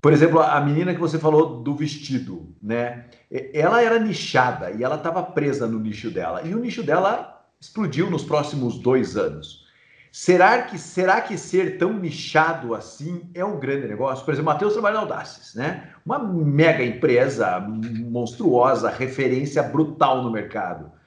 Por 0.00 0.12
exemplo, 0.12 0.40
a 0.40 0.60
menina 0.60 0.94
que 0.94 1.00
você 1.00 1.18
falou 1.18 1.60
do 1.60 1.74
vestido, 1.74 2.54
né? 2.62 3.06
Ela 3.52 3.82
era 3.82 3.98
nichada 3.98 4.70
e 4.70 4.84
ela 4.84 4.94
estava 4.94 5.22
presa 5.22 5.66
no 5.66 5.80
nicho 5.80 6.10
dela. 6.10 6.42
E 6.42 6.54
o 6.54 6.58
nicho 6.58 6.84
dela 6.84 7.44
explodiu 7.60 8.08
nos 8.08 8.22
próximos 8.22 8.78
dois 8.78 9.16
anos. 9.16 9.67
Será 10.10 10.62
que, 10.62 10.78
será 10.78 11.20
que 11.20 11.36
ser 11.36 11.78
tão 11.78 11.92
nichado 11.92 12.74
assim 12.74 13.30
é 13.34 13.44
um 13.44 13.58
grande 13.58 13.86
negócio? 13.86 14.24
Por 14.24 14.32
exemplo, 14.32 14.52
Matheus 14.52 14.72
trabalha 14.72 14.94
na 14.94 15.00
Audaces, 15.00 15.54
né? 15.54 15.90
Uma 16.04 16.18
mega 16.18 16.82
empresa 16.82 17.60
monstruosa, 17.60 18.90
referência 18.90 19.62
brutal 19.62 20.22
no 20.22 20.30
mercado 20.30 20.97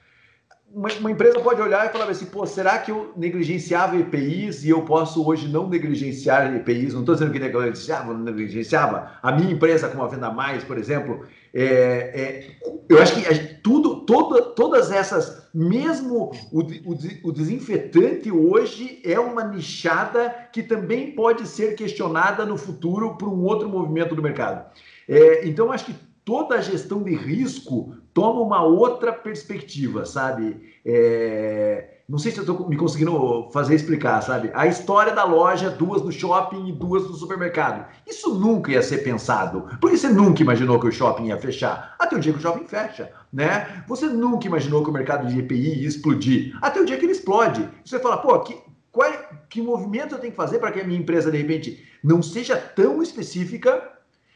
uma, 0.74 0.88
uma, 1.00 1.10
empresa 1.10 1.38
pode 1.40 1.60
olhar 1.60 1.86
e 1.86 1.90
falar 1.90 2.08
assim, 2.08 2.26
pô, 2.26 2.46
será 2.46 2.78
que 2.78 2.90
eu 2.90 3.12
negligenciava 3.16 3.96
EPIs 3.96 4.64
e 4.64 4.70
eu 4.70 4.82
posso 4.82 5.26
hoje 5.26 5.48
não 5.48 5.68
negligenciar 5.68 6.54
EPIs? 6.54 6.94
Não 6.94 7.00
estou 7.00 7.14
dizendo 7.14 7.32
que 7.32 7.38
negligenciava, 7.38 8.12
não 8.12 8.20
negligenciava. 8.20 9.12
A 9.22 9.32
minha 9.32 9.52
empresa, 9.52 9.88
como 9.88 10.02
a 10.02 10.08
Venda 10.08 10.30
Mais, 10.30 10.64
por 10.64 10.78
exemplo, 10.78 11.26
é, 11.54 11.64
é, 11.64 12.50
eu 12.88 13.00
acho 13.00 13.14
que 13.14 13.54
tudo, 13.62 14.06
toda, 14.06 14.42
todas 14.42 14.90
essas, 14.90 15.48
mesmo 15.52 16.32
o, 16.50 16.60
o, 16.60 16.98
o 17.24 17.32
desinfetante 17.32 18.30
hoje 18.30 19.00
é 19.04 19.20
uma 19.20 19.44
nichada 19.44 20.34
que 20.52 20.62
também 20.62 21.12
pode 21.12 21.46
ser 21.46 21.74
questionada 21.74 22.46
no 22.46 22.56
futuro 22.56 23.16
por 23.16 23.28
um 23.28 23.42
outro 23.44 23.68
movimento 23.68 24.14
do 24.14 24.22
mercado. 24.22 24.64
É, 25.08 25.46
então, 25.46 25.70
acho 25.70 25.86
que 25.86 25.94
toda 26.24 26.54
a 26.54 26.60
gestão 26.60 27.02
de 27.02 27.14
risco 27.14 27.94
toma 28.14 28.40
uma 28.40 28.62
outra 28.62 29.12
perspectiva, 29.12 30.04
sabe? 30.04 30.60
É... 30.84 31.88
Não 32.08 32.18
sei 32.18 32.30
se 32.30 32.38
eu 32.38 32.42
estou 32.42 32.68
me 32.68 32.76
conseguindo 32.76 33.48
fazer 33.52 33.74
explicar, 33.74 34.20
sabe? 34.20 34.50
A 34.52 34.66
história 34.66 35.14
da 35.14 35.24
loja, 35.24 35.70
duas 35.70 36.02
no 36.02 36.12
shopping 36.12 36.68
e 36.68 36.72
duas 36.72 37.04
no 37.04 37.14
supermercado. 37.14 37.86
Isso 38.06 38.34
nunca 38.34 38.72
ia 38.72 38.82
ser 38.82 38.98
pensado. 38.98 39.66
Porque 39.80 39.96
você 39.96 40.08
nunca 40.08 40.42
imaginou 40.42 40.78
que 40.78 40.88
o 40.88 40.92
shopping 40.92 41.28
ia 41.28 41.38
fechar. 41.38 41.94
Até 41.98 42.16
o 42.16 42.20
dia 42.20 42.32
que 42.32 42.38
o 42.38 42.42
shopping 42.42 42.66
fecha, 42.66 43.10
né? 43.32 43.84
Você 43.88 44.06
nunca 44.06 44.46
imaginou 44.46 44.82
que 44.82 44.90
o 44.90 44.92
mercado 44.92 45.26
de 45.26 45.38
EPI 45.38 45.80
ia 45.80 45.88
explodir. 45.88 46.58
Até 46.60 46.80
o 46.80 46.84
dia 46.84 46.98
que 46.98 47.04
ele 47.04 47.12
explode. 47.12 47.66
Você 47.84 47.98
fala, 47.98 48.18
pô, 48.18 48.38
que, 48.40 48.58
qual, 48.90 49.08
é, 49.08 49.28
que 49.48 49.62
movimento 49.62 50.14
eu 50.14 50.18
tenho 50.18 50.32
que 50.32 50.36
fazer 50.36 50.58
para 50.58 50.72
que 50.72 50.80
a 50.80 50.84
minha 50.84 50.98
empresa, 50.98 51.30
de 51.30 51.38
repente, 51.38 51.82
não 52.04 52.20
seja 52.20 52.56
tão 52.56 53.00
específica 53.00 53.91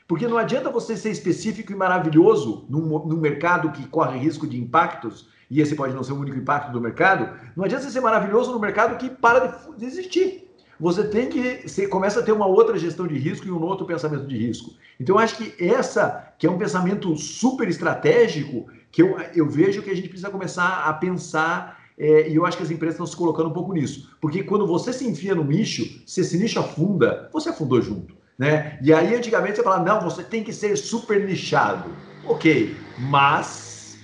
porque 0.08 0.28
não 0.28 0.38
adianta 0.38 0.70
você 0.70 0.96
ser 0.96 1.10
específico 1.10 1.72
e 1.72 1.74
maravilhoso 1.74 2.64
num, 2.68 2.86
num, 3.06 3.16
mercado 3.16 3.72
que 3.72 3.86
corre 3.88 4.18
risco 4.18 4.46
de 4.46 4.58
impactos, 4.58 5.28
e 5.50 5.60
esse 5.60 5.74
pode 5.74 5.94
não 5.94 6.02
ser 6.02 6.12
o 6.12 6.20
único 6.20 6.36
impacto 6.36 6.72
do 6.72 6.80
mercado, 6.80 7.28
não 7.56 7.64
adianta 7.64 7.84
você 7.84 7.90
ser 7.90 8.00
maravilhoso 8.00 8.52
no 8.52 8.60
mercado 8.60 8.96
que 8.98 9.10
para 9.10 9.46
de, 9.76 9.84
existir. 9.84 10.44
Você 10.78 11.04
tem 11.04 11.28
que, 11.28 11.66
você 11.66 11.88
começa 11.88 12.20
a 12.20 12.22
ter 12.22 12.32
uma 12.32 12.46
outra 12.46 12.78
gestão 12.78 13.06
de 13.06 13.16
risco 13.16 13.46
e 13.46 13.50
um 13.50 13.62
outro 13.62 13.86
pensamento 13.86 14.26
de 14.26 14.36
risco. 14.36 14.74
Então, 15.00 15.16
eu 15.16 15.20
acho 15.20 15.36
que 15.36 15.64
essa, 15.64 16.32
que 16.38 16.46
é 16.46 16.50
um 16.50 16.58
pensamento 16.58 17.16
super 17.16 17.68
estratégico, 17.68 18.66
que 18.92 19.02
eu, 19.02 19.16
eu 19.34 19.48
vejo 19.48 19.82
que 19.82 19.90
a 19.90 19.94
gente 19.94 20.08
precisa 20.08 20.30
começar 20.30 20.84
a 20.84 20.92
pensar 20.92 21.78
é, 21.98 22.28
e 22.28 22.34
eu 22.34 22.44
acho 22.44 22.58
que 22.58 22.62
as 22.62 22.70
empresas 22.70 22.94
estão 22.94 23.06
se 23.06 23.16
colocando 23.16 23.48
um 23.48 23.52
pouco 23.52 23.72
nisso. 23.72 24.14
Porque 24.20 24.42
quando 24.42 24.66
você 24.66 24.92
se 24.92 25.08
enfia 25.08 25.34
no 25.34 25.44
nicho, 25.44 26.02
se 26.06 26.20
esse 26.20 26.36
nicho 26.36 26.60
afunda, 26.60 27.30
você 27.32 27.48
afundou 27.48 27.80
junto. 27.80 28.15
Né? 28.38 28.78
E 28.82 28.92
aí, 28.92 29.14
antigamente, 29.14 29.56
você 29.56 29.62
falava, 29.62 29.84
não, 29.84 30.00
você 30.00 30.22
tem 30.22 30.44
que 30.44 30.52
ser 30.52 30.76
super 30.76 31.24
nichado. 31.24 31.90
Ok, 32.24 32.76
mas. 32.98 33.98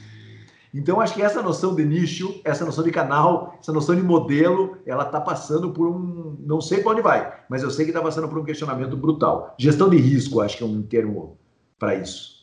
Então, 0.73 1.01
acho 1.01 1.13
que 1.13 1.23
essa 1.23 1.43
noção 1.43 1.75
de 1.75 1.85
nicho, 1.85 2.41
essa 2.45 2.65
noção 2.65 2.83
de 2.83 2.91
canal, 2.91 3.59
essa 3.61 3.73
noção 3.73 3.95
de 3.95 4.03
modelo, 4.03 4.79
ela 4.87 5.05
está 5.05 5.21
passando 5.21 5.71
por 5.71 5.87
um. 5.87 6.37
Não 6.41 6.63
sei 6.63 6.81
para 6.81 6.93
onde 6.93 7.03
vai, 7.03 7.31
mas 7.49 7.63
eu 7.63 7.71
sei 7.71 7.85
que 7.85 7.91
está 7.91 8.01
passando 8.01 8.29
por 8.29 8.39
um 8.39 8.45
questionamento 8.45 8.97
brutal. 8.97 9.55
Gestão 9.59 9.91
de 9.91 9.99
risco, 9.99 10.41
acho 10.41 10.57
que 10.57 10.63
é 10.63 10.67
um 10.67 10.83
termo 10.83 11.37
para 11.79 11.95
isso. 11.97 12.43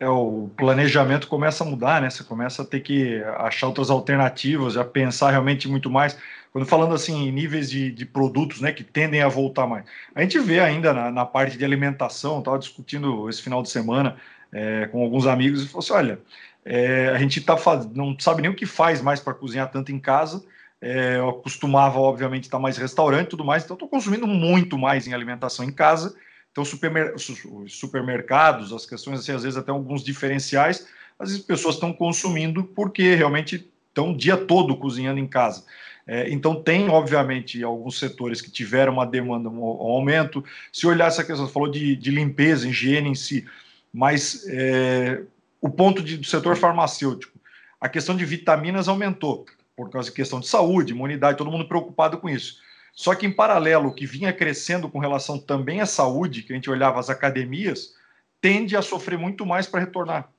É, 0.00 0.08
o 0.08 0.48
planejamento 0.56 1.26
começa 1.26 1.64
a 1.64 1.66
mudar, 1.66 2.00
né? 2.00 2.08
Você 2.08 2.22
começa 2.22 2.62
a 2.62 2.64
ter 2.64 2.80
que 2.80 3.20
achar 3.36 3.66
outras 3.66 3.90
alternativas, 3.90 4.76
a 4.76 4.84
pensar 4.84 5.30
realmente 5.30 5.68
muito 5.68 5.90
mais. 5.90 6.16
Quando 6.52 6.66
falando 6.66 6.94
assim 6.94 7.28
em 7.28 7.32
níveis 7.32 7.70
de, 7.70 7.90
de 7.90 8.06
produtos, 8.06 8.60
né, 8.60 8.72
que 8.72 8.82
tendem 8.82 9.22
a 9.22 9.28
voltar 9.28 9.66
mais. 9.66 9.84
A 10.14 10.22
gente 10.22 10.38
vê 10.38 10.60
ainda 10.60 10.92
na, 10.92 11.10
na 11.10 11.26
parte 11.26 11.58
de 11.58 11.64
alimentação, 11.64 12.38
estava 12.38 12.58
discutindo 12.58 13.28
esse 13.28 13.42
final 13.42 13.62
de 13.62 13.70
semana 13.70 14.16
é, 14.52 14.86
com 14.86 15.02
alguns 15.02 15.26
amigos 15.26 15.62
e 15.62 15.68
falou 15.68 15.80
assim, 15.80 15.92
olha, 15.92 16.20
é, 16.64 17.08
a 17.08 17.18
gente 17.18 17.40
tá 17.40 17.56
faz... 17.56 17.86
não 17.92 18.18
sabe 18.18 18.42
nem 18.42 18.50
o 18.50 18.54
que 18.54 18.66
faz 18.66 19.00
mais 19.00 19.20
para 19.20 19.34
cozinhar 19.34 19.70
tanto 19.70 19.92
em 19.92 19.98
casa. 19.98 20.44
É, 20.80 21.16
eu 21.16 21.32
costumava, 21.34 21.98
obviamente, 21.98 22.44
estar 22.44 22.58
mais 22.58 22.76
restaurante 22.76 23.26
e 23.26 23.30
tudo 23.30 23.44
mais, 23.44 23.64
então 23.64 23.74
estou 23.74 23.88
consumindo 23.88 24.26
muito 24.26 24.78
mais 24.78 25.06
em 25.06 25.14
alimentação 25.14 25.64
em 25.64 25.72
casa. 25.72 26.14
Então, 26.52 26.64
supermer... 26.64 27.14
os 27.14 27.32
supermercados, 27.68 28.72
as 28.72 28.86
questões, 28.86 29.20
assim, 29.20 29.32
às 29.32 29.42
vezes 29.42 29.56
até 29.56 29.70
alguns 29.70 30.04
diferenciais, 30.04 30.86
as 31.18 31.36
pessoas 31.38 31.74
estão 31.74 31.92
consumindo 31.92 32.62
porque 32.62 33.14
realmente 33.14 33.68
estão 33.88 34.12
o 34.12 34.16
dia 34.16 34.36
todo 34.36 34.76
cozinhando 34.76 35.18
em 35.18 35.26
casa. 35.26 35.64
É, 36.10 36.30
então, 36.30 36.62
tem, 36.62 36.88
obviamente, 36.88 37.62
alguns 37.62 37.98
setores 37.98 38.40
que 38.40 38.50
tiveram 38.50 38.94
uma 38.94 39.06
demanda, 39.06 39.50
um, 39.50 39.62
aumento. 39.62 40.42
Se 40.72 40.86
olhar 40.86 41.06
essa 41.06 41.22
questão, 41.22 41.46
você 41.46 41.52
falou 41.52 41.70
de, 41.70 41.94
de 41.94 42.10
limpeza, 42.10 42.66
higiene 42.66 43.10
em 43.10 43.14
si, 43.14 43.46
mas 43.92 44.46
é, 44.48 45.22
o 45.60 45.68
ponto 45.68 46.02
de, 46.02 46.16
do 46.16 46.26
setor 46.26 46.56
farmacêutico, 46.56 47.38
a 47.78 47.90
questão 47.90 48.16
de 48.16 48.24
vitaminas 48.24 48.88
aumentou, 48.88 49.44
por 49.76 49.90
causa 49.90 50.08
de 50.08 50.16
questão 50.16 50.40
de 50.40 50.48
saúde, 50.48 50.94
imunidade, 50.94 51.36
todo 51.36 51.50
mundo 51.50 51.68
preocupado 51.68 52.16
com 52.16 52.28
isso. 52.30 52.56
Só 52.94 53.14
que, 53.14 53.26
em 53.26 53.30
paralelo, 53.30 53.90
o 53.90 53.94
que 53.94 54.06
vinha 54.06 54.32
crescendo 54.32 54.88
com 54.88 54.98
relação 54.98 55.38
também 55.38 55.82
à 55.82 55.86
saúde, 55.86 56.42
que 56.42 56.54
a 56.54 56.56
gente 56.56 56.70
olhava 56.70 56.98
as 56.98 57.10
academias, 57.10 57.94
tende 58.40 58.74
a 58.74 58.80
sofrer 58.80 59.18
muito 59.18 59.44
mais 59.44 59.66
para 59.66 59.80
retornar. 59.80 60.30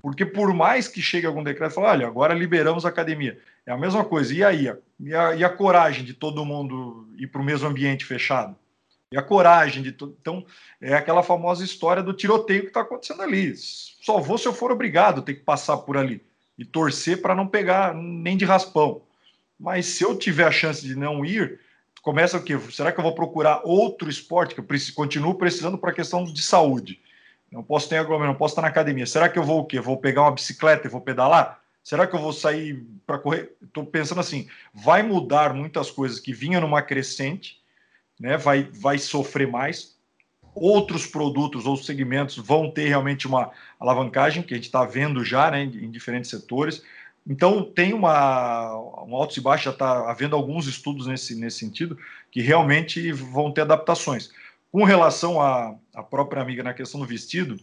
Porque 0.00 0.24
por 0.24 0.54
mais 0.54 0.88
que 0.88 1.02
chegue 1.02 1.26
algum 1.26 1.42
decreto, 1.42 1.74
fala, 1.74 1.90
olha, 1.90 2.06
agora 2.06 2.34
liberamos 2.34 2.86
a 2.86 2.88
academia. 2.88 3.38
É 3.66 3.72
a 3.72 3.76
mesma 3.76 4.04
coisa. 4.04 4.32
E 4.32 4.44
aí? 4.44 4.72
E 5.00 5.14
a, 5.14 5.34
e 5.34 5.44
a 5.44 5.48
coragem 5.48 6.04
de 6.04 6.14
todo 6.14 6.44
mundo 6.44 7.08
ir 7.16 7.26
para 7.26 7.40
o 7.40 7.44
mesmo 7.44 7.68
ambiente 7.68 8.04
fechado? 8.04 8.56
E 9.10 9.16
a 9.16 9.22
coragem 9.22 9.82
de 9.82 9.92
todo. 9.92 10.16
Então, 10.20 10.44
é 10.80 10.94
aquela 10.94 11.22
famosa 11.22 11.64
história 11.64 12.02
do 12.02 12.12
tiroteio 12.12 12.62
que 12.62 12.68
está 12.68 12.82
acontecendo 12.82 13.22
ali. 13.22 13.54
Só 13.56 14.20
vou 14.20 14.38
se 14.38 14.46
eu 14.46 14.52
for 14.52 14.70
obrigado 14.70 15.20
a 15.20 15.22
ter 15.22 15.34
que 15.34 15.42
passar 15.42 15.78
por 15.78 15.96
ali 15.96 16.22
e 16.58 16.64
torcer 16.64 17.22
para 17.22 17.34
não 17.34 17.46
pegar 17.46 17.94
nem 17.94 18.36
de 18.36 18.44
raspão. 18.44 19.02
Mas 19.58 19.86
se 19.86 20.04
eu 20.04 20.16
tiver 20.16 20.44
a 20.44 20.50
chance 20.50 20.86
de 20.86 20.94
não 20.94 21.24
ir, 21.24 21.60
começa 22.02 22.36
o 22.36 22.42
quê? 22.42 22.58
Será 22.70 22.92
que 22.92 22.98
eu 22.98 23.04
vou 23.04 23.14
procurar 23.14 23.62
outro 23.64 24.10
esporte 24.10 24.54
que 24.54 24.60
eu 24.60 24.64
preciso, 24.64 24.94
continuo 24.94 25.34
precisando 25.34 25.78
para 25.78 25.90
a 25.90 25.94
questão 25.94 26.24
de 26.24 26.42
saúde? 26.42 27.00
Não 27.50 27.62
posso 27.62 27.88
ter 27.88 27.96
aglomerado, 27.96 28.32
não 28.32 28.38
posso 28.38 28.52
estar 28.52 28.62
na 28.62 28.68
academia. 28.68 29.06
Será 29.06 29.28
que 29.28 29.38
eu 29.38 29.42
vou 29.42 29.60
o 29.60 29.64
quê? 29.64 29.80
Vou 29.80 29.96
pegar 29.96 30.22
uma 30.22 30.32
bicicleta 30.32 30.86
e 30.86 30.90
vou 30.90 31.00
pedalar? 31.00 31.60
Será 31.82 32.06
que 32.06 32.14
eu 32.14 32.20
vou 32.20 32.32
sair 32.32 32.86
para 33.06 33.18
correr? 33.18 33.56
Estou 33.62 33.86
pensando 33.86 34.20
assim, 34.20 34.46
vai 34.74 35.02
mudar 35.02 35.54
muitas 35.54 35.90
coisas 35.90 36.20
que 36.20 36.34
vinham 36.34 36.60
numa 36.60 36.82
crescente, 36.82 37.58
né? 38.20 38.36
Vai, 38.36 38.64
vai 38.64 38.98
sofrer 38.98 39.48
mais. 39.48 39.96
Outros 40.54 41.06
produtos 41.06 41.64
ou 41.64 41.76
segmentos 41.76 42.36
vão 42.36 42.70
ter 42.70 42.88
realmente 42.88 43.26
uma 43.26 43.50
alavancagem 43.80 44.42
que 44.42 44.52
a 44.52 44.56
gente 44.56 44.66
está 44.66 44.84
vendo 44.84 45.24
já, 45.24 45.50
né, 45.50 45.62
em 45.62 45.90
diferentes 45.90 46.28
setores. 46.28 46.82
Então 47.26 47.62
tem 47.62 47.92
uma 47.92 48.74
um 49.06 49.14
altos 49.14 49.36
e 49.36 49.40
baixos, 49.40 49.64
já 49.64 49.70
está 49.70 50.10
havendo 50.10 50.34
alguns 50.34 50.66
estudos 50.66 51.06
nesse, 51.06 51.34
nesse 51.34 51.58
sentido 51.58 51.98
que 52.30 52.40
realmente 52.40 53.12
vão 53.12 53.52
ter 53.52 53.62
adaptações. 53.62 54.30
Com 54.70 54.84
relação 54.84 55.40
à, 55.40 55.74
à 55.94 56.02
própria 56.02 56.42
amiga 56.42 56.62
na 56.62 56.74
questão 56.74 57.00
do 57.00 57.06
vestido, 57.06 57.56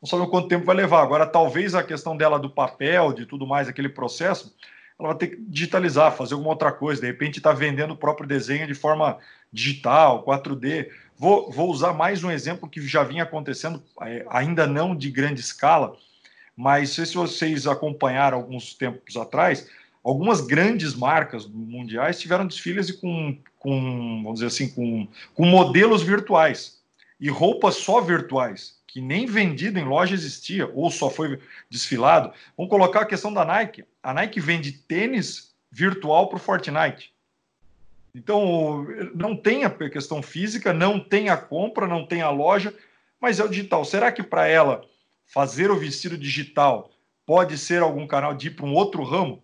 não 0.00 0.08
sabemos 0.08 0.30
quanto 0.30 0.48
tempo 0.48 0.66
vai 0.66 0.76
levar. 0.76 1.02
Agora, 1.02 1.26
talvez 1.26 1.74
a 1.74 1.82
questão 1.82 2.16
dela 2.16 2.38
do 2.38 2.50
papel, 2.50 3.12
de 3.12 3.24
tudo 3.24 3.46
mais, 3.46 3.68
aquele 3.68 3.88
processo, 3.88 4.54
ela 4.98 5.08
vai 5.08 5.16
ter 5.16 5.28
que 5.28 5.36
digitalizar, 5.42 6.12
fazer 6.12 6.34
alguma 6.34 6.50
outra 6.50 6.72
coisa. 6.72 7.00
De 7.00 7.06
repente, 7.06 7.38
está 7.38 7.52
vendendo 7.52 7.92
o 7.92 7.96
próprio 7.96 8.26
desenho 8.26 8.66
de 8.66 8.74
forma 8.74 9.18
digital, 9.52 10.24
4D. 10.24 10.88
Vou, 11.16 11.50
vou 11.50 11.70
usar 11.70 11.92
mais 11.92 12.24
um 12.24 12.30
exemplo 12.30 12.68
que 12.68 12.80
já 12.86 13.04
vinha 13.04 13.22
acontecendo, 13.22 13.82
é, 14.02 14.26
ainda 14.28 14.66
não 14.66 14.96
de 14.96 15.10
grande 15.10 15.40
escala, 15.40 15.96
mas 16.56 16.90
se 16.90 17.14
vocês 17.14 17.66
acompanharam 17.66 18.38
alguns 18.38 18.74
tempos 18.74 19.16
atrás, 19.16 19.68
algumas 20.02 20.40
grandes 20.40 20.94
marcas 20.94 21.46
mundiais 21.46 22.20
tiveram 22.20 22.46
desfiles 22.46 22.90
com, 22.90 23.36
com 23.58 24.22
vamos 24.22 24.40
dizer 24.40 24.46
assim, 24.46 24.68
com, 24.68 25.06
com 25.34 25.46
modelos 25.46 26.02
virtuais 26.02 26.80
e 27.20 27.28
roupas 27.28 27.76
só 27.76 28.00
virtuais 28.00 28.80
que 28.92 29.00
nem 29.00 29.24
vendido 29.24 29.78
em 29.78 29.84
loja 29.84 30.14
existia, 30.14 30.70
ou 30.74 30.90
só 30.90 31.08
foi 31.08 31.40
desfilado. 31.70 32.30
Vamos 32.54 32.68
colocar 32.68 33.00
a 33.00 33.06
questão 33.06 33.32
da 33.32 33.42
Nike. 33.42 33.86
A 34.02 34.12
Nike 34.12 34.38
vende 34.38 34.70
tênis 34.70 35.54
virtual 35.70 36.28
para 36.28 36.36
o 36.36 36.38
Fortnite. 36.38 37.10
Então, 38.14 38.86
não 39.14 39.34
tem 39.34 39.64
a 39.64 39.70
questão 39.70 40.20
física, 40.20 40.74
não 40.74 41.00
tem 41.00 41.30
a 41.30 41.38
compra, 41.38 41.86
não 41.86 42.04
tem 42.04 42.20
a 42.20 42.28
loja, 42.28 42.74
mas 43.18 43.40
é 43.40 43.44
o 43.44 43.48
digital. 43.48 43.82
Será 43.86 44.12
que 44.12 44.22
para 44.22 44.46
ela 44.46 44.84
fazer 45.24 45.70
o 45.70 45.78
vestido 45.78 46.18
digital 46.18 46.90
pode 47.24 47.56
ser 47.56 47.80
algum 47.80 48.06
canal 48.06 48.34
de 48.34 48.48
ir 48.48 48.50
para 48.50 48.66
um 48.66 48.74
outro 48.74 49.02
ramo? 49.02 49.42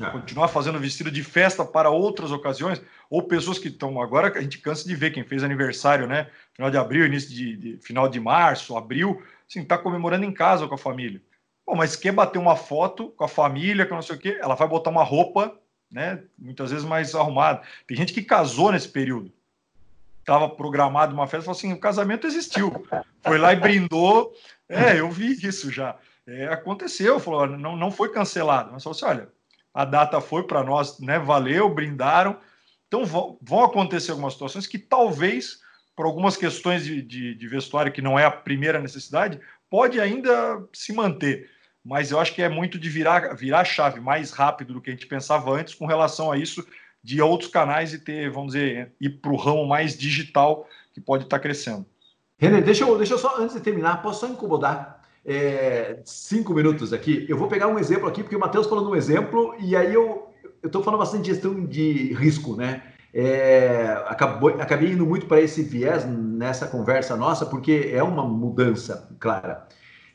Ah. 0.00 0.10
Continuar 0.10 0.48
fazendo 0.48 0.78
vestido 0.78 1.10
de 1.10 1.22
festa 1.22 1.64
para 1.64 1.90
outras 1.90 2.30
ocasiões? 2.30 2.80
Ou 3.10 3.22
pessoas 3.22 3.58
que 3.58 3.68
estão. 3.68 4.00
Agora 4.00 4.36
a 4.36 4.40
gente 4.40 4.58
cansa 4.58 4.86
de 4.86 4.94
ver 4.94 5.10
quem 5.10 5.24
fez 5.24 5.42
aniversário, 5.42 6.06
né? 6.06 6.28
Final 6.54 6.70
de 6.70 6.76
abril, 6.76 7.06
início 7.06 7.30
de, 7.30 7.56
de 7.56 7.76
final 7.78 8.08
de 8.08 8.20
março, 8.20 8.76
abril, 8.76 9.22
assim, 9.48 9.60
está 9.60 9.78
comemorando 9.78 10.24
em 10.24 10.32
casa 10.32 10.66
com 10.66 10.74
a 10.74 10.78
família. 10.78 11.20
Bom, 11.66 11.74
mas 11.74 11.96
quer 11.96 12.12
bater 12.12 12.38
uma 12.38 12.56
foto 12.56 13.08
com 13.10 13.24
a 13.24 13.28
família, 13.28 13.84
com 13.84 13.94
não 13.94 14.02
sei 14.02 14.16
o 14.16 14.18
quê, 14.18 14.38
ela 14.40 14.54
vai 14.54 14.66
botar 14.66 14.90
uma 14.90 15.04
roupa, 15.04 15.54
né? 15.90 16.22
Muitas 16.38 16.70
vezes 16.70 16.84
mais 16.84 17.14
arrumada. 17.14 17.62
Tem 17.86 17.96
gente 17.96 18.12
que 18.12 18.22
casou 18.22 18.72
nesse 18.72 18.88
período. 18.88 19.32
Estava 20.20 20.48
programado 20.48 21.14
uma 21.14 21.26
festa, 21.26 21.44
falou 21.44 21.56
assim: 21.56 21.72
o 21.72 21.80
casamento 21.80 22.26
existiu. 22.26 22.86
Foi 23.22 23.38
lá 23.38 23.52
e 23.52 23.56
brindou. 23.56 24.34
É, 24.68 25.00
eu 25.00 25.10
vi 25.10 25.32
isso 25.32 25.70
já. 25.70 25.96
É, 26.26 26.46
aconteceu, 26.48 27.18
falou, 27.18 27.46
não, 27.46 27.74
não 27.74 27.90
foi 27.90 28.12
cancelado, 28.12 28.70
mas 28.70 28.82
falou 28.82 28.94
assim: 28.94 29.06
olha, 29.06 29.28
a 29.78 29.84
data 29.84 30.20
foi 30.20 30.42
para 30.42 30.64
nós, 30.64 30.98
né? 30.98 31.20
Valeu, 31.20 31.72
brindaram. 31.72 32.36
Então 32.88 33.04
vão, 33.04 33.62
acontecer 33.62 34.10
algumas 34.10 34.32
situações 34.32 34.66
que 34.66 34.76
talvez, 34.76 35.60
por 35.94 36.04
algumas 36.04 36.36
questões 36.36 36.84
de, 36.84 37.00
de, 37.00 37.32
de 37.36 37.46
vestuário 37.46 37.92
que 37.92 38.02
não 38.02 38.18
é 38.18 38.24
a 38.24 38.30
primeira 38.30 38.80
necessidade, 38.80 39.38
pode 39.70 40.00
ainda 40.00 40.60
se 40.72 40.92
manter. 40.92 41.48
Mas 41.84 42.10
eu 42.10 42.18
acho 42.18 42.34
que 42.34 42.42
é 42.42 42.48
muito 42.48 42.76
de 42.76 42.90
virar, 42.90 43.36
virar 43.36 43.60
a 43.60 43.64
chave 43.64 44.00
mais 44.00 44.32
rápido 44.32 44.74
do 44.74 44.80
que 44.80 44.90
a 44.90 44.92
gente 44.92 45.06
pensava 45.06 45.52
antes 45.52 45.74
com 45.74 45.86
relação 45.86 46.32
a 46.32 46.36
isso 46.36 46.66
de 47.00 47.22
outros 47.22 47.48
canais 47.48 47.94
e 47.94 48.00
ter, 48.00 48.32
vamos 48.32 48.54
dizer, 48.54 48.90
ir 49.00 49.10
para 49.20 49.30
o 49.30 49.36
ramo 49.36 49.64
mais 49.64 49.96
digital 49.96 50.66
que 50.92 51.00
pode 51.00 51.22
estar 51.22 51.38
crescendo. 51.38 51.86
René, 52.36 52.60
deixa 52.60 52.82
eu, 52.82 52.98
deixa 52.98 53.14
eu 53.14 53.18
só, 53.18 53.40
antes 53.40 53.54
de 53.54 53.62
terminar, 53.62 54.02
posso 54.02 54.26
só 54.26 54.26
incomodar 54.26 54.97
é, 55.28 56.00
cinco 56.06 56.54
minutos 56.54 56.92
aqui? 56.92 57.26
Eu 57.28 57.36
vou 57.36 57.48
pegar 57.48 57.68
um 57.68 57.78
exemplo 57.78 58.08
aqui, 58.08 58.22
porque 58.22 58.34
o 58.34 58.40
Matheus 58.40 58.66
falou 58.66 58.84
de 58.84 58.90
um 58.90 58.96
exemplo, 58.96 59.54
e 59.60 59.76
aí 59.76 59.92
eu 59.92 60.30
estou 60.64 60.82
falando 60.82 61.00
bastante 61.00 61.24
de 61.24 61.34
gestão 61.34 61.66
de 61.66 62.14
risco, 62.14 62.56
né? 62.56 62.82
É, 63.12 64.04
acabou, 64.06 64.50
acabei 64.50 64.92
indo 64.92 65.04
muito 65.04 65.26
para 65.26 65.40
esse 65.40 65.62
viés 65.62 66.06
nessa 66.06 66.66
conversa 66.66 67.14
nossa, 67.14 67.44
porque 67.44 67.90
é 67.92 68.02
uma 68.02 68.24
mudança 68.24 69.14
clara. 69.20 69.68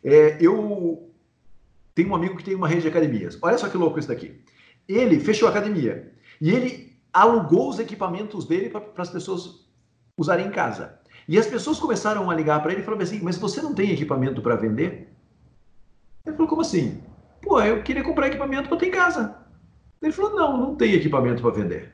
É, 0.04 0.38
eu 0.42 1.10
tenho 1.94 2.10
um 2.10 2.16
amigo 2.16 2.36
que 2.36 2.44
tem 2.44 2.56
uma 2.56 2.68
rede 2.68 2.82
de 2.82 2.88
academias. 2.88 3.38
Olha 3.42 3.58
só 3.58 3.70
que 3.70 3.78
louco 3.78 4.00
isso 4.00 4.08
daqui. 4.08 4.42
Ele 4.88 5.20
fechou 5.20 5.48
a 5.48 5.52
academia 5.52 6.12
e 6.42 6.50
ele 6.50 6.98
alugou 7.12 7.70
os 7.70 7.80
equipamentos 7.80 8.46
dele 8.46 8.70
para 8.70 8.84
as 8.98 9.10
pessoas 9.10 9.68
usarem 10.18 10.48
em 10.48 10.52
casa. 10.52 11.00
E 11.28 11.38
as 11.38 11.48
pessoas 11.48 11.80
começaram 11.80 12.30
a 12.30 12.36
ligar 12.36 12.62
para 12.62 12.72
ele 12.72 12.82
e 12.82 12.84
falaram 12.84 13.04
assim: 13.04 13.20
Mas 13.22 13.38
você 13.38 13.62
não 13.62 13.74
tem 13.74 13.92
equipamento 13.92 14.42
para 14.42 14.56
vender? 14.56 15.14
Ele 16.26 16.36
falou: 16.36 16.50
Como 16.50 16.62
assim? 16.62 17.02
Pô, 17.42 17.62
eu 17.62 17.84
queria 17.84 18.04
comprar 18.04 18.28
equipamento 18.28 18.70
para 18.70 18.78
ter 18.78 18.88
em 18.88 18.92
casa. 18.92 19.36
Ele 20.02 20.12
falou: 20.12 20.36
Não, 20.36 20.58
não 20.58 20.76
tem 20.76 20.94
equipamento 20.94 21.42
para 21.42 21.52
vender. 21.52 21.94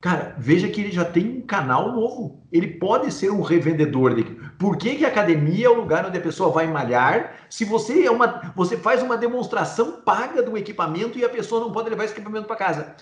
Cara, 0.00 0.36
veja 0.38 0.68
que 0.68 0.80
ele 0.80 0.92
já 0.92 1.04
tem 1.04 1.38
um 1.38 1.40
canal 1.40 1.92
novo. 1.92 2.40
Ele 2.52 2.66
pode 2.66 3.10
ser 3.12 3.30
um 3.30 3.40
revendedor. 3.40 4.14
De... 4.14 4.24
Por 4.58 4.76
que, 4.76 4.96
que 4.96 5.04
a 5.04 5.08
academia 5.08 5.66
é 5.66 5.70
o 5.70 5.74
lugar 5.74 6.06
onde 6.06 6.18
a 6.18 6.20
pessoa 6.20 6.50
vai 6.50 6.66
malhar? 6.66 7.34
Se 7.48 7.64
você 7.64 8.04
é 8.04 8.10
uma, 8.10 8.52
você 8.54 8.76
faz 8.76 9.02
uma 9.02 9.16
demonstração 9.16 10.02
paga 10.02 10.42
do 10.42 10.56
equipamento 10.56 11.18
e 11.18 11.24
a 11.24 11.28
pessoa 11.28 11.60
não 11.60 11.72
pode 11.72 11.90
levar 11.90 12.04
esse 12.04 12.14
equipamento 12.14 12.46
para 12.46 12.56
casa. 12.56 12.94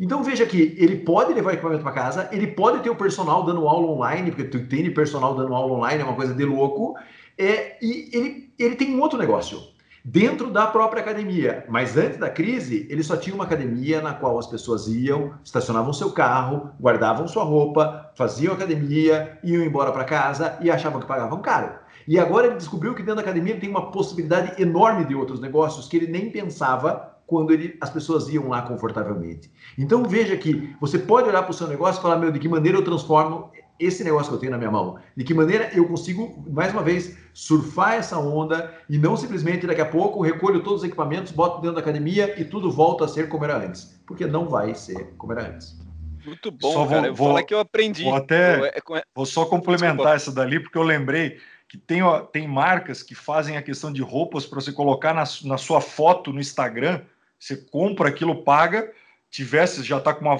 Então 0.00 0.24
veja 0.24 0.46
que 0.46 0.74
ele 0.78 0.96
pode 0.96 1.34
levar 1.34 1.52
equipamento 1.52 1.82
para 1.82 1.92
casa, 1.92 2.28
ele 2.32 2.46
pode 2.46 2.82
ter 2.82 2.88
o 2.88 2.96
personal 2.96 3.44
dando 3.44 3.68
aula 3.68 3.86
online, 3.86 4.30
porque 4.30 4.44
tu 4.44 4.66
tem 4.66 4.90
personal 4.90 5.34
dando 5.34 5.54
aula 5.54 5.74
online, 5.74 6.00
é 6.00 6.04
uma 6.04 6.16
coisa 6.16 6.32
de 6.32 6.42
louco. 6.42 6.94
É, 7.36 7.76
e 7.82 8.08
ele, 8.10 8.52
ele 8.58 8.76
tem 8.76 8.96
um 8.96 9.00
outro 9.00 9.18
negócio 9.18 9.60
dentro 10.02 10.50
da 10.50 10.66
própria 10.66 11.02
academia. 11.02 11.66
Mas 11.68 11.98
antes 11.98 12.16
da 12.16 12.30
crise, 12.30 12.86
ele 12.88 13.02
só 13.02 13.14
tinha 13.14 13.34
uma 13.34 13.44
academia 13.44 14.00
na 14.00 14.14
qual 14.14 14.38
as 14.38 14.46
pessoas 14.46 14.88
iam, 14.88 15.34
estacionavam 15.44 15.92
seu 15.92 16.10
carro, 16.12 16.70
guardavam 16.80 17.28
sua 17.28 17.44
roupa, 17.44 18.10
faziam 18.14 18.54
academia, 18.54 19.38
iam 19.44 19.62
embora 19.62 19.92
para 19.92 20.04
casa 20.04 20.56
e 20.62 20.70
achavam 20.70 20.98
que 20.98 21.06
pagavam 21.06 21.42
caro. 21.42 21.74
E 22.08 22.18
agora 22.18 22.46
ele 22.46 22.56
descobriu 22.56 22.94
que 22.94 23.02
dentro 23.02 23.16
da 23.16 23.22
academia 23.22 23.52
ele 23.52 23.60
tem 23.60 23.68
uma 23.68 23.90
possibilidade 23.90 24.60
enorme 24.60 25.04
de 25.04 25.14
outros 25.14 25.40
negócios 25.40 25.86
que 25.86 25.98
ele 25.98 26.06
nem 26.06 26.30
pensava 26.30 27.19
quando 27.30 27.52
ele, 27.52 27.78
as 27.80 27.88
pessoas 27.88 28.28
iam 28.28 28.48
lá 28.48 28.60
confortavelmente. 28.62 29.48
Então 29.78 30.02
veja 30.02 30.36
que 30.36 30.74
você 30.80 30.98
pode 30.98 31.28
olhar 31.28 31.42
para 31.42 31.52
o 31.52 31.54
seu 31.54 31.68
negócio 31.68 32.00
e 32.00 32.02
falar, 32.02 32.16
meu, 32.16 32.32
de 32.32 32.40
que 32.40 32.48
maneira 32.48 32.76
eu 32.76 32.82
transformo 32.82 33.52
esse 33.78 34.02
negócio 34.02 34.30
que 34.30 34.34
eu 34.34 34.40
tenho 34.40 34.50
na 34.50 34.58
minha 34.58 34.70
mão? 34.70 34.98
De 35.16 35.22
que 35.22 35.32
maneira 35.32 35.70
eu 35.72 35.86
consigo, 35.86 36.44
mais 36.50 36.72
uma 36.72 36.82
vez, 36.82 37.16
surfar 37.32 37.94
essa 37.94 38.18
onda 38.18 38.74
e 38.88 38.98
não 38.98 39.16
simplesmente 39.16 39.64
daqui 39.64 39.80
a 39.80 39.86
pouco 39.86 40.20
recolho 40.20 40.60
todos 40.64 40.80
os 40.80 40.88
equipamentos, 40.88 41.30
boto 41.30 41.60
dentro 41.60 41.76
da 41.76 41.80
academia 41.80 42.34
e 42.38 42.44
tudo 42.44 42.68
volta 42.68 43.04
a 43.04 43.08
ser 43.08 43.28
como 43.28 43.44
era 43.44 43.64
antes? 43.64 44.02
Porque 44.04 44.26
não 44.26 44.48
vai 44.48 44.74
ser 44.74 45.14
como 45.16 45.32
era 45.32 45.46
antes. 45.46 45.78
Muito 46.26 46.50
bom, 46.50 46.72
só 46.72 46.84
cara. 46.84 47.00
Vou, 47.00 47.06
eu 47.06 47.14
vou 47.14 47.28
falar 47.28 47.42
que 47.44 47.54
eu 47.54 47.60
aprendi. 47.60 48.02
Vou, 48.02 48.16
até, 48.16 48.58
é, 48.66 48.78
é, 48.78 49.02
vou 49.14 49.24
só 49.24 49.44
complementar 49.44 49.94
Desculpa. 49.94 50.14
essa 50.14 50.32
dali, 50.32 50.58
porque 50.58 50.76
eu 50.76 50.82
lembrei 50.82 51.38
que 51.68 51.78
tem, 51.78 52.00
tem 52.32 52.48
marcas 52.48 53.00
que 53.00 53.14
fazem 53.14 53.56
a 53.56 53.62
questão 53.62 53.92
de 53.92 54.02
roupas 54.02 54.44
para 54.44 54.60
você 54.60 54.72
colocar 54.72 55.14
na, 55.14 55.22
na 55.44 55.56
sua 55.56 55.80
foto 55.80 56.32
no 56.32 56.40
Instagram 56.40 57.00
você 57.40 57.56
compra 57.56 58.10
aquilo, 58.10 58.44
paga, 58.44 58.92
tivesse, 59.30 59.82
já 59.82 59.96
está 59.96 60.12
com 60.12 60.26
uma 60.26 60.38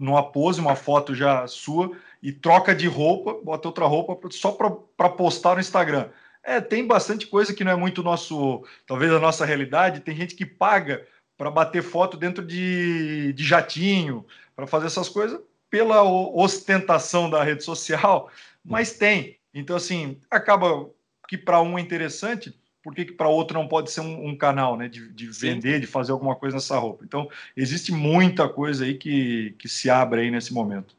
numa, 0.00 0.32
pose, 0.32 0.60
uma 0.60 0.74
foto 0.74 1.14
já 1.14 1.46
sua, 1.46 1.92
e 2.22 2.32
troca 2.32 2.74
de 2.74 2.86
roupa, 2.86 3.34
bota 3.44 3.68
outra 3.68 3.84
roupa 3.84 4.18
só 4.30 4.52
para 4.96 5.10
postar 5.10 5.54
no 5.54 5.60
Instagram. 5.60 6.08
É, 6.42 6.60
tem 6.60 6.86
bastante 6.86 7.26
coisa 7.26 7.52
que 7.52 7.62
não 7.62 7.72
é 7.72 7.76
muito 7.76 8.02
nosso, 8.02 8.64
talvez 8.86 9.12
a 9.12 9.20
nossa 9.20 9.44
realidade. 9.44 10.00
Tem 10.00 10.16
gente 10.16 10.34
que 10.34 10.46
paga 10.46 11.06
para 11.36 11.50
bater 11.50 11.82
foto 11.82 12.16
dentro 12.16 12.44
de, 12.44 13.32
de 13.34 13.44
jatinho, 13.44 14.24
para 14.56 14.66
fazer 14.66 14.86
essas 14.86 15.08
coisas 15.08 15.38
pela 15.70 16.02
ostentação 16.02 17.28
da 17.28 17.44
rede 17.44 17.62
social, 17.62 18.30
mas 18.64 18.92
tem. 18.92 19.38
Então, 19.52 19.76
assim, 19.76 20.18
acaba 20.30 20.88
que 21.28 21.36
para 21.36 21.60
um 21.60 21.78
é 21.78 21.82
interessante, 21.82 22.58
por 22.88 22.94
que, 22.94 23.04
que 23.04 23.12
para 23.12 23.28
outro 23.28 23.58
não 23.58 23.68
pode 23.68 23.90
ser 23.90 24.00
um, 24.00 24.28
um 24.28 24.34
canal 24.34 24.74
né, 24.74 24.88
de, 24.88 25.10
de 25.10 25.26
vender, 25.26 25.78
de 25.78 25.86
fazer 25.86 26.10
alguma 26.10 26.34
coisa 26.34 26.56
nessa 26.56 26.78
roupa? 26.78 27.04
Então, 27.04 27.28
existe 27.54 27.92
muita 27.92 28.48
coisa 28.48 28.86
aí 28.86 28.94
que, 28.94 29.54
que 29.58 29.68
se 29.68 29.90
abre 29.90 30.22
aí 30.22 30.30
nesse 30.30 30.54
momento. 30.54 30.96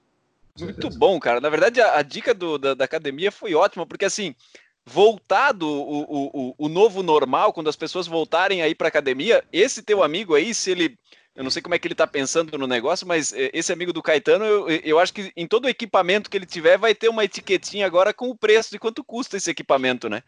Muito 0.60 0.88
bom, 0.92 1.20
cara. 1.20 1.42
Na 1.42 1.50
verdade, 1.50 1.82
a, 1.82 1.98
a 1.98 2.04
dica 2.04 2.32
do, 2.32 2.60
da, 2.60 2.76
da, 2.76 2.86
academia 2.86 3.32
foi 3.32 3.56
ótima, 3.56 3.88
porque 3.88 4.06
assim, 4.06 4.36
voltado 4.86 5.68
o, 5.68 6.52
o, 6.52 6.56
o, 6.60 6.70
novo 6.70 7.02
normal, 7.02 7.52
quando 7.54 7.70
as 7.72 7.76
pessoas 7.76 8.06
voltarem 8.06 8.62
aí 8.62 8.76
para 8.76 8.88
academia, 8.88 9.44
esse 9.52 9.82
teu 9.82 10.04
amigo 10.04 10.36
aí, 10.36 10.54
se 10.54 10.70
ele. 10.70 10.96
Eu 11.36 11.44
não 11.44 11.50
sei 11.50 11.60
como 11.60 11.74
é 11.74 11.80
que 11.80 11.88
ele 11.88 11.96
está 11.96 12.06
pensando 12.06 12.56
no 12.56 12.68
negócio, 12.68 13.08
mas 13.08 13.34
eh, 13.34 13.50
esse 13.52 13.74
amigo 13.74 13.92
do 13.92 14.04
Caetano, 14.04 14.46
eu, 14.46 14.70
eu 14.70 15.00
acho 15.00 15.12
que 15.12 15.32
em 15.36 15.48
todo 15.48 15.66
o 15.66 15.70
equipamento 15.70 16.30
que 16.30 16.38
ele 16.38 16.46
tiver, 16.46 16.78
vai 16.78 16.94
ter 16.94 17.10
uma 17.10 17.26
etiquetinha 17.26 17.88
agora 17.88 18.14
com 18.14 18.30
o 18.30 18.38
preço 18.38 18.70
de 18.70 18.78
quanto 18.78 19.04
custa 19.04 19.38
esse 19.38 19.50
equipamento, 19.50 20.08
né? 20.08 20.22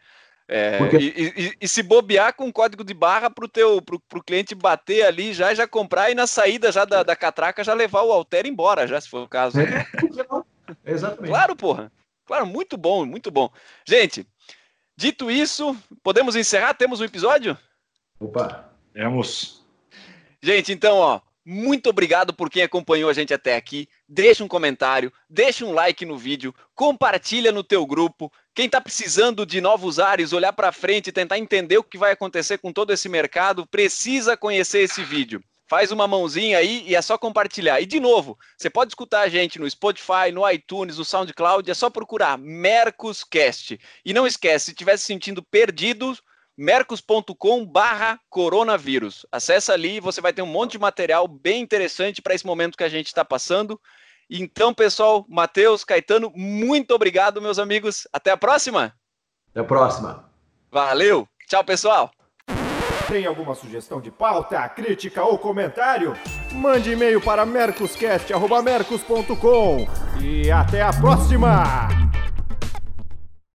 É, 0.48 0.78
Porque... 0.78 0.96
e, 0.96 1.32
e, 1.36 1.52
e, 1.60 1.68
se 1.68 1.82
bobear 1.82 2.34
com 2.34 2.46
um 2.46 2.52
código 2.52 2.84
de 2.84 2.92
barra 2.92 3.30
para 3.30 3.44
o 3.44 3.48
teu 3.48 3.80
pro, 3.80 3.98
pro 4.00 4.22
cliente 4.22 4.54
bater 4.54 5.04
ali 5.04 5.32
já 5.32 5.54
já 5.54 5.66
comprar 5.66 6.10
e 6.10 6.14
na 6.14 6.26
saída 6.26 6.70
já 6.70 6.84
da, 6.84 7.02
da 7.02 7.16
catraca 7.16 7.64
já 7.64 7.72
levar 7.72 8.02
o 8.02 8.12
Alter 8.12 8.46
embora, 8.46 8.86
já 8.86 9.00
se 9.00 9.08
for 9.08 9.22
o 9.22 9.28
caso. 9.28 9.58
É. 9.60 9.86
Exatamente. 10.84 11.28
Claro, 11.28 11.56
porra. 11.56 11.92
Claro, 12.26 12.46
muito 12.46 12.76
bom, 12.76 13.04
muito 13.04 13.30
bom. 13.30 13.50
Gente, 13.86 14.26
dito 14.96 15.30
isso, 15.30 15.76
podemos 16.02 16.36
encerrar? 16.36 16.74
Temos 16.74 17.00
um 17.00 17.04
episódio? 17.04 17.56
Opa, 18.18 18.70
temos. 18.92 19.64
Gente, 20.42 20.72
então, 20.72 20.96
ó, 20.96 21.20
muito 21.44 21.90
obrigado 21.90 22.32
por 22.32 22.48
quem 22.48 22.62
acompanhou 22.62 23.10
a 23.10 23.12
gente 23.12 23.34
até 23.34 23.56
aqui. 23.56 23.88
Deixa 24.14 24.44
um 24.44 24.48
comentário, 24.48 25.10
deixa 25.26 25.64
um 25.64 25.72
like 25.72 26.04
no 26.04 26.18
vídeo, 26.18 26.54
compartilha 26.74 27.50
no 27.50 27.64
teu 27.64 27.86
grupo. 27.86 28.30
Quem 28.54 28.66
está 28.66 28.78
precisando 28.78 29.46
de 29.46 29.58
novos 29.58 29.98
ares, 29.98 30.34
olhar 30.34 30.52
para 30.52 30.70
frente 30.70 31.06
e 31.06 31.12
tentar 31.12 31.38
entender 31.38 31.78
o 31.78 31.82
que 31.82 31.96
vai 31.96 32.12
acontecer 32.12 32.58
com 32.58 32.70
todo 32.70 32.92
esse 32.92 33.08
mercado, 33.08 33.66
precisa 33.66 34.36
conhecer 34.36 34.80
esse 34.80 35.02
vídeo. 35.02 35.42
Faz 35.66 35.90
uma 35.90 36.06
mãozinha 36.06 36.58
aí 36.58 36.84
e 36.86 36.94
é 36.94 37.00
só 37.00 37.16
compartilhar. 37.16 37.80
E 37.80 37.86
de 37.86 37.98
novo, 37.98 38.38
você 38.54 38.68
pode 38.68 38.90
escutar 38.90 39.22
a 39.22 39.30
gente 39.30 39.58
no 39.58 39.70
Spotify, 39.70 40.30
no 40.30 40.46
iTunes, 40.46 40.98
no 40.98 41.06
SoundCloud, 41.06 41.70
é 41.70 41.72
só 41.72 41.88
procurar 41.88 42.36
Mercoscast. 42.36 43.80
E 44.04 44.12
não 44.12 44.26
esquece, 44.26 44.66
se 44.66 44.70
estiver 44.72 44.98
se 44.98 45.06
sentindo 45.06 45.42
perdido, 45.42 46.14
mercos.com 46.56 47.66
barra 47.66 48.20
coronavírus. 48.28 49.26
Acesse 49.30 49.72
ali, 49.72 50.00
você 50.00 50.20
vai 50.20 50.32
ter 50.32 50.42
um 50.42 50.46
monte 50.46 50.72
de 50.72 50.78
material 50.78 51.26
bem 51.26 51.62
interessante 51.62 52.20
para 52.20 52.34
esse 52.34 52.46
momento 52.46 52.76
que 52.76 52.84
a 52.84 52.88
gente 52.88 53.06
está 53.06 53.24
passando. 53.24 53.80
Então, 54.30 54.72
pessoal, 54.72 55.26
Matheus, 55.28 55.84
Caetano, 55.84 56.32
muito 56.34 56.94
obrigado, 56.94 57.42
meus 57.42 57.58
amigos. 57.58 58.06
Até 58.12 58.30
a 58.30 58.36
próxima. 58.36 58.94
Até 59.50 59.60
a 59.60 59.64
próxima. 59.64 60.30
Valeu. 60.70 61.28
Tchau, 61.48 61.64
pessoal. 61.64 62.10
Tem 63.08 63.26
alguma 63.26 63.54
sugestão 63.54 64.00
de 64.00 64.10
pauta, 64.10 64.66
crítica 64.70 65.22
ou 65.22 65.36
comentário? 65.36 66.16
Mande 66.52 66.92
e-mail 66.92 67.20
para 67.20 67.44
mercoscast.mercos.com 67.44 69.86
e 70.20 70.50
até 70.50 70.80
a 70.80 70.92
próxima! 70.92 72.11